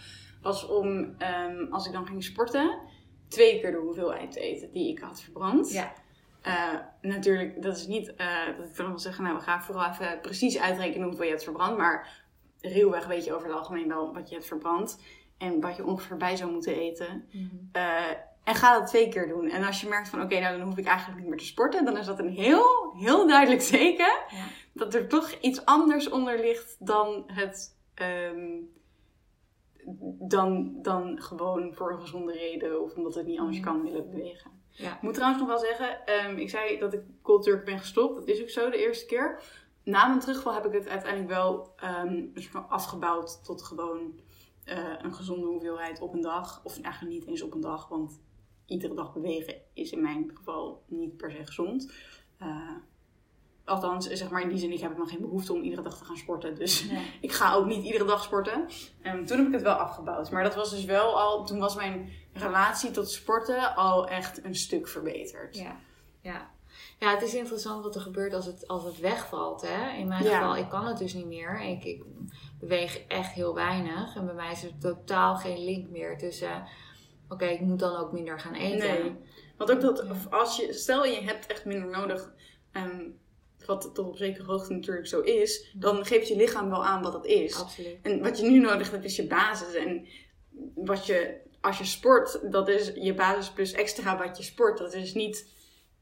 was 0.43 0.67
om 0.67 1.15
ehm, 1.19 1.67
als 1.71 1.87
ik 1.87 1.93
dan 1.93 2.07
ging 2.07 2.25
sporten, 2.25 2.79
twee 3.35 3.61
keer 3.61 3.71
de 3.71 3.77
hoeveelheid 3.79 4.33
te 4.33 4.41
eten 4.41 4.73
die 4.73 4.91
ik 4.91 4.99
had 4.99 5.21
verbrand. 5.23 5.71
Ja. 5.73 5.93
Eh, 6.43 6.75
natuurlijk, 7.01 7.63
dat 7.63 7.77
is 7.77 7.87
niet 7.87 8.15
eh, 8.15 8.47
dat 8.59 8.67
ik 8.69 8.77
dan 8.77 8.89
wil 8.89 8.99
zeggen, 8.99 9.25
nou 9.25 9.37
we 9.37 9.43
gaan 9.43 9.63
vooral 9.63 9.91
even 9.91 10.21
precies 10.21 10.59
uitrekenen 10.59 11.07
hoeveel 11.07 11.25
je 11.25 11.31
hebt 11.31 11.45
verbrand, 11.45 11.77
maar 11.77 12.23
ruwweg 12.61 13.07
weet 13.07 13.25
je 13.25 13.35
over 13.35 13.49
het 13.49 13.57
algemeen 13.57 13.89
wel 13.89 14.15
wat 14.15 14.29
je 14.29 14.35
hebt 14.35 14.47
verbrand 14.47 15.01
en 15.39 15.61
wat 15.61 15.77
je 15.77 15.85
ongeveer 15.87 16.17
bij 16.17 16.37
zou 16.37 16.51
moeten 16.53 16.75
eten. 16.75 17.29
Eh, 17.73 18.11
en 18.45 18.55
ga 18.55 18.79
dat 18.79 18.89
twee 18.89 19.09
keer 19.09 19.29
doen. 19.29 19.49
En 19.51 19.65
als 19.65 19.81
je 19.81 19.89
merkt 19.89 20.09
van 20.09 20.23
oké, 20.23 20.41
nou 20.41 20.59
dan 20.59 20.67
hoef 20.67 20.77
ik 20.79 20.87
eigenlijk 20.87 21.21
niet 21.21 21.29
meer 21.29 21.39
te 21.39 21.45
sporten, 21.45 21.85
dan 21.85 21.97
is 21.97 22.07
dat 22.07 22.19
een 22.19 22.29
heel, 22.29 22.93
heel 22.97 23.27
duidelijk 23.27 23.63
teken 23.63 24.13
Ja. 24.29 24.45
dat 24.73 24.95
er 24.95 25.09
toch 25.09 25.31
iets 25.41 25.65
anders 25.65 26.11
onder 26.11 26.39
ligt 26.39 26.77
dan 26.79 27.25
het. 27.27 27.77
ehm, 27.95 28.53
dan, 30.19 30.73
dan 30.83 31.23
gewoon 31.23 31.75
voor 31.75 31.93
een 31.93 32.01
gezonde 32.01 32.33
reden 32.33 32.83
of 32.83 32.95
omdat 32.95 33.15
het 33.15 33.27
niet 33.27 33.39
anders 33.39 33.61
kan 33.61 33.83
willen 33.83 34.11
bewegen. 34.11 34.51
Ja. 34.71 34.95
Ik 34.95 35.03
moet 35.03 35.15
trouwens 35.15 35.41
nog 35.41 35.51
wel 35.51 35.59
zeggen, 35.59 36.07
ehm, 36.07 36.37
ik 36.37 36.51
zei 36.51 36.79
dat 36.79 36.93
ik 36.93 37.03
cold 37.23 37.43
turkey 37.43 37.65
ben 37.65 37.79
gestopt. 37.79 38.15
Dat 38.15 38.29
is 38.29 38.43
ook 38.43 38.49
zo 38.49 38.71
de 38.71 38.79
eerste 38.79 39.07
keer. 39.07 39.43
Na 39.83 40.07
mijn 40.07 40.21
terugval 40.21 40.55
heb 40.55 40.67
ik 40.67 40.73
het 40.73 40.89
uiteindelijk 40.89 41.31
wel 41.31 41.73
ehm, 41.77 42.27
afgebouwd 42.69 43.45
tot 43.45 43.63
gewoon 43.63 44.21
eh, 44.65 44.95
een 45.03 45.15
gezonde 45.15 45.47
hoeveelheid 45.47 46.01
op 46.01 46.15
een 46.15 46.21
dag. 46.21 46.61
Of 46.65 46.81
eigenlijk 46.81 47.15
niet 47.15 47.27
eens 47.27 47.43
op 47.43 47.55
een 47.55 47.61
dag, 47.61 47.89
want 47.89 48.23
iedere 48.67 48.95
dag 48.95 49.13
bewegen 49.13 49.55
is 49.73 49.93
in 49.93 50.03
mijn 50.03 50.31
geval 50.35 50.83
niet 50.87 51.17
per 51.17 51.31
se 51.31 51.47
gezond. 51.47 51.93
Eh, 52.39 52.77
althans, 53.65 54.07
zeg 54.07 54.31
maar 54.31 54.43
in 54.43 54.49
die 54.49 54.59
zin, 54.59 54.73
ik 54.73 54.81
heb 54.81 54.89
helemaal 54.91 55.11
geen 55.13 55.21
behoefte 55.21 55.53
om 55.53 55.63
iedere 55.63 55.83
dag 55.83 55.99
te 55.99 56.05
gaan 56.05 56.17
sporten. 56.17 56.55
Dus 56.55 56.85
Nee. 56.91 57.07
ik 57.21 57.33
ga 57.33 57.55
ook 57.55 57.67
niet 57.67 57.85
iedere 57.85 58.05
dag 58.05 58.23
sporten. 58.25 58.67
Ehm, 59.03 59.25
toen 59.25 59.39
heb 59.39 59.47
ik 59.47 59.53
het 59.53 59.63
wel 59.63 59.75
afgebouwd. 59.75 60.31
Maar 60.31 60.43
dat 60.43 60.55
was 60.55 60.71
dus 60.71 60.85
wel 60.85 61.21
al, 61.21 61.45
toen 61.47 61.59
was 61.59 61.75
mijn 61.77 62.13
relatie 62.33 62.91
tot 62.91 63.11
sporten 63.11 63.75
al 63.77 64.09
echt 64.09 64.45
een 64.45 64.55
stuk 64.55 64.89
verbeterd. 64.89 65.57
Ja, 65.57 65.77
ja. 66.21 66.53
Ja, 66.99 67.11
het 67.11 67.23
is 67.23 67.35
interessant 67.35 67.85
wat 67.85 67.95
er 67.95 68.01
gebeurt 68.01 68.35
als 68.35 68.47
het, 68.47 68.69
als 68.69 68.85
het 68.85 68.99
wegvalt. 68.99 69.63
Hè? 69.69 69.97
In 69.97 70.09
mijn 70.09 70.25
Ja. 70.25 70.37
geval, 70.39 70.57
ik 70.57 70.69
kan 70.69 70.87
het 70.87 70.99
dus 70.99 71.15
niet 71.15 71.27
meer. 71.27 71.61
Ik, 71.61 71.85
ik 71.85 72.03
beweeg 72.61 72.99
echt 73.09 73.33
heel 73.33 73.55
weinig. 73.55 74.17
En 74.17 74.25
bij 74.27 74.35
mij 74.35 74.53
is 74.53 74.63
er 74.65 74.79
totaal 74.79 75.37
geen 75.37 75.65
link 75.65 75.89
meer 75.91 76.19
tussen... 76.19 76.65
Oké, 77.29 77.45
ik 77.45 77.61
moet 77.61 77.79
dan 77.79 77.97
ook 77.97 78.13
minder 78.13 78.41
gaan 78.41 78.55
eten. 78.55 79.03
Nee. 79.03 79.17
Want 79.57 79.71
ook 79.73 79.81
dat, 79.81 80.05
als 80.31 80.57
je, 80.57 80.73
stel 80.73 81.05
je 81.05 81.21
hebt 81.21 81.47
echt 81.47 81.65
minder 81.65 81.91
nodig, 81.91 82.33
ehm, 82.73 83.01
wat 83.67 83.81
tot 83.95 83.99
op 83.99 84.17
zekere 84.17 84.45
hoogte 84.47 84.73
natuurlijk 84.73 85.07
zo 85.07 85.21
is, 85.21 85.71
dan 85.77 86.05
geeft 86.05 86.29
je 86.29 86.37
lichaam 86.37 86.71
wel 86.71 86.85
aan 86.85 87.03
wat 87.03 87.13
dat 87.13 87.27
is. 87.27 87.61
Absoluut. 87.61 87.99
En 88.03 88.23
wat 88.23 88.39
je 88.39 88.47
nu 88.51 88.59
nodig 88.59 88.91
hebt 88.91 89.05
is 89.05 89.17
je 89.17 89.27
basis. 89.27 89.75
En 89.75 90.07
wat 90.75 91.07
je, 91.07 91.41
als 91.61 91.79
je 91.79 91.85
sport, 91.85 92.53
dat 92.53 92.69
is 92.69 92.93
je 92.95 93.15
basis 93.15 93.51
plus 93.51 93.73
extra 93.73 94.19
wat 94.19 94.37
je 94.37 94.43
sport. 94.43 94.79
Dat 94.79 94.95
is 94.95 95.15
niet, 95.15 95.53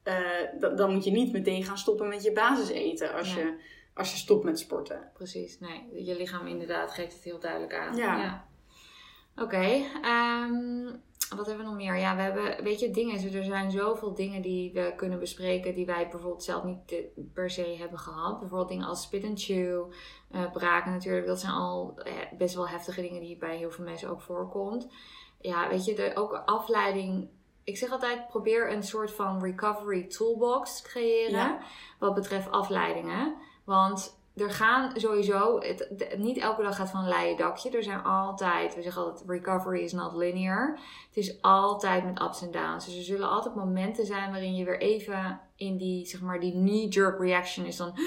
da- 0.03 0.69
dan 0.77 0.93
moet 0.93 1.05
je 1.05 1.11
niet 1.11 1.33
meteen 1.33 1.65
gaan 1.65 1.79
stoppen 1.79 2.09
met 2.09 2.23
je 2.23 2.33
basis 2.33 2.69
eten 2.69 3.13
als, 3.15 3.35
Ja. 3.35 3.39
je, 3.41 3.55
als 3.95 4.11
je 4.11 4.17
stopt 4.17 4.45
met 4.45 4.59
sporten. 4.59 5.11
Precies, 5.15 5.59
nee. 5.59 6.05
Je 6.05 6.17
lichaam 6.17 6.47
inderdaad 6.47 6.91
geeft 6.91 7.13
het 7.15 7.23
heel 7.25 7.39
duidelijk 7.39 7.75
aan. 7.75 7.97
Ja. 7.97 8.51
Oké, 9.37 9.83
ehm, 10.03 10.87
wat 11.37 11.47
hebben 11.47 11.65
we 11.65 11.71
nog 11.71 11.81
meer? 11.81 11.99
Ja, 11.99 12.17
we 12.17 12.23
hebben, 12.23 12.65
weet 12.65 12.81
je, 12.81 12.91
dingen. 12.91 13.15
is, 13.15 13.35
Er 13.35 13.45
zijn 13.45 13.71
zoveel 13.71 14.15
dingen 14.15 14.43
die 14.43 14.73
we 14.73 14.93
kunnen 14.97 15.19
bespreken 15.19 15.75
die 15.75 15.87
wij 15.87 16.09
bijvoorbeeld 16.09 16.45
zelf 16.45 16.65
niet 16.65 16.95
per 17.33 17.51
se 17.51 17.77
hebben 17.79 17.99
gehad. 17.99 18.39
Bijvoorbeeld 18.39 18.69
dingen 18.69 18.87
als 18.87 19.03
spit 19.03 19.25
and 19.25 19.43
chew, 19.43 19.93
eh, 20.31 20.53
braken 20.53 20.93
natuurlijk. 20.93 21.27
Dat 21.27 21.41
zijn 21.41 21.53
al 21.53 21.95
eh, 21.97 22.13
best 22.39 22.55
wel 22.55 22.69
heftige 22.69 23.01
dingen 23.01 23.21
die 23.21 23.37
bij 23.37 23.57
heel 23.57 23.71
veel 23.71 23.85
mensen 23.85 24.11
ook 24.11 24.21
voorkomt. 24.21 24.89
Ja, 25.41 25.69
weet 25.69 25.85
je, 25.85 25.95
de, 25.95 26.13
ook 26.15 26.43
afleiding. 26.45 27.29
Ik 27.65 27.77
zeg 27.77 27.91
altijd, 27.91 28.29
probeer 28.29 28.73
een 28.73 28.83
soort 28.83 29.13
van 29.13 29.43
recovery 29.43 30.07
toolbox 30.07 30.83
te 30.83 30.89
creëren. 30.89 31.39
Ja. 31.39 31.59
Wat 31.99 32.15
betreft 32.15 32.51
afleidingen. 32.51 33.37
Want 33.65 34.22
er 34.37 34.51
gaan 34.51 34.93
sowieso, 34.95 35.61
het, 35.61 35.89
de- 35.91 36.15
niet 36.19 36.39
elke 36.39 36.63
dag 36.63 36.77
gaat 36.77 36.91
van 36.91 37.01
een 37.01 37.09
leien 37.09 37.37
dakje. 37.37 37.71
Er 37.71 37.83
zijn 37.83 38.03
altijd, 38.05 38.75
we 38.75 38.83
zeggen 38.83 39.03
altijd, 39.03 39.29
recovery 39.31 39.81
is 39.81 39.93
not 39.93 40.15
linear. 40.15 40.79
Het 41.07 41.17
is 41.17 41.43
altijd 41.43 42.05
met 42.05 42.23
ups 42.23 42.43
en 42.43 42.51
downs. 42.51 42.85
Dus 42.85 42.97
er 42.97 43.03
zullen 43.03 43.29
altijd 43.29 43.55
momenten 43.55 44.07
zijn 44.07 44.31
waarin 44.31 44.55
je 44.55 44.65
weer 44.65 44.81
even 44.81 45.41
in 45.57 45.77
die, 45.77 46.07
zeg 46.07 46.21
maar, 46.21 46.41
die 46.41 46.53
knee-jerk 46.53 47.21
reaction 47.21 47.67
is 47.67 47.77
dan 47.77 47.93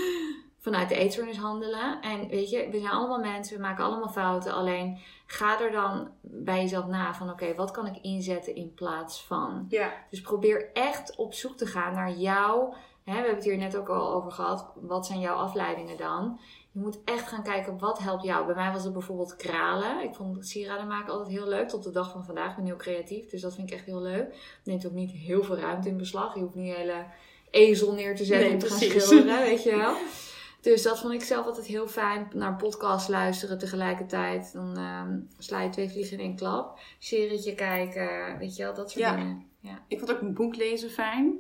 vanuit 0.60 0.90
de 0.90 0.96
eetstoornis 0.96 1.38
handelen. 1.38 2.02
En 2.02 2.28
weet 2.28 2.50
je, 2.50 2.70
we 2.70 2.80
zijn 2.80 2.92
allemaal 2.92 3.20
mensen, 3.20 3.56
we 3.56 3.62
maken 3.62 3.84
allemaal 3.84 4.10
fouten. 4.10 4.54
Alleen 4.54 5.00
ga 5.26 5.62
er 5.62 5.72
dan 5.72 6.12
bij 6.22 6.62
jezelf 6.62 6.86
na 6.86 7.14
van, 7.14 7.30
oké, 7.30 7.56
wat 7.56 7.72
kan 7.72 7.88
ik 7.88 7.98
inzetten 8.02 8.56
in 8.56 8.74
plaats 8.74 9.24
van? 9.24 9.66
Ja. 9.70 9.94
Dus 10.10 10.22
probeer 10.22 10.72
echt 10.74 11.16
op 11.16 11.34
zoek 11.34 11.58
te 11.58 11.66
gaan 11.66 11.94
naar 11.94 12.12
jouw. 12.12 12.74
Hè, 13.06 13.12
we 13.12 13.18
hebben 13.18 13.36
het 13.36 13.44
hier 13.44 13.58
net 13.58 13.78
ook 13.78 13.90
al 13.90 14.14
over 14.14 14.32
gehad. 14.32 14.72
Wat 14.76 15.06
zijn 15.06 15.20
jouw 15.20 15.36
afleidingen 15.36 15.98
dan? 15.98 16.40
Je 16.72 16.80
moet 16.80 17.00
echt 17.06 17.28
gaan 17.28 17.44
kijken 17.44 17.80
wat 17.80 18.00
helpt 18.00 18.24
jou. 18.24 18.46
Bij 18.46 18.56
mij 18.56 18.72
was 18.72 18.84
het 18.84 18.94
bijvoorbeeld 18.94 19.36
kralen. 19.36 20.04
Ik 20.04 20.16
vond 20.16 20.48
sieraden 20.48 20.88
maken 20.88 21.12
altijd 21.14 21.30
heel 21.38 21.48
leuk. 21.48 21.70
Tot 21.70 21.84
de 21.84 21.92
dag 21.92 22.12
van 22.12 22.26
vandaag. 22.26 22.50
Ik 22.50 22.56
ben 22.56 22.66
heel 22.66 22.76
creatief. 22.76 23.30
Dus 23.30 23.42
dat 23.42 23.56
vind 23.56 23.70
ik 23.70 23.76
echt 23.76 23.86
heel 23.86 24.02
leuk. 24.02 24.58
Neemt 24.64 24.86
ook 24.86 24.92
niet 24.94 25.12
heel 25.12 25.44
veel 25.44 25.58
ruimte 25.58 25.90
in 25.90 25.98
beslag. 25.98 26.34
Je 26.36 26.42
hoeft 26.42 26.56
niet 26.56 26.70
een 26.70 26.80
hele 26.80 27.06
ezel 27.52 27.94
neer 27.94 28.16
te 28.16 28.26
zetten 28.26 28.46
Nee, 28.46 28.54
om 28.54 28.60
te 28.60 28.68
gaan 28.70 28.78
schilderen. 29.02 29.40
Weet 29.42 29.64
je 29.64 29.76
wel. 29.76 29.94
Dus 30.62 30.82
dat 30.84 31.00
vond 31.00 31.14
ik 31.14 31.24
zelf 31.24 31.46
altijd 31.46 31.66
heel 31.66 31.88
fijn. 31.88 32.28
Naar 32.34 32.56
podcast 32.56 33.10
luisteren 33.10 33.58
tegelijkertijd. 33.58 34.54
Dan 34.54 34.78
ehm, 34.78 35.20
sla 35.38 35.62
je 35.62 35.70
twee 35.70 35.90
vliegen 35.90 36.18
in 36.18 36.24
één 36.24 36.36
klap. 36.36 36.80
Serietje 37.00 37.56
kijken. 37.56 38.38
Weet 38.38 38.56
je 38.56 38.64
wel, 38.64 38.74
dat 38.74 38.92
soort 38.92 39.04
Ja. 39.04 39.16
dingen. 39.16 39.46
Ja. 39.66 39.80
Ik 39.88 40.00
vond 40.00 40.12
ook 40.12 40.22
een 40.22 40.34
boek 40.34 40.56
lezen 40.56 40.90
fijn. 40.90 41.38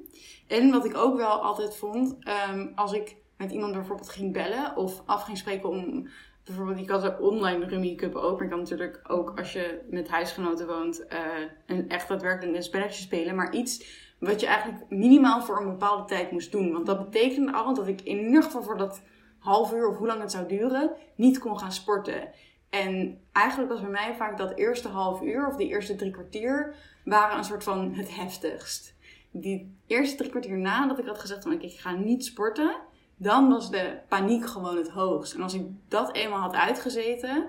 En 0.47 0.71
wat 0.71 0.85
ik 0.85 0.97
ook 0.97 1.17
wel 1.17 1.41
altijd 1.41 1.75
vond, 1.75 2.15
ehm, 2.19 2.67
als 2.75 2.93
ik 2.93 3.15
met 3.37 3.51
iemand 3.51 3.73
bijvoorbeeld 3.73 4.09
ging 4.09 4.33
bellen 4.33 4.75
of 4.75 5.01
af 5.05 5.23
ging 5.23 5.37
spreken 5.37 5.69
om. 5.69 6.07
Bijvoorbeeld, 6.43 6.79
ik 6.79 6.89
had 6.89 7.03
een 7.03 7.19
online 7.19 7.65
Rummy 7.65 7.95
Cup 7.95 8.15
ook. 8.15 8.33
Maar 8.33 8.43
je 8.43 8.49
kan 8.49 8.59
natuurlijk 8.59 9.01
ook 9.07 9.39
als 9.39 9.53
je 9.53 9.81
met 9.89 10.09
huisgenoten 10.09 10.67
woont, 10.67 11.07
eh, 11.07 11.19
een 11.65 11.89
echt 11.89 12.07
daadwerkelijk 12.07 12.55
een 12.55 12.63
spelletje 12.63 13.01
spelen. 13.01 13.35
Maar 13.35 13.53
iets 13.53 14.03
wat 14.19 14.39
je 14.39 14.47
eigenlijk 14.47 14.89
minimaal 14.89 15.41
voor 15.41 15.59
een 15.59 15.69
bepaalde 15.69 16.05
tijd 16.05 16.31
moest 16.31 16.51
doen. 16.51 16.71
Want 16.71 16.85
dat 16.85 17.09
betekende 17.09 17.51
al 17.51 17.73
dat 17.73 17.87
ik 17.87 18.01
in 18.01 18.17
ieder 18.25 18.43
geval 18.43 18.63
voor 18.63 18.77
dat 18.77 19.01
half 19.39 19.73
uur 19.73 19.87
of 19.87 19.97
hoe 19.97 20.07
lang 20.07 20.21
het 20.21 20.31
zou 20.31 20.47
duren, 20.47 20.91
niet 21.15 21.39
kon 21.39 21.59
gaan 21.59 21.71
sporten. 21.71 22.29
En 22.69 23.21
eigenlijk 23.31 23.71
was 23.71 23.81
bij 23.81 23.89
mij 23.89 24.15
vaak 24.15 24.37
dat 24.37 24.57
eerste 24.57 24.87
half 24.87 25.21
uur 25.21 25.47
of 25.47 25.55
die 25.55 25.67
eerste 25.67 25.95
drie 25.95 26.11
kwartier 26.11 26.75
waren 27.05 27.37
een 27.37 27.43
soort 27.43 27.63
van 27.63 27.93
het 27.93 28.15
heftigst. 28.15 28.95
Die 29.31 29.77
eerste 29.87 30.17
drie 30.17 30.29
kwartier 30.29 30.57
nadat 30.57 30.99
ik 30.99 31.05
had 31.05 31.19
gezegd 31.19 31.43
van 31.43 31.61
ik 31.61 31.79
ga 31.79 31.91
niet 31.91 32.25
sporten, 32.25 32.75
dan 33.15 33.49
was 33.49 33.71
de 33.71 33.99
paniek 34.07 34.45
gewoon 34.45 34.77
het 34.77 34.89
hoogst. 34.89 35.33
En 35.33 35.41
als 35.41 35.53
ik 35.53 35.65
dat 35.87 36.13
eenmaal 36.13 36.39
had 36.39 36.53
uitgezeten, 36.53 37.47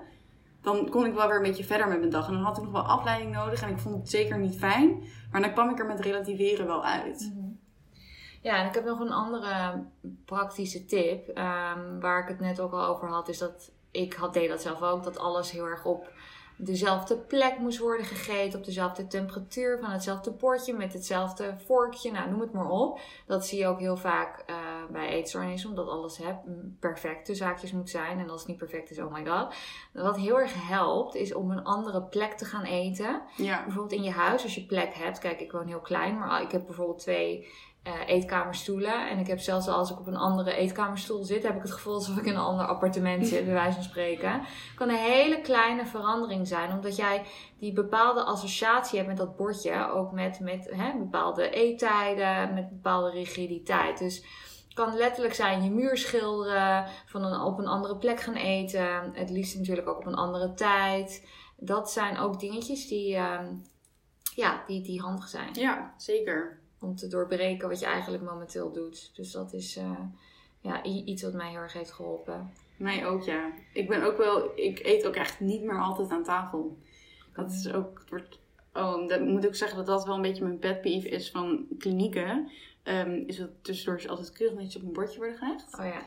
dan 0.61 0.89
kon 0.89 1.05
ik 1.05 1.13
wel 1.13 1.27
weer 1.27 1.35
een 1.35 1.43
beetje 1.43 1.63
verder 1.63 1.87
met 1.87 1.99
mijn 1.99 2.11
dag. 2.11 2.27
En 2.27 2.33
dan 2.33 2.43
had 2.43 2.57
ik 2.57 2.63
nog 2.63 2.71
wel 2.71 2.81
afleiding 2.81 3.31
nodig 3.31 3.61
en 3.61 3.69
ik 3.69 3.79
vond 3.79 3.95
het 3.95 4.09
zeker 4.09 4.39
niet 4.39 4.57
fijn. 4.57 5.03
Maar 5.31 5.41
dan 5.41 5.53
kwam 5.53 5.69
ik 5.69 5.79
er 5.79 5.85
met 5.85 5.99
relativeren 5.99 6.65
wel 6.65 6.83
uit. 6.83 7.31
Mhm. 7.35 7.47
Ja, 8.41 8.57
en 8.57 8.67
ik 8.67 8.73
heb 8.73 8.85
nog 8.85 8.99
een 8.99 9.11
andere 9.11 9.83
praktische 10.25 10.85
tip. 10.85 11.27
ehm, 11.27 11.99
waar 11.99 12.21
ik 12.21 12.27
het 12.27 12.39
net 12.39 12.59
ook 12.59 12.71
al 12.71 12.85
over 12.85 13.07
had. 13.07 13.29
Is 13.29 13.37
dat 13.37 13.71
ik 13.91 14.13
had, 14.13 14.33
deed 14.33 14.49
dat 14.49 14.61
zelf 14.61 14.81
ook. 14.81 15.03
Dat 15.03 15.17
alles 15.17 15.51
heel 15.51 15.65
erg 15.65 15.85
op 15.85 16.11
dezelfde 16.57 17.17
plek 17.17 17.59
moest 17.59 17.79
worden 17.79 18.05
gegeten. 18.05 18.59
Op 18.59 18.65
dezelfde 18.65 19.07
temperatuur 19.07 19.79
van 19.79 19.89
hetzelfde 19.89 20.31
bordje. 20.31 20.73
Met 20.73 20.93
hetzelfde 20.93 21.55
vorkje. 21.65 22.11
Nou, 22.11 22.29
noem 22.29 22.41
het 22.41 22.53
maar 22.53 22.69
op. 22.69 22.99
Dat 23.25 23.45
zie 23.45 23.59
je 23.59 23.67
ook 23.67 23.79
heel 23.79 23.97
vaak 23.97 24.43
eh, 24.45 24.55
bij 24.91 25.07
eetstoornissen. 25.07 25.69
Omdat 25.69 25.87
alles 25.87 26.17
hè, 26.17 26.33
perfecte 26.79 27.35
zaakjes 27.35 27.71
moet 27.71 27.89
zijn. 27.89 28.19
En 28.19 28.29
als 28.29 28.39
het 28.39 28.49
niet 28.49 28.57
perfect 28.57 28.91
is, 28.91 28.99
oh 28.99 29.13
my 29.13 29.25
god. 29.25 29.55
Wat 29.93 30.17
heel 30.17 30.39
erg 30.39 30.67
helpt, 30.67 31.15
is 31.15 31.33
om 31.33 31.51
een 31.51 31.63
andere 31.63 32.03
plek 32.03 32.33
te 32.33 32.45
gaan 32.45 32.63
eten. 32.63 33.21
Ja, 33.35 33.63
Bijvoorbeeld 33.63 33.99
in 33.99 34.03
je 34.03 34.11
huis, 34.11 34.43
als 34.43 34.55
je 34.55 34.65
plek 34.65 34.93
hebt. 34.93 35.19
Kijk, 35.19 35.39
ik 35.39 35.51
woon 35.51 35.67
heel 35.67 35.79
klein, 35.79 36.17
maar 36.17 36.41
ik 36.41 36.51
heb 36.51 36.65
bijvoorbeeld 36.65 36.99
twee 36.99 37.47
eh, 37.87 38.15
eetkamerstoelen. 38.15 39.09
En 39.09 39.19
ik 39.19 39.27
heb 39.27 39.39
zelfs 39.39 39.67
als 39.67 39.91
ik 39.91 39.99
op 39.99 40.07
een 40.07 40.15
andere 40.15 40.55
eetkamerstoel 40.55 41.23
zit, 41.23 41.43
heb 41.43 41.55
ik 41.55 41.61
het 41.61 41.71
gevoel 41.71 41.93
alsof 41.93 42.17
ik 42.17 42.25
in 42.25 42.33
een 42.33 42.39
ander 42.39 42.65
appartement 42.65 43.27
zit, 43.27 43.45
bij 43.45 43.53
wijze 43.53 43.73
van 43.73 43.83
spreken. 43.83 44.31
Het 44.31 44.75
kan 44.75 44.89
een 44.89 44.95
hele 44.95 45.41
kleine 45.41 45.85
verandering 45.85 46.47
zijn, 46.47 46.71
omdat 46.71 46.95
jij 46.95 47.25
die 47.59 47.73
bepaalde 47.73 48.23
associatie 48.23 48.97
hebt 48.97 49.09
met 49.09 49.17
dat 49.17 49.35
bordje. 49.35 49.91
Ook 49.91 50.11
met, 50.11 50.39
met 50.39 50.69
hè, 50.71 50.97
bepaalde 50.97 51.49
eettijden, 51.49 52.53
met 52.53 52.69
bepaalde 52.69 53.11
rigiditeit. 53.11 53.97
Dus 53.97 54.25
kan 54.73 54.97
letterlijk 54.97 55.33
zijn 55.33 55.63
je 55.63 55.71
muur 55.71 55.97
schilderen, 55.97 56.85
van 57.05 57.23
een, 57.23 57.41
op 57.41 57.59
een 57.59 57.67
andere 57.67 57.97
plek 57.97 58.19
gaan 58.19 58.35
eten. 58.35 59.11
Het 59.13 59.29
liefst 59.29 59.57
natuurlijk 59.57 59.87
ook 59.87 59.97
op 59.97 60.05
een 60.05 60.15
andere 60.15 60.53
tijd. 60.53 61.27
Dat 61.57 61.91
zijn 61.91 62.17
ook 62.17 62.39
dingetjes 62.39 62.87
die, 62.87 63.15
ehm, 63.15 63.53
ja, 64.35 64.63
die, 64.67 64.81
die 64.81 65.01
handig 65.01 65.27
zijn 65.27 65.53
ja 65.53 65.93
zeker. 65.97 66.65
Om 66.79 66.95
te 66.95 67.07
doorbreken 67.07 67.69
wat 67.69 67.79
je 67.79 67.85
eigenlijk 67.85 68.23
momenteel 68.23 68.71
doet. 68.71 69.11
Dus 69.15 69.31
dat 69.31 69.53
is 69.53 69.75
eh, 69.75 69.99
ja, 70.59 70.83
iets 70.83 71.23
wat 71.23 71.33
mij 71.33 71.49
heel 71.49 71.59
erg 71.59 71.73
heeft 71.73 71.91
geholpen. 71.91 72.51
Mij 72.77 73.07
ook, 73.07 73.23
ja. 73.23 73.51
Ik 73.73 73.87
ben 73.87 74.03
ook 74.03 74.17
wel, 74.17 74.51
ik 74.55 74.79
eet 74.79 75.07
ook 75.07 75.15
echt 75.15 75.39
niet 75.39 75.63
meer 75.63 75.81
altijd 75.81 76.09
aan 76.09 76.23
tafel. 76.23 76.77
Dat 77.33 77.51
is 77.51 77.71
ook, 77.73 78.03
wordt, 78.09 78.39
oh, 78.73 79.07
dat 79.07 79.21
moet 79.21 79.45
ik 79.45 79.55
zeggen 79.55 79.77
dat 79.77 79.85
dat 79.85 80.05
wel 80.05 80.15
een 80.15 80.21
beetje 80.21 80.43
mijn 80.43 80.59
pet 80.59 80.81
peeve 80.81 81.09
is 81.09 81.31
van 81.31 81.67
klinieken. 81.77 82.51
Ehm, 82.83 83.23
is 83.25 83.37
dat 83.37 83.49
tussendoor 83.61 84.01
ze 84.01 84.07
altijd 84.07 84.31
keurig 84.31 84.57
netjes 84.57 84.81
op 84.81 84.87
een 84.87 84.93
bordje 84.93 85.17
worden 85.17 85.37
gelegd. 85.37 85.79
Oh 85.79 85.85
ja. 85.85 86.01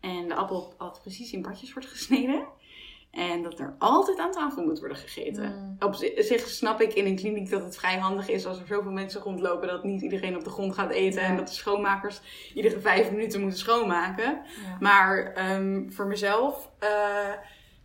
En 0.00 0.28
de 0.28 0.34
appel 0.34 0.74
altijd 0.76 1.02
precies 1.02 1.32
in 1.32 1.42
partjes 1.42 1.72
wordt 1.72 1.88
gesneden. 1.88 2.46
En 3.16 3.42
dat 3.42 3.58
er 3.58 3.74
altijd 3.78 4.18
aan 4.18 4.32
tafel 4.32 4.64
moet 4.64 4.78
worden 4.78 4.96
gegeten. 4.96 5.54
Mm. 5.56 5.76
Op 5.78 5.94
zi- 5.94 6.22
zich 6.22 6.48
snap 6.48 6.80
ik 6.80 6.92
in 6.92 7.06
een 7.06 7.16
kliniek 7.16 7.50
dat 7.50 7.64
het 7.64 7.76
vrij 7.76 7.98
handig 7.98 8.28
is 8.28 8.46
als 8.46 8.60
er 8.60 8.66
zoveel 8.66 8.90
mensen 8.90 9.20
rondlopen 9.20 9.68
dat 9.68 9.84
niet 9.84 10.02
iedereen 10.02 10.36
op 10.36 10.44
de 10.44 10.50
grond 10.50 10.74
gaat 10.74 10.90
eten. 10.90 11.22
Ja. 11.22 11.28
En 11.28 11.36
dat 11.36 11.48
de 11.48 11.54
schoonmakers 11.54 12.20
iedere 12.54 12.80
vijf 12.80 13.10
minuten 13.10 13.40
moeten 13.40 13.58
schoonmaken. 13.58 14.24
Ja. 14.24 14.76
Maar 14.80 15.32
ehm, 15.32 15.90
voor 15.90 16.06
mezelf, 16.06 16.70
eh, 16.78 17.32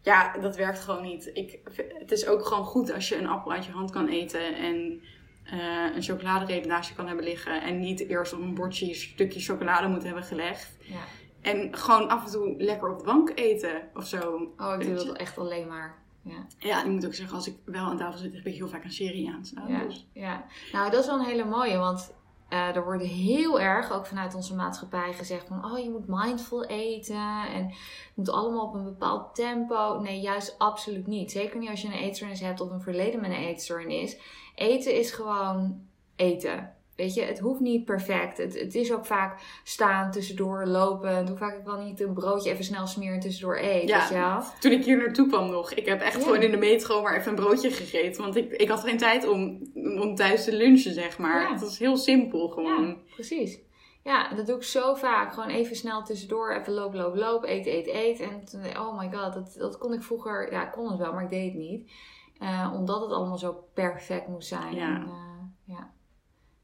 ja, 0.02 0.38
dat 0.38 0.56
werkt 0.56 0.80
gewoon 0.80 1.04
niet. 1.04 1.30
Ik, 1.34 1.60
het 2.00 2.12
is 2.12 2.28
ook 2.28 2.46
gewoon 2.46 2.66
goed 2.66 2.94
als 2.94 3.10
je 3.10 3.18
een 3.18 3.28
appel 3.28 3.52
uit 3.52 3.66
je 3.66 3.72
hand 3.72 3.92
kan 3.92 4.08
eten 4.08 4.56
en 4.56 5.02
eh, 5.44 5.96
een 5.96 6.04
chocoladereep 6.04 6.66
naast 6.66 6.90
je 6.90 6.96
kan 6.96 7.08
hebben 7.08 7.26
liggen. 7.26 7.62
En 7.62 7.80
niet 7.80 8.08
eerst 8.08 8.34
op 8.34 8.42
een 8.42 8.54
bordje 8.54 8.88
een 8.88 8.96
stukje 8.96 9.40
chocolade 9.40 9.88
moet 9.88 10.04
hebben 10.04 10.24
gelegd. 10.24 10.78
Ja. 10.80 11.00
En 11.42 11.76
gewoon 11.78 12.10
af 12.10 12.26
en 12.26 12.32
toe 12.32 12.54
lekker 12.58 12.90
op 12.92 13.00
de 13.00 13.06
bank 13.06 13.32
eten 13.36 13.82
of 13.94 14.06
zo. 14.06 14.52
Oh, 14.58 14.76
ik 14.80 14.86
doe 14.86 14.96
dat 14.96 15.18
echt 15.18 15.38
alleen 15.38 15.68
maar. 15.68 16.00
Ja. 16.24 16.46
Ja, 16.58 16.84
ik 16.84 16.90
moet 16.90 17.06
ook 17.06 17.14
zeggen, 17.14 17.36
als 17.36 17.48
ik 17.48 17.56
wel 17.66 17.84
aan 17.84 17.98
tafel 17.98 18.20
zit, 18.20 18.34
heb 18.34 18.46
ik 18.46 18.56
heel 18.56 18.68
vaak 18.68 18.84
een 18.84 18.92
serie 18.92 19.30
aan 19.30 19.46
staan. 19.46 19.68
Ja, 19.72 19.84
Dus. 19.84 20.08
ja. 20.14 20.46
Nou, 20.72 20.92
dat 20.92 21.00
is 21.00 21.06
wel 21.06 21.20
een 21.20 21.26
hele 21.26 21.46
mooie, 21.46 21.78
want 21.78 22.14
eh, 22.50 22.76
er 22.76 22.84
wordt 22.84 23.04
heel 23.04 23.60
erg, 23.60 23.92
ook 23.92 24.06
vanuit 24.06 24.36
onze 24.36 24.56
maatschappij, 24.56 25.14
gezegd 25.14 25.48
van, 25.48 25.66
oh, 25.66 25.80
je 25.80 25.90
moet 25.90 26.08
mindful 26.08 26.66
eten 26.66 27.46
en 27.54 27.66
het 27.66 28.16
moet 28.16 28.30
allemaal 28.30 28.66
op 28.66 28.74
een 28.74 28.84
bepaald 28.84 29.36
tempo. 29.36 30.00
Nee, 30.00 30.20
juist 30.20 30.56
absoluut 30.58 31.08
niet. 31.08 31.32
Zeker 31.32 31.60
niet 31.60 31.70
als 31.70 31.82
je 31.82 31.88
een 31.88 31.94
eetstoornis 31.94 32.40
hebt 32.40 32.62
of 32.62 32.72
een 32.72 32.82
verleden 32.82 33.22
met 33.22 33.30
een 33.30 33.36
eetstoornis. 33.38 34.18
Eten 34.56 34.96
is 34.96 35.12
gewoon 35.12 35.82
eten. 36.16 36.74
Weet 36.96 37.14
je, 37.14 37.22
het 37.22 37.40
hoeft 37.40 37.60
niet 37.60 37.86
perfect. 37.86 38.38
Het, 38.38 38.60
het 38.60 38.76
is 38.76 38.94
ook 38.94 39.06
vaak 39.06 39.42
staan, 39.64 40.12
tussendoor 40.12 40.66
lopen. 40.66 41.28
Hoe 41.28 41.38
vaak 41.38 41.58
ik 41.58 41.66
wel 41.66 41.82
niet 41.84 42.00
een 42.02 42.14
broodje 42.14 42.52
even 42.52 42.64
snel 42.64 42.88
smeren 42.88 43.14
en 43.14 43.20
tussendoor 43.20 43.58
eet. 43.58 43.90
Ja. 43.90 44.00
Weet 44.00 44.08
je 44.10 44.14
wel? 44.14 44.42
Toen 44.60 44.72
ik 44.72 44.86
hier 44.86 44.98
naartoe 44.98 45.28
kwam 45.28 45.50
nog, 45.52 45.72
ik 45.74 45.86
heb 45.86 46.02
echt 46.02 46.16
Ja. 46.18 46.22
gewoon 46.22 46.42
in 46.42 46.52
de 46.52 46.58
metro 46.58 47.02
maar 47.02 47.18
even 47.18 47.30
een 47.30 47.36
broodje 47.36 47.72
gegeten. 47.72 48.22
Want 48.22 48.36
ik, 48.36 48.52
ik 48.52 48.70
had 48.70 48.80
geen 48.80 48.98
tijd 48.98 49.28
om, 49.28 49.62
om 49.76 50.16
thuis 50.16 50.44
te 50.44 50.56
lunchen, 50.56 50.94
zeg 50.94 51.18
maar. 51.18 51.42
Ja. 51.42 51.52
Het 51.52 51.62
was 51.62 51.78
heel 51.80 51.98
simpel 51.98 52.48
gewoon. 52.50 52.88
Ja, 52.88 52.96
precies. 53.14 53.60
Ja, 54.04 54.34
dat 54.36 54.48
doe 54.48 54.56
ik 54.56 54.64
zo 54.64 54.94
vaak. 54.94 55.34
Gewoon 55.34 55.50
even 55.50 55.76
snel 55.76 56.04
tussendoor, 56.04 56.56
even 56.56 56.74
loop, 56.74 56.94
loop, 56.94 57.16
loop, 57.16 57.44
eet, 57.44 57.66
eet, 57.66 57.88
eet. 57.88 58.20
En 58.20 58.46
toen, 58.46 58.78
oh 58.78 58.98
my 59.00 59.12
god, 59.12 59.34
dat, 59.34 59.56
dat 59.58 59.78
kon 59.78 59.94
ik 59.94 60.02
vroeger, 60.04 60.52
ja, 60.52 60.66
ik 60.66 60.72
kon 60.72 60.90
het 60.90 60.98
wel, 61.00 61.14
maar 61.14 61.24
ik 61.24 61.30
deed 61.30 61.46
het 61.52 61.62
niet. 61.62 61.92
Eh, 62.40 62.72
omdat 62.76 63.02
het 63.02 63.12
allemaal 63.12 63.38
zo 63.38 63.64
perfect 63.74 64.28
moest 64.28 64.48
zijn. 64.48 64.76
Ja. 64.76 64.96
En, 64.96 65.02
eh, 65.02 65.76
ja. 65.76 65.92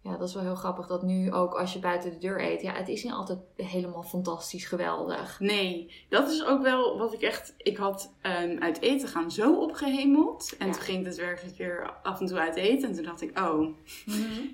Ja, 0.07 0.17
dat 0.17 0.27
is 0.27 0.33
wel 0.33 0.43
heel 0.43 0.55
grappig 0.55 0.87
dat 0.87 1.01
nu 1.03 1.33
ook 1.33 1.53
als 1.53 1.73
je 1.73 1.79
buiten 1.79 2.11
de 2.11 2.17
deur 2.17 2.41
eet, 2.43 2.61
ja, 2.61 2.73
het 2.73 2.87
is 2.87 3.03
niet 3.03 3.13
altijd 3.13 3.39
helemaal 3.55 4.03
fantastisch 4.03 4.65
geweldig. 4.65 5.39
Nee, 5.39 5.91
dat 6.09 6.29
is 6.31 6.45
ook 6.45 6.61
wel 6.61 6.97
wat 6.97 7.13
ik 7.13 7.21
echt... 7.21 7.53
Ik 7.57 7.77
had 7.77 8.13
ehm, 8.21 8.57
uit 8.59 8.81
eten 8.81 9.07
gaan 9.07 9.31
zo 9.31 9.55
opgehemeld. 9.55 10.55
En 10.59 10.67
Ja. 10.67 10.73
toen 10.73 10.81
ging 10.81 10.99
ik 10.99 11.05
het 11.05 11.15
werk 11.15 11.43
weer 11.57 11.93
af 12.03 12.19
en 12.19 12.25
toe 12.25 12.37
uit 12.39 12.55
eten. 12.55 12.89
En 12.89 12.95
toen 12.95 13.03
dacht 13.03 13.21
ik, 13.21 13.39
oh, 13.39 13.67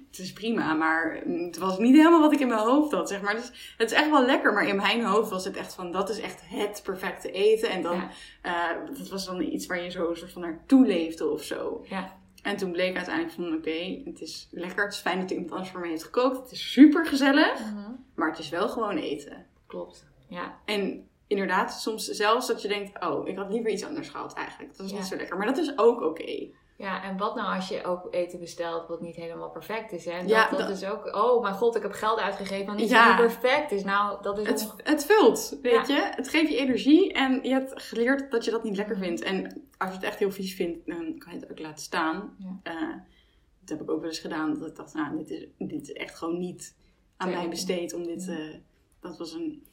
het 0.10 0.20
is 0.20 0.34
prima. 0.34 0.74
Maar 0.74 1.22
mm, 1.26 1.46
het 1.46 1.58
was 1.58 1.78
niet 1.78 1.96
helemaal 1.96 2.22
wat 2.22 2.34
ik 2.34 2.40
in 2.40 2.48
mijn 2.48 2.60
hoofd 2.60 2.92
had, 2.92 3.10
zeg 3.10 3.22
maar. 3.22 3.36
Dus 3.36 3.74
het 3.78 3.92
is 3.92 3.98
echt 3.98 4.10
wel 4.10 4.26
lekker. 4.26 4.54
Maar 4.54 4.68
in 4.68 4.76
mijn 4.76 5.04
hoofd 5.04 5.30
was 5.30 5.46
het 5.46 5.58
echt 5.58 5.74
van, 5.74 5.92
dat 5.92 6.10
is 6.10 6.20
echt 6.20 6.42
het 6.46 6.82
perfecte 6.84 7.32
eten. 7.32 7.70
En 7.70 7.82
dan, 7.82 7.96
Ja. 7.96 8.10
eh, 8.42 8.98
dat 8.98 9.10
was 9.10 9.26
dan 9.26 9.42
iets 9.42 9.66
waar 9.66 9.82
je 9.84 9.90
zo 9.92 10.14
soort 10.14 10.32
van 10.32 10.42
naartoe 10.42 10.86
leefde 10.86 11.30
of 11.30 11.44
zo. 11.44 11.86
Ja. 11.90 12.22
En 12.44 12.58
toen 12.58 12.72
bleek 12.72 12.96
uiteindelijk 12.96 13.36
van, 13.36 13.54
oké, 13.54 14.02
het 14.06 14.22
is 14.22 14.48
lekker. 14.52 14.84
Het 14.84 14.94
is 14.94 15.00
fijn 15.00 15.20
dat 15.20 15.32
iemand 15.32 15.52
anders 15.52 15.70
voor 15.70 15.80
mij 15.80 15.90
heeft 15.90 16.04
gekookt. 16.04 16.38
Het 16.38 16.52
is 16.52 16.72
super 16.72 17.06
gezellig. 17.06 17.60
Mhm. 17.60 17.92
Maar 18.16 18.30
het 18.30 18.40
is 18.40 18.50
wel 18.50 18.70
gewoon 18.70 18.98
eten. 18.98 19.46
Klopt. 19.68 20.06
Ja. 20.30 20.58
En 20.66 21.08
inderdaad, 21.28 21.74
soms 21.74 22.06
zelfs 22.06 22.48
dat 22.48 22.62
je 22.62 22.68
denkt, 22.68 23.04
oh, 23.06 23.28
ik 23.28 23.38
had 23.38 23.52
liever 23.52 23.72
iets 23.72 23.84
anders 23.86 24.10
gehad 24.10 24.34
eigenlijk. 24.34 24.78
Dat 24.78 24.86
is 24.86 24.92
Ja. 24.92 24.98
niet 24.98 25.08
zo 25.08 25.16
lekker. 25.16 25.38
Maar 25.38 25.46
dat 25.48 25.58
is 25.58 25.78
ook 25.78 26.02
oké. 26.02 26.48
Ja, 26.84 27.04
en 27.04 27.18
wat 27.18 27.36
nou 27.36 27.56
als 27.56 27.68
je 27.68 27.84
ook 27.84 28.08
eten 28.12 28.40
bestelt 28.40 28.88
wat 28.88 29.02
niet 29.02 29.16
helemaal 29.16 29.50
perfect 29.50 29.92
is, 29.92 30.06
hè? 30.06 30.20
Dat, 30.20 30.30
Ja, 30.30 30.50
dat, 30.50 30.60
dat- 30.60 30.70
is 30.70 30.86
ook, 30.86 31.16
oh 31.16 31.42
mijn 31.42 31.54
god, 31.54 31.76
ik 31.76 31.82
heb 31.82 31.92
geld 31.92 32.20
uitgegeven 32.20 32.68
aan 32.70 32.80
iets 32.80 32.92
Ja. 32.92 33.08
niet 33.08 33.16
perfect 33.16 33.72
is. 33.72 33.84
Nou, 33.84 34.22
dat 34.24 34.38
is 34.38 34.48
Het, 34.48 34.74
het 34.84 35.06
vult, 35.06 35.58
weet 35.62 35.88
Ja. 35.88 35.96
je. 35.96 36.12
Het 36.16 36.30
geeft 36.30 36.50
je 36.52 36.58
energie 36.58 37.14
en 37.14 37.40
je 37.44 37.50
hebt 37.50 37.82
geleerd 37.82 38.32
dat 38.32 38.46
je 38.46 38.52
dat 38.52 38.64
niet 38.64 38.78
lekker 38.78 38.98
vindt. 38.98 39.22
En 39.22 39.44
als 39.78 39.90
je 39.90 39.96
het 39.96 40.06
echt 40.06 40.20
heel 40.20 40.32
vies 40.32 40.56
vindt, 40.56 40.86
dan 40.88 41.16
kan 41.18 41.34
je 41.34 41.40
het 41.40 41.52
ook 41.52 41.60
laten 41.60 41.84
staan. 41.84 42.38
Eh, 42.64 42.74
dat 43.60 43.70
heb 43.70 43.82
ik 43.82 43.90
ook 43.92 44.00
wel 44.00 44.10
eens 44.10 44.20
gedaan. 44.20 44.60
Dat 44.60 44.70
ik 44.70 44.76
dacht, 44.76 44.94
nou, 44.94 45.18
dit 45.18 45.30
is, 45.30 45.48
dit 45.58 45.82
is 45.82 45.94
echt 45.94 46.18
gewoon 46.18 46.40
niet 46.40 46.76
aan 47.18 47.30
mij 47.30 47.50
besteed 47.50 47.94
om 47.94 48.04
dit... 48.04 48.28
Eh, 48.28 48.56
dat 49.02 49.18
was 49.18 49.34
een 49.34 49.68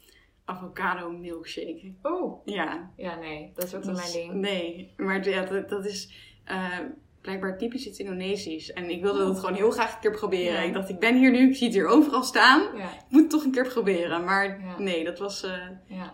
avocado 0.44 1.10
milkshake. 1.10 1.92
Oh, 2.02 2.46
Ja. 2.46 2.90
ja, 2.96 3.14
nee, 3.18 3.52
dat 3.54 3.64
is 3.64 3.74
ook 3.74 3.84
dat 3.84 3.92
niet 3.94 4.00
mijn 4.02 4.12
ding. 4.12 4.32
Nee, 4.34 4.92
maar 4.96 5.28
ja, 5.28 5.44
dat, 5.44 5.68
dat 5.68 5.84
is 5.84 6.28
eh, 6.50 6.78
blijkbaar 7.20 7.58
typisch 7.58 7.86
iets 7.86 7.98
Indonesisch. 7.98 8.72
En 8.72 8.90
ik 8.90 9.02
wilde 9.02 9.20
Oh. 9.20 9.26
dat 9.26 9.38
gewoon 9.38 9.54
heel 9.54 9.70
graag 9.70 9.94
een 9.94 10.00
keer 10.00 10.10
proberen. 10.18 10.52
Ja. 10.52 10.60
Ik 10.60 10.72
dacht, 10.72 10.88
ik 10.88 10.98
ben 10.98 11.16
hier 11.16 11.30
nu, 11.30 11.48
ik 11.48 11.56
zie 11.56 11.66
het 11.66 11.76
hier 11.76 11.86
overal 11.86 12.22
staan. 12.22 12.60
Ja, 12.76 12.84
Ik 12.84 13.04
moet 13.08 13.20
het 13.20 13.30
toch 13.30 13.44
een 13.44 13.50
keer 13.52 13.68
proberen. 13.68 14.24
Maar 14.24 14.44
Ja. 14.60 14.78
nee, 14.78 15.04
dat 15.04 15.18
was, 15.18 15.42
eh, 15.42 15.52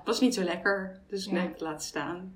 was 0.05 0.21
niet 0.21 0.35
zo 0.35 0.43
lekker. 0.43 1.01
Dus 1.09 1.27
nee, 1.27 1.43
ik 1.45 1.49
het 1.51 1.61
laten 1.61 1.87
staan. 1.87 2.35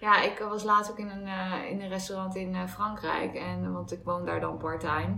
ja, 0.00 0.22
ik 0.22 0.38
was 0.38 0.62
laatst 0.64 0.90
ook 0.90 0.98
in 0.98 1.08
een, 1.08 1.26
eh, 1.26 1.70
in 1.70 1.80
een 1.80 1.88
restaurant 1.88 2.36
in 2.36 2.54
eh, 2.54 2.66
Frankrijk. 2.66 3.34
En, 3.34 3.72
want 3.72 3.92
ik 3.92 4.00
woon 4.04 4.24
daar 4.24 4.40
dan 4.40 4.56
part-time. 4.58 5.16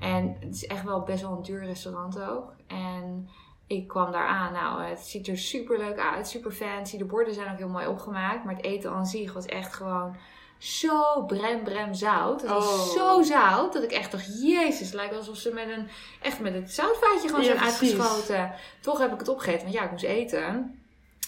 En 0.00 0.36
het 0.40 0.54
is 0.54 0.66
echt 0.66 0.84
wel 0.84 1.00
best 1.02 1.22
wel 1.22 1.32
een 1.32 1.42
duur 1.42 1.64
restaurant 1.64 2.20
ook. 2.20 2.52
En 2.66 3.28
ik 3.66 3.88
kwam 3.88 4.12
daar 4.12 4.26
aan. 4.26 4.52
Nou, 4.52 4.82
het 4.82 4.98
ziet 5.00 5.28
er 5.28 5.38
super 5.38 5.78
leuk 5.78 5.98
uit, 5.98 6.28
super 6.28 6.50
fancy. 6.50 6.98
De 6.98 7.04
borden 7.04 7.34
zijn 7.34 7.52
ook 7.52 7.58
heel 7.58 7.68
mooi 7.68 7.86
opgemaakt. 7.86 8.44
Maar 8.44 8.54
het 8.56 8.64
eten 8.64 8.90
aan 8.90 9.06
zich 9.06 9.32
was 9.32 9.46
echt 9.46 9.72
gewoon 9.74 10.16
zo 10.62 11.24
brem 11.26 11.62
brem 11.62 11.94
zout. 11.94 12.40
Het 12.40 12.50
was 12.50 12.64
Oh. 12.64 12.96
zo 12.96 13.22
zout 13.22 13.72
dat 13.72 13.82
ik 13.82 13.92
echt 13.92 14.12
dacht, 14.12 14.42
jezus, 14.42 14.86
het 14.86 14.94
lijkt 14.94 15.16
alsof 15.16 15.36
ze 15.36 15.52
met 15.52 15.68
een, 15.68 15.88
echt 16.22 16.40
met 16.40 16.54
het 16.54 16.72
zoutvaatje 16.72 17.28
gewoon 17.28 17.44
Ja, 17.44 17.46
zijn 17.46 17.58
precies. 17.58 17.98
uitgeschoten. 17.98 18.54
Toch 18.80 18.98
heb 18.98 19.12
ik 19.12 19.18
het 19.18 19.28
opgegeten, 19.28 19.62
want 19.62 19.74
ja, 19.74 19.84
ik 19.84 19.90
moest 19.90 20.04
eten. 20.04 20.78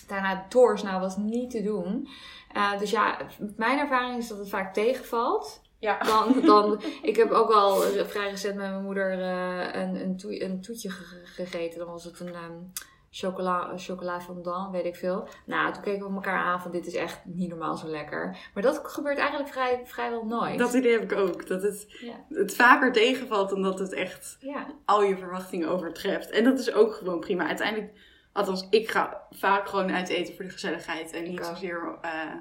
Daarna 0.06 0.46
doors, 0.48 0.82
nou 0.82 1.00
was 1.00 1.16
niet 1.16 1.50
te 1.50 1.62
doen. 1.62 2.08
Uh, 2.56 2.78
dus 2.78 2.90
ja, 2.90 3.16
mijn 3.56 3.78
ervaring 3.78 4.18
is 4.18 4.28
dat 4.28 4.38
het 4.38 4.48
vaak 4.48 4.74
tegenvalt. 4.74 5.62
Ja. 5.78 5.98
Dan, 5.98 6.40
dan, 6.46 6.82
ik 7.02 7.16
heb 7.16 7.30
ook 7.30 7.50
al 7.50 7.80
vrij 7.80 8.30
recent 8.30 8.56
met 8.56 8.70
mijn 8.70 8.82
moeder 8.82 9.18
uh, 9.18 9.82
een, 9.82 10.00
een, 10.00 10.16
toe, 10.16 10.42
een 10.42 10.60
toetje 10.60 10.90
gegeten. 11.24 11.78
Dan 11.78 11.88
was 11.88 12.04
het 12.04 12.20
een 12.20 12.34
um, 12.34 12.72
chocola, 13.16 13.72
chocola 13.76 14.20
fondant, 14.20 14.70
weet 14.70 14.84
ik 14.84 14.96
veel. 14.96 15.28
Nou, 15.46 15.72
toen 15.72 15.82
keken 15.82 16.08
we 16.08 16.14
elkaar 16.14 16.38
aan 16.38 16.60
van 16.60 16.70
dit 16.70 16.86
is 16.86 16.94
echt 16.94 17.20
niet 17.24 17.48
normaal 17.48 17.76
zo 17.76 17.86
lekker. 17.86 18.36
Maar 18.54 18.62
dat 18.62 18.80
gebeurt 18.82 19.18
eigenlijk 19.18 19.50
vrij, 19.52 19.80
vrijwel 19.84 20.24
nooit. 20.24 20.58
Dat 20.58 20.74
idee 20.74 20.92
heb 20.92 21.12
ik 21.12 21.18
ook. 21.18 21.46
Dat 21.46 21.62
het, 21.62 21.86
ja. 21.88 22.24
het 22.28 22.54
vaker 22.54 22.92
tegenvalt 22.92 23.48
dan 23.48 23.62
dat 23.62 23.78
het 23.78 23.92
echt 23.92 24.36
ja. 24.40 24.66
al 24.84 25.02
je 25.02 25.16
verwachtingen 25.16 25.68
overtreft. 25.68 26.30
En 26.30 26.44
dat 26.44 26.58
is 26.58 26.72
ook 26.72 26.94
gewoon 26.94 27.20
prima. 27.20 27.46
Uiteindelijk, 27.46 27.92
althans, 28.32 28.66
ik 28.70 28.90
ga 28.90 29.26
vaak 29.30 29.68
gewoon 29.68 29.92
uit 29.92 30.08
eten 30.08 30.34
voor 30.34 30.44
de 30.44 30.50
gezelligheid. 30.50 31.12
En 31.12 31.22
niet 31.22 31.44
zozeer 31.44 31.98
uh, 32.04 32.34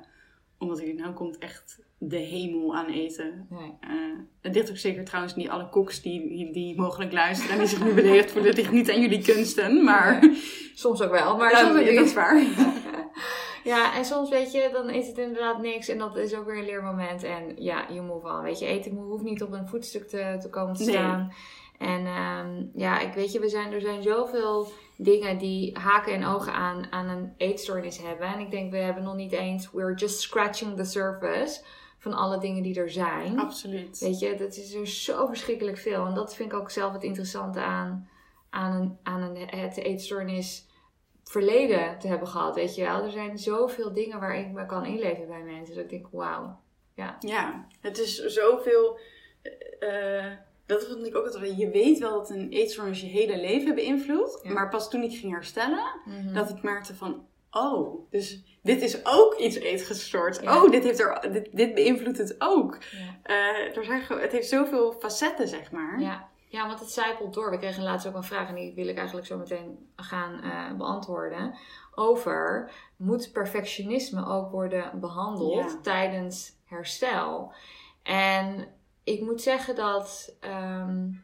omdat 0.64 0.80
ik 0.80 1.00
nou 1.00 1.14
komt 1.14 1.38
echt 1.38 1.80
de 1.98 2.18
hemel 2.18 2.76
aan 2.76 2.86
eten. 2.86 3.48
Nee. 3.50 3.78
Uh, 3.82 4.20
het 4.42 4.56
ligt 4.56 4.70
ook 4.70 4.78
zeker 4.78 5.06
trouwens 5.06 5.36
niet 5.36 5.50
alle 5.50 5.70
koks 5.70 6.02
die, 6.02 6.52
die, 6.52 6.76
mogelijk 6.76 7.12
luisteren 7.12 7.54
en 7.54 7.60
die 7.60 7.68
zich 7.68 7.84
nu 7.84 7.94
beledigd 7.94 8.32
voelen. 8.32 8.50
Het 8.50 8.60
ligt 8.60 8.72
niet 8.72 8.92
aan 8.92 9.02
jullie 9.02 9.24
kunsten, 9.24 9.84
maar... 9.84 10.30
Soms 10.76 11.02
ook 11.02 11.12
wel, 11.12 11.38
maar 11.38 11.52
ja, 11.52 11.58
soms 11.58 11.80
ook 11.80 11.96
dat 11.96 12.06
is 12.06 12.14
waar. 12.14 12.44
ja, 13.74 13.96
en 13.96 14.06
soms 14.06 14.30
weet 14.30 14.52
je, 14.52 14.70
dan 14.72 14.90
is 14.90 15.08
het 15.08 15.18
inderdaad 15.18 15.62
niks 15.62 15.88
en 15.88 15.98
dat 15.98 16.18
is 16.18 16.34
ook 16.34 16.46
weer 16.46 16.58
een 16.58 16.66
leermoment. 16.66 17.24
En 17.24 17.54
ja, 17.56 17.86
je 17.90 18.02
moet 18.02 18.22
wel, 18.22 18.42
weet 18.42 18.60
je, 18.60 18.66
eten 18.66 18.96
hoeft 18.96 19.24
niet 19.24 19.44
op 19.44 19.52
een 19.52 19.68
voetstuk 19.68 20.08
te, 20.08 20.38
te 20.42 20.50
komen 20.50 20.76
te 20.76 20.84
staan. 20.84 21.20
Nee. 21.20 21.90
En 21.90 22.06
um, 22.06 22.72
ja, 22.76 23.00
ik 23.00 23.14
weet 23.14 23.32
je, 23.32 23.40
we 23.40 23.50
zijn, 23.50 23.74
er 23.74 23.82
zijn 23.82 24.04
zoveel 24.04 24.68
dingen 24.98 25.38
die 25.38 25.78
haken 25.78 26.14
en 26.14 26.26
ogen 26.26 26.54
aan, 26.54 26.92
aan 26.92 27.10
een 27.10 27.34
eetstoornis 27.38 27.98
hebben. 27.98 28.28
En 28.28 28.40
ik 28.40 28.52
denk, 28.52 28.72
we 28.72 28.78
hebben 28.78 29.04
nog 29.04 29.16
niet 29.16 29.32
eens, 29.32 29.72
we're 29.72 29.94
just 29.94 30.20
scratching 30.20 30.76
the 30.78 30.84
surface 30.84 31.64
van 31.98 32.14
alle 32.14 32.40
dingen 32.40 32.64
die 32.64 32.80
er 32.80 32.90
zijn. 32.90 33.40
Absoluut. 33.40 34.00
Weet 34.00 34.20
je, 34.20 34.36
dat 34.36 34.56
is 34.56 34.74
er 34.74 34.88
zo 34.88 35.26
verschrikkelijk 35.26 35.78
veel. 35.78 36.06
En 36.06 36.14
dat 36.14 36.36
vind 36.36 36.52
ik 36.52 36.60
ook 36.60 36.72
zelf 36.72 36.94
het 36.94 37.04
interessante 37.04 37.60
aan, 37.60 38.10
aan, 38.50 38.82
een, 38.82 38.98
aan 39.04 39.22
een, 39.22 39.60
het 39.60 39.78
eetstoornis 39.78 40.68
verleden 41.24 42.00
te 42.00 42.08
hebben 42.08 42.28
gehad. 42.28 42.56
Weet 42.56 42.76
je 42.76 42.84
wel, 42.84 43.04
er 43.04 43.12
zijn 43.12 43.38
zoveel 43.38 43.94
dingen 43.94 44.20
waar 44.20 44.38
ik 44.38 44.52
me 44.52 44.66
kan 44.66 44.86
inleven 44.86 45.28
bij 45.28 45.44
mensen. 45.44 45.76
Dat 45.76 45.84
ik 45.84 45.90
denk, 45.90 46.08
wauw. 46.12 46.62
Ja. 46.96 47.18
ja, 47.20 47.68
het 47.82 47.98
is 47.98 48.26
zoveel. 48.26 49.00
Uh, 49.80 50.32
dat 50.66 50.84
vond 50.86 51.06
ik 51.06 51.16
ook 51.16 51.26
altijd. 51.26 51.58
Je 51.58 51.70
weet 51.70 52.00
wel 52.00 52.12
dat 52.12 52.30
een 52.30 52.50
eetstoornis 52.50 53.02
je 53.02 53.08
hele 53.08 53.38
leven 53.38 53.76
beïnvloedt. 53.76 54.44
Maar 54.44 54.70
pas 54.70 54.90
toen 54.90 55.04
ik 55.04 55.18
ging 55.18 55.34
herstellen, 55.34 55.84
mm 56.06 56.34
dat 56.34 56.50
ik 56.50 56.62
merkte 56.62 56.96
van. 56.96 57.26
Oh, 57.52 58.12
dus 58.12 58.44
dit 58.62 58.82
is 58.82 59.06
ook 59.06 59.36
iets 59.36 59.56
eetgestoord. 59.56 60.42
Oh, 60.42 60.72
dit, 60.72 60.84
heeft 60.84 61.00
er, 61.00 61.32
dit, 61.32 61.50
dit 61.52 61.74
beïnvloedt 61.74 62.18
het 62.18 62.36
ook. 62.40 62.78
Ja. 62.92 63.36
Uh, 63.36 63.78
er 63.78 63.86
zijn, 63.86 64.02
het 64.02 64.32
heeft 64.32 64.50
zoveel 64.50 64.92
facetten, 64.92 65.48
zeg 65.48 65.72
maar. 65.72 66.00
Ja. 66.00 66.30
ja, 66.48 66.68
want 66.68 66.80
het 66.80 66.92
zijpelt 66.92 67.34
door. 67.34 67.50
We 67.50 67.58
kregen 67.58 67.84
laatst 67.84 68.08
ook 68.08 68.16
een 68.16 68.24
vraag 68.24 68.48
en 68.48 68.56
die 68.56 68.74
wil 68.74 68.88
ik 68.88 68.98
eigenlijk 68.98 69.28
zo 69.28 69.38
meteen 69.38 69.90
gaan 69.96 70.40
uh, 70.44 70.78
beantwoorden. 70.78 71.56
Over, 71.96 72.72
moet 72.98 73.32
perfectionisme 73.32 74.26
ook 74.26 74.52
worden 74.52 75.00
behandeld 75.00 75.84
tijdens 75.84 76.52
herstel? 76.66 77.54
En 78.04 78.68
ik 79.04 79.22
moet 79.22 79.42
zeggen 79.42 79.76
dat... 79.76 80.36
Um, 80.42 81.24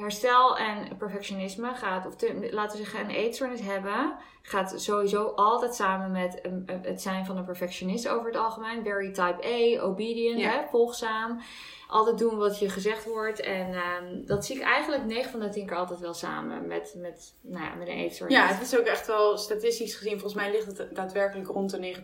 herstel 0.00 0.56
en 0.56 0.96
perfectionisme 0.96 1.74
gaat, 1.74 2.06
of 2.06 2.16
te, 2.16 2.48
laten 2.50 2.78
we 2.78 2.84
zeggen 2.84 3.04
een 3.04 3.14
eetstoornis 3.14 3.60
hebben, 3.60 4.14
gaat 4.42 4.74
sowieso 4.76 5.24
altijd 5.24 5.74
samen 5.74 6.10
met 6.10 6.40
het 6.82 7.02
zijn 7.02 7.26
van 7.26 7.36
een 7.36 7.44
perfectionist 7.44 8.08
over 8.08 8.26
het 8.26 8.36
algemeen. 8.36 8.82
Very 8.82 9.12
type 9.12 9.44
A, 9.44 9.82
obedient, 9.82 10.42
hè, 10.42 10.60
volgzaam. 10.70 11.40
Altijd 11.88 12.18
doen 12.18 12.36
wat 12.36 12.58
je 12.58 12.68
gezegd 12.68 13.04
wordt. 13.04 13.40
En 13.40 13.74
um, 13.74 14.26
dat 14.26 14.46
zie 14.46 14.56
ik 14.56 14.62
eigenlijk 14.62 15.04
9 15.04 15.30
van 15.30 15.40
de 15.40 15.48
10 15.48 15.66
keer 15.66 15.76
altijd 15.76 16.00
wel 16.00 16.14
samen 16.14 16.66
met, 16.66 16.94
met, 16.96 17.34
nou 17.40 17.64
ja, 17.64 17.74
met 17.74 17.88
een 17.88 17.94
eetstoornis. 17.94 18.38
Ja, 18.38 18.46
het 18.46 18.62
is 18.62 18.78
ook 18.78 18.86
echt 18.86 19.06
wel 19.06 19.38
statistisch 19.38 19.94
gezien, 19.94 20.12
volgens 20.12 20.34
mij 20.34 20.50
ligt 20.50 20.78
het 20.78 20.94
daadwerkelijk 20.94 21.48
rond 21.48 21.70
de 21.70 21.96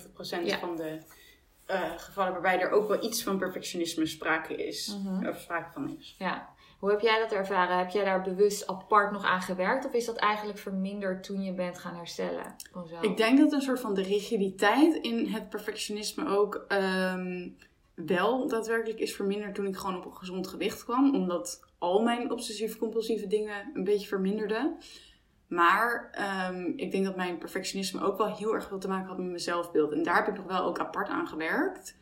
90% 0.42 0.44
ja. 0.44 0.58
van 0.58 0.76
de 0.76 0.98
uh, 1.70 1.90
gevallen 1.96 2.32
waarbij 2.32 2.60
er 2.60 2.70
ook 2.70 2.88
wel 2.88 3.04
iets 3.04 3.22
van 3.22 3.38
perfectionisme 3.38 4.06
sprake 4.06 4.54
is. 4.54 4.96
Mm 4.96 5.06
-hmm. 5.06 5.28
Of 5.28 5.40
sprake 5.40 5.72
van 5.72 5.96
is. 5.98 6.14
Ja. 6.18 6.52
Hoe 6.78 6.90
heb 6.90 7.00
jij 7.00 7.18
dat 7.18 7.32
ervaren? 7.32 7.78
Heb 7.78 7.90
jij 7.90 8.04
daar 8.04 8.22
bewust 8.22 8.66
apart 8.66 9.12
nog 9.12 9.24
aan 9.24 9.42
gewerkt? 9.42 9.86
Of 9.86 9.92
is 9.92 10.04
dat 10.04 10.16
eigenlijk 10.16 10.58
verminderd 10.58 11.24
toen 11.24 11.42
je 11.42 11.52
bent 11.52 11.78
gaan 11.78 11.94
herstellen? 11.94 12.54
Ik 13.00 13.16
denk 13.16 13.38
dat 13.38 13.52
een 13.52 13.60
soort 13.60 13.80
van 13.80 13.94
de 13.94 14.02
rigiditeit 14.02 14.94
in 14.94 15.26
het 15.26 15.48
perfectionisme 15.48 16.26
ook 16.28 16.64
um, 16.68 17.56
wel 17.94 18.48
daadwerkelijk 18.48 18.98
is 18.98 19.14
verminderd 19.14 19.54
toen 19.54 19.66
ik 19.66 19.76
gewoon 19.76 19.96
op 19.96 20.04
een 20.04 20.12
gezond 20.12 20.46
gewicht 20.46 20.84
kwam. 20.84 21.14
Omdat 21.14 21.64
al 21.78 22.02
mijn 22.02 22.30
obsessief-compulsieve 22.30 23.26
dingen 23.26 23.70
een 23.74 23.84
beetje 23.84 24.06
verminderden. 24.08 24.76
Maar 25.48 26.10
um, 26.50 26.72
ik 26.76 26.90
denk 26.90 27.04
dat 27.04 27.16
mijn 27.16 27.38
perfectionisme 27.38 28.00
ook 28.00 28.18
wel 28.18 28.36
heel 28.36 28.54
erg 28.54 28.68
veel 28.68 28.78
te 28.78 28.88
maken 28.88 29.08
had 29.08 29.18
met 29.18 29.26
mijn 29.26 29.38
zelfbeeld. 29.38 29.92
En 29.92 30.02
daar 30.02 30.16
heb 30.16 30.28
ik 30.28 30.36
nog 30.36 30.46
wel 30.46 30.64
ook 30.64 30.78
apart 30.78 31.08
aan 31.08 31.28
gewerkt. 31.28 31.98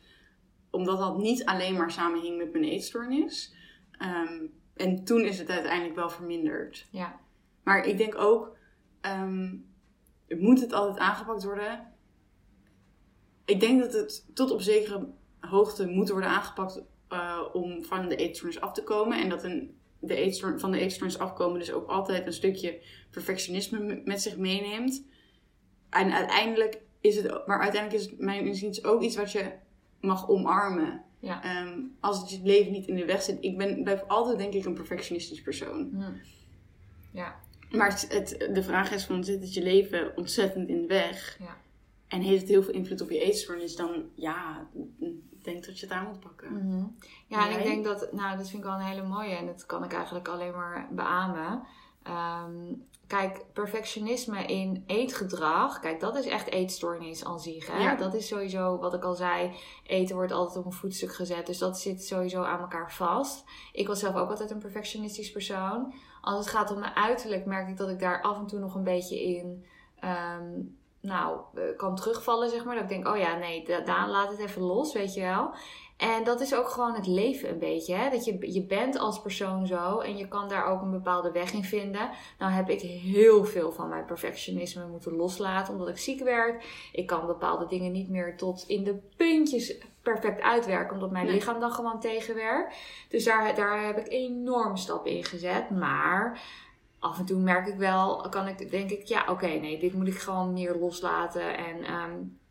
Omdat 0.69 0.99
dat 0.99 1.17
niet 1.17 1.45
alleen 1.45 1.73
maar 1.73 1.91
samenhing 1.91 2.37
met 2.37 2.51
mijn 2.51 2.63
eetstoornis. 2.63 3.55
Um, 4.01 4.53
en 4.75 5.03
toen 5.03 5.21
is 5.21 5.39
het 5.39 5.49
uiteindelijk 5.49 5.95
wel 5.95 6.09
verminderd. 6.09 6.87
Ja. 6.91 7.19
Maar 7.63 7.85
ik 7.85 7.97
denk 7.97 8.15
ook, 8.17 8.57
um, 9.01 9.65
moet 10.27 10.61
het 10.61 10.73
altijd 10.73 10.99
aangepakt 10.99 11.43
worden? 11.43 11.91
Ik 13.45 13.59
denk 13.59 13.81
dat 13.81 13.93
het 13.93 14.25
tot 14.33 14.51
op 14.51 14.61
zekere 14.61 15.07
hoogte 15.39 15.87
moet 15.87 16.09
worden 16.09 16.29
aangepakt 16.29 16.83
uh, 17.09 17.41
om 17.53 17.83
van 17.83 18.09
de 18.09 18.15
eetstoornis 18.15 18.61
af 18.61 18.73
te 18.73 18.83
komen. 18.83 19.21
En 19.21 19.29
dat 19.29 19.43
een, 19.43 19.77
de 20.03 20.15
eetstoornis, 20.15 20.61
van 20.61 20.71
de 20.71 20.79
eetstoornis 20.79 21.19
afkomen 21.19 21.59
dus 21.59 21.71
ook 21.71 21.89
altijd 21.89 22.25
een 22.25 22.33
stukje 22.33 22.81
perfectionisme 23.11 24.01
met 24.05 24.21
zich 24.21 24.37
meeneemt. 24.37 25.05
En 25.89 26.13
uiteindelijk 26.13 26.81
is 27.01 27.15
het, 27.15 27.47
maar 27.47 27.61
uiteindelijk 27.61 28.03
is 28.03 28.09
het 28.09 28.19
mijn 28.19 28.45
inziens 28.45 28.83
ook 28.83 29.01
iets 29.01 29.15
wat 29.15 29.31
je 29.31 29.51
mag 29.99 30.29
omarmen. 30.29 31.03
Ja. 31.19 31.65
Um, 31.65 31.95
als 31.99 32.19
het 32.19 32.29
je 32.29 32.39
leven 32.43 32.71
niet 32.71 32.87
in 32.87 32.95
de 32.95 33.05
weg 33.05 33.21
zit. 33.21 33.37
Ik 33.39 33.57
ben, 33.57 33.83
blijf 33.83 34.03
altijd 34.07 34.37
denk 34.37 34.53
ik 34.53 34.65
een 34.65 34.73
perfectionistisch 34.73 35.41
persoon. 35.41 35.89
Hm. 35.93 36.11
Ja. 37.17 37.39
Maar 37.71 38.05
het, 38.07 38.49
de 38.53 38.63
vraag 38.63 38.91
is 38.91 39.03
van, 39.03 39.23
zit 39.23 39.41
het 39.41 39.53
je 39.53 39.63
leven 39.63 40.17
ontzettend 40.17 40.69
in 40.69 40.81
de 40.81 40.87
weg? 40.87 41.37
Ja. 41.39 41.57
En 42.07 42.21
heeft 42.21 42.41
het 42.41 42.49
heel 42.49 42.63
veel 42.63 42.73
invloed 42.73 43.01
op 43.01 43.09
je 43.09 43.19
eetstoornis? 43.19 43.75
Dan 43.75 44.09
ja, 44.15 44.67
denk 45.43 45.65
dat 45.65 45.79
je 45.79 45.85
het 45.85 45.95
aan 45.95 46.05
moet 46.05 46.19
pakken. 46.19 46.51
Mm 46.51 46.71
-hmm. 46.71 46.97
Ja, 47.27 47.49
en 47.49 47.57
ik 47.57 47.63
denk 47.63 47.83
dat, 47.83 48.11
nou 48.11 48.37
dat 48.37 48.49
vind 48.49 48.63
ik 48.63 48.69
wel 48.69 48.79
een 48.79 48.85
hele 48.85 49.07
mooie. 49.07 49.35
En 49.35 49.45
dat 49.45 49.65
kan 49.65 49.83
ik 49.83 49.93
eigenlijk 49.93 50.27
alleen 50.27 50.53
maar 50.53 50.87
beamen. 50.91 51.63
Um, 52.07 52.85
kijk, 53.07 53.45
perfectionisme 53.53 54.45
in 54.45 54.83
eetgedrag, 54.87 55.79
kijk, 55.79 55.99
dat 55.99 56.15
is 56.15 56.25
echt 56.25 56.49
eetstoornis 56.49 57.25
aan 57.25 57.39
zich. 57.39 57.67
Hè? 57.67 57.77
Ja. 57.77 57.95
Dat 57.95 58.13
is 58.13 58.27
sowieso, 58.27 58.77
wat 58.77 58.93
ik 58.93 59.03
al 59.03 59.15
zei, 59.15 59.51
eten 59.83 60.15
wordt 60.15 60.31
altijd 60.31 60.57
op 60.57 60.65
een 60.65 60.77
voetstuk 60.77 61.13
gezet. 61.13 61.45
Dus 61.45 61.57
dat 61.57 61.79
zit 61.79 62.05
sowieso 62.05 62.43
aan 62.43 62.59
elkaar 62.59 62.93
vast. 62.93 63.43
Ik 63.71 63.87
was 63.87 63.99
zelf 63.99 64.15
ook 64.15 64.29
altijd 64.29 64.51
een 64.51 64.59
perfectionistisch 64.59 65.31
persoon. 65.31 65.93
Als 66.21 66.45
het 66.45 66.55
gaat 66.55 66.71
om 66.71 66.79
mijn 66.79 66.95
uiterlijk, 66.95 67.45
merk 67.45 67.69
ik 67.69 67.77
dat 67.77 67.89
ik 67.89 67.99
daar 67.99 68.21
af 68.21 68.37
en 68.37 68.47
toe 68.47 68.59
nog 68.59 68.75
een 68.75 68.83
beetje 68.83 69.23
in... 69.23 69.65
Um, 70.03 70.77
nou, 71.03 71.39
eh, 71.55 71.63
kan 71.77 71.95
terugvallen, 71.95 72.49
zeg 72.49 72.65
maar. 72.65 72.73
Dat 72.73 72.83
ik 72.83 72.89
denk, 72.89 73.07
oh 73.07 73.17
ja, 73.17 73.37
nee, 73.37 73.65
Daan, 73.85 74.09
laat 74.09 74.29
het 74.29 74.39
even 74.39 74.61
los, 74.61 74.93
weet 74.93 75.13
je 75.13 75.21
wel. 75.21 75.51
En 75.97 76.23
dat 76.23 76.41
is 76.41 76.55
ook 76.55 76.69
gewoon 76.69 76.93
het 76.93 77.07
leven 77.07 77.49
een 77.49 77.59
beetje. 77.59 77.95
Hè? 77.95 78.09
Dat 78.09 78.25
je, 78.25 78.53
je 78.53 78.65
bent 78.65 78.97
als 78.97 79.21
persoon 79.21 79.67
zo 79.67 79.99
en 79.99 80.17
je 80.17 80.27
kan 80.27 80.49
daar 80.49 80.65
ook 80.65 80.81
een 80.81 80.91
bepaalde 80.91 81.31
weg 81.31 81.53
in 81.53 81.63
vinden. 81.63 82.09
Nou 82.39 82.51
heb 82.51 82.69
ik 82.69 82.81
heel 82.81 83.45
veel 83.45 83.71
van 83.71 83.89
mijn 83.89 84.05
perfectionisme 84.05 84.87
moeten 84.87 85.15
loslaten 85.15 85.73
omdat 85.73 85.87
ik 85.87 85.97
ziek 85.97 86.23
werd. 86.23 86.65
Ik 86.91 87.07
kan 87.07 87.25
bepaalde 87.25 87.65
dingen 87.65 87.91
niet 87.91 88.09
meer 88.09 88.37
tot 88.37 88.63
in 88.67 88.83
de 88.83 88.99
puntjes 89.17 89.77
perfect 90.01 90.41
uitwerken 90.41 90.93
omdat 90.93 91.11
mijn 91.11 91.29
lichaam 91.29 91.59
dan 91.59 91.71
gewoon 91.71 91.99
tegenwerkt. 91.99 92.75
Dus 93.09 93.23
daar, 93.23 93.55
daar 93.55 93.85
heb 93.85 93.97
ik 93.97 94.11
enorme 94.11 94.77
stappen 94.77 95.11
in 95.11 95.23
gezet. 95.23 95.69
Maar 95.69 96.41
af 97.03 97.19
en 97.19 97.25
toe 97.25 97.39
merk 97.39 97.67
ik 97.67 97.77
wel, 97.77 98.29
kan 98.29 98.47
ik, 98.47 98.71
denk 98.71 98.89
ik, 98.89 99.03
ja 99.03 99.25
oké, 99.29 99.47
nee, 99.47 99.79
dit 99.79 99.93
moet 99.93 100.07
ik 100.07 100.19
gewoon 100.19 100.53
meer 100.53 100.75
loslaten. 100.75 101.57
En... 101.57 101.93
Um, 101.93 102.41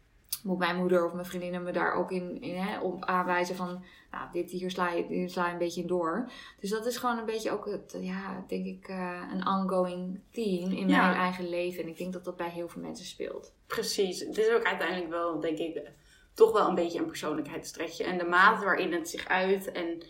moet 0.43 0.59
mijn 0.59 0.77
moeder 0.77 1.07
of 1.07 1.13
mijn 1.13 1.27
vriendinnen 1.27 1.63
me 1.63 1.73
daar 1.73 1.95
ook 1.95 2.11
in, 2.11 2.41
in 2.41 2.57
hè, 2.57 2.81
op 2.81 3.05
aanwijzen 3.05 3.57
van, 3.57 3.85
nou, 4.11 4.33
dit 4.33 4.51
hier 4.51 4.71
sla, 4.71 4.91
je, 4.91 5.05
hier 5.09 5.31
sla 5.31 5.47
je 5.47 5.53
een 5.53 5.59
beetje 5.59 5.81
in 5.81 5.87
door. 5.87 6.31
Dus 6.61 6.71
dat 6.71 6.87
is 6.87 6.97
gewoon 6.97 7.19
een 7.19 7.25
beetje 7.25 7.51
ook, 7.51 7.67
het, 7.67 7.97
ja, 8.01 8.45
denk 8.47 8.67
ik, 8.67 8.89
uh, 8.89 9.23
een 9.33 9.47
ongoing 9.47 10.21
theme 10.31 10.77
in 10.77 10.87
mijn 10.87 11.15
eigen 11.15 11.49
leven. 11.49 11.83
En 11.83 11.89
ik 11.89 11.99
denk 11.99 12.13
dat 12.13 12.25
dat 12.25 12.37
bij 12.37 12.51
heel 12.51 12.69
veel 12.69 12.83
mensen 12.83 13.07
speelt. 13.07 13.53
Precies. 13.67 14.21
Het 14.21 14.39
is 14.39 14.51
ook 14.51 14.63
uiteindelijk 14.63 15.11
wel, 15.11 15.41
denk 15.41 15.59
ik, 15.59 15.91
toch 16.35 16.53
wel 16.53 16.69
een 16.69 16.75
beetje 16.75 16.99
een 16.99 17.07
persoonlijkheidstrekje. 17.07 18.05
En 18.05 18.19
de 18.19 18.25
mate 18.25 18.65
waarin 18.65 18.93
het 18.93 19.09
zich 19.09 19.29
uit 19.29 19.73
en 19.73 20.03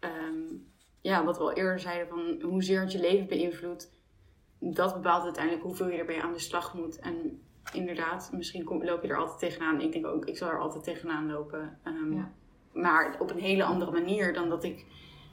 um, 0.00 0.69
ja, 1.00 1.24
wat 1.24 1.36
we 1.36 1.42
al 1.42 1.52
eerder 1.52 1.80
zeiden 1.80 2.08
van 2.08 2.50
hoezeer 2.50 2.80
het 2.80 2.92
je 2.92 3.00
leven 3.00 3.26
beïnvloedt, 3.26 3.92
dat 4.58 4.94
bepaalt 4.94 5.24
uiteindelijk 5.24 5.64
hoeveel 5.64 5.88
je 5.88 5.98
erbij 5.98 6.22
aan 6.22 6.32
de 6.32 6.38
slag 6.38 6.74
moet. 6.74 6.98
En 6.98 7.40
inderdaad, 7.72 8.30
misschien 8.32 8.64
kom, 8.64 8.84
loop 8.84 9.02
je 9.02 9.08
er 9.08 9.18
altijd 9.18 9.38
tegenaan. 9.38 9.80
Ik 9.80 9.92
denk 9.92 10.06
ook, 10.06 10.26
ik 10.26 10.36
zal 10.36 10.48
er 10.48 10.60
altijd 10.60 10.84
tegenaan 10.84 11.30
lopen. 11.30 11.78
Ehm, 11.84 12.12
Ja. 12.12 12.32
Maar 12.72 13.16
op 13.18 13.30
een 13.30 13.38
hele 13.38 13.64
andere 13.64 13.90
manier 13.90 14.32
dan 14.32 14.48
dat 14.48 14.64
ik 14.64 14.84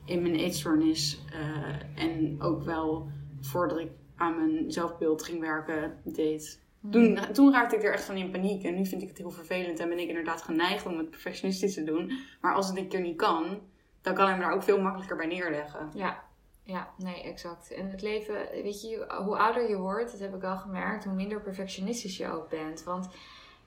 in 0.05 0.21
mijn 0.21 0.35
eetstoornis 0.35 1.19
eh, 1.31 2.03
en 2.03 2.41
ook 2.41 2.63
wel 2.63 3.07
voordat 3.41 3.79
ik 3.79 3.91
aan 4.15 4.35
mijn 4.35 4.71
zelfbeeld 4.71 5.23
ging 5.23 5.39
werken 5.39 5.97
deed. 6.03 6.65
Toen, 6.91 7.19
toen 7.33 7.51
raakte 7.51 7.75
ik 7.75 7.83
er 7.83 7.93
echt 7.93 8.03
van 8.03 8.15
in 8.15 8.31
paniek. 8.31 8.63
En 8.63 8.75
nu 8.75 8.85
vind 8.85 9.01
ik 9.01 9.07
het 9.07 9.17
heel 9.17 9.31
vervelend 9.31 9.79
en 9.79 9.89
ben 9.89 9.99
ik 9.99 10.07
inderdaad 10.07 10.41
geneigd 10.41 10.85
om 10.85 10.97
het 10.97 11.09
perfectionistisch 11.09 11.73
te 11.73 11.83
doen. 11.83 12.11
Maar 12.41 12.53
als 12.53 12.67
het 12.67 12.77
een 12.77 12.87
keer 12.87 13.01
niet 13.01 13.17
kan, 13.17 13.59
dan 14.07 14.15
kan 14.15 14.29
ik 14.29 14.35
me 14.35 14.41
daar 14.41 14.53
ook 14.53 14.63
veel 14.63 14.81
makkelijker 14.81 15.17
bij 15.17 15.25
neerleggen. 15.27 15.89
Ja, 15.93 16.23
ja, 16.63 16.87
nee, 16.97 17.23
exact. 17.23 17.71
En 17.73 17.89
het 17.89 18.01
leven, 18.01 18.35
weet 18.63 18.81
je, 18.81 19.05
hoe 19.25 19.37
ouder 19.37 19.69
je 19.69 19.77
wordt, 19.77 20.11
dat 20.11 20.19
heb 20.19 20.35
ik 20.35 20.43
al 20.43 20.57
gemerkt, 20.57 21.03
hoe 21.03 21.13
minder 21.13 21.41
perfectionistisch 21.41 22.17
je 22.17 22.31
ook 22.31 22.49
bent. 22.49 22.83
Want 22.83 23.09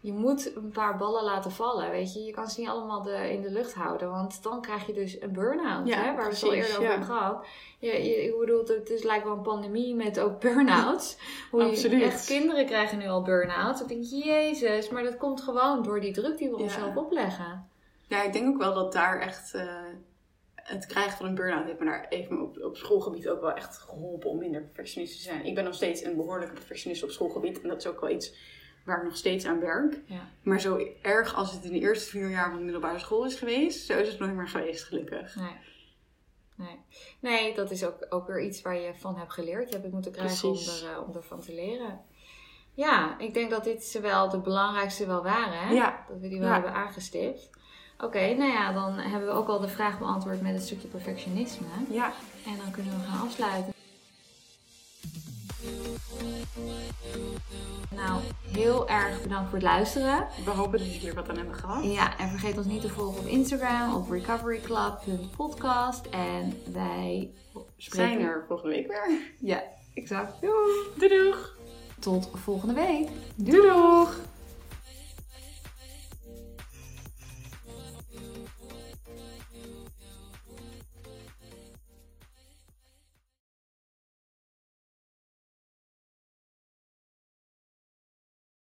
je 0.00 0.12
moet 0.12 0.56
een 0.56 0.70
paar 0.70 0.96
ballen 0.96 1.24
laten 1.24 1.50
vallen, 1.50 1.90
weet 1.90 2.14
je. 2.14 2.20
Je 2.24 2.32
kan 2.32 2.50
ze 2.50 2.60
niet 2.60 2.68
allemaal 2.68 3.02
de, 3.02 3.32
in 3.32 3.40
de 3.42 3.50
lucht 3.50 3.74
houden, 3.74 4.10
want 4.10 4.42
dan 4.42 4.60
krijg 4.60 4.86
je 4.86 4.92
dus 4.92 5.20
een 5.20 5.32
burn-out, 5.32 5.86
Ja, 5.88 5.96
hè, 5.96 6.14
waar 6.14 6.28
we 6.28 6.34
het 6.34 6.42
al 6.42 6.52
eerder 6.54 6.70
over 6.78 6.82
ja. 6.98 7.02
gehad. 7.02 7.46
Je, 7.78 7.86
je, 8.04 8.24
ik 8.24 8.38
bedoel, 8.38 8.66
het 8.66 8.90
is 8.90 9.02
lijkt 9.02 9.24
wel 9.24 9.32
een 9.36 9.42
pandemie 9.42 9.94
met 9.94 10.20
ook 10.20 10.40
burn-outs. 10.40 11.16
Hoe 11.50 11.62
je- 11.62 11.68
Absoluut. 11.70 12.02
echt 12.02 12.26
kinderen 12.26 12.66
krijgen 12.66 12.98
nu 12.98 13.06
al 13.08 13.22
burn-outs. 13.22 13.80
Ik 13.82 13.88
denk, 13.88 14.04
jezus, 14.04 14.88
maar 14.88 15.02
dat 15.02 15.16
komt 15.16 15.40
gewoon 15.40 15.82
door 15.82 16.00
die 16.00 16.12
druk 16.12 16.38
die 16.38 16.50
we 16.50 16.56
Ja. 16.56 16.62
onszelf 16.62 16.96
opleggen. 16.96 17.68
Ja, 18.06 18.22
ik 18.22 18.32
denk 18.32 18.48
ook 18.48 18.58
wel 18.58 18.74
dat 18.74 18.92
daar 18.92 19.20
echt 19.20 19.54
eh, 19.54 19.64
het 20.70 20.86
krijgen 20.86 21.16
van 21.16 21.26
een 21.26 21.34
burn-out 21.34 21.64
heeft 21.64 21.78
me 21.78 21.84
daar 21.84 22.06
even 22.08 22.42
op, 22.42 22.62
op 22.62 22.76
schoolgebied 22.76 23.28
ook 23.28 23.40
wel 23.40 23.52
echt 23.52 23.78
geholpen 23.78 24.30
om 24.30 24.38
minder 24.38 24.62
perfectionistisch 24.62 25.22
te 25.22 25.28
zijn. 25.28 25.44
Ik 25.44 25.54
ben 25.54 25.64
nog 25.64 25.74
steeds 25.74 26.04
een 26.04 26.16
behoorlijke 26.16 26.54
perfectionist 26.54 27.02
op 27.02 27.10
schoolgebied 27.10 27.60
en 27.60 27.68
dat 27.68 27.78
is 27.78 27.86
ook 27.86 28.00
wel 28.00 28.10
iets 28.10 28.34
waar 28.84 28.98
ik 28.98 29.04
nog 29.04 29.16
steeds 29.16 29.46
aan 29.46 29.60
werk. 29.60 30.00
Ja. 30.04 30.28
Maar 30.42 30.60
zo 30.60 30.86
erg 31.02 31.34
als 31.34 31.52
het 31.52 31.64
in 31.64 31.72
de 31.72 31.78
eerste 31.78 32.10
vier 32.10 32.30
jaar 32.30 32.48
van 32.48 32.58
de 32.58 32.64
middelbare 32.64 32.98
school 32.98 33.24
is 33.24 33.34
geweest, 33.34 33.86
zo 33.86 33.98
is 33.98 34.08
het 34.08 34.18
nooit 34.18 34.34
meer 34.34 34.48
geweest, 34.48 34.84
gelukkig. 34.84 35.36
Nee. 35.36 35.56
Nee. 36.54 36.78
nee, 37.20 37.54
dat 37.54 37.70
is 37.70 37.84
ook, 37.84 38.06
ook 38.08 38.26
weer 38.26 38.42
iets 38.42 38.62
waar 38.62 38.76
je 38.76 38.94
van 38.94 39.16
hebt 39.16 39.32
geleerd. 39.32 39.64
Je 39.66 39.70
hebt 39.72 39.84
het 39.84 39.92
moeten 39.92 40.12
krijgen 40.12 40.48
om, 40.48 40.56
er, 40.56 40.90
eh, 40.90 41.08
om 41.08 41.14
ervan 41.16 41.40
te 41.40 41.54
leren. 41.54 42.00
Ja, 42.74 43.18
ik 43.18 43.34
denk 43.34 43.50
dat 43.50 43.64
dit 43.64 43.84
ze 43.84 44.00
wel 44.00 44.28
de 44.28 44.40
belangrijkste 44.40 45.06
wel 45.06 45.22
waren. 45.22 45.58
Hè? 45.58 45.72
Ja. 45.74 46.04
Dat 46.08 46.20
we 46.20 46.28
die 46.28 46.38
wel 46.38 46.48
Ja. 46.48 46.54
hebben 46.54 46.72
aangestipt. 46.72 47.50
Oké, 48.02 48.34
nou 48.34 48.50
ja, 48.50 48.72
dan 48.72 48.92
hebben 48.98 49.28
we 49.28 49.34
ook 49.34 49.48
al 49.48 49.60
de 49.60 49.68
vraag 49.68 49.98
beantwoord 49.98 50.40
met 50.40 50.54
het 50.54 50.62
stukje 50.62 50.88
perfectionisme. 50.88 51.66
Ja, 51.90 52.12
En 52.46 52.56
dan 52.56 52.70
kunnen 52.70 52.92
we 52.92 53.04
gaan 53.06 53.26
afsluiten. 53.26 53.72
Nou, 57.94 58.20
heel 58.52 58.88
erg 58.88 59.22
bedankt 59.22 59.48
voor 59.50 59.58
het 59.58 59.66
luisteren. 59.66 60.26
we 60.44 60.50
hopen 60.50 60.78
dat 60.78 60.92
jullie 60.94 61.08
er 61.08 61.14
wat 61.14 61.28
aan 61.28 61.36
hebben 61.36 61.54
gehad. 61.54 61.84
Ja, 61.84 62.18
en 62.18 62.28
vergeet 62.28 62.56
ons 62.56 62.66
niet 62.66 62.80
te 62.80 62.88
volgen 62.88 63.20
op 63.20 63.26
Instagram 63.26 63.94
op 63.94 64.10
recoveryclub.podcast. 64.10 66.06
En 66.06 66.62
wij 66.72 67.30
spreken... 67.76 68.10
Zijn 68.10 68.20
er 68.20 68.44
volgende 68.48 68.74
week 68.74 68.86
weer. 68.86 69.10
Ja, 69.38 69.62
exact. 69.94 70.40
Doei 70.96 71.24
doeg! 71.24 71.56
Tot 71.98 72.30
volgende 72.34 72.74
week. 72.74 73.08
Doei 73.34 73.68
doeg! 73.68 74.16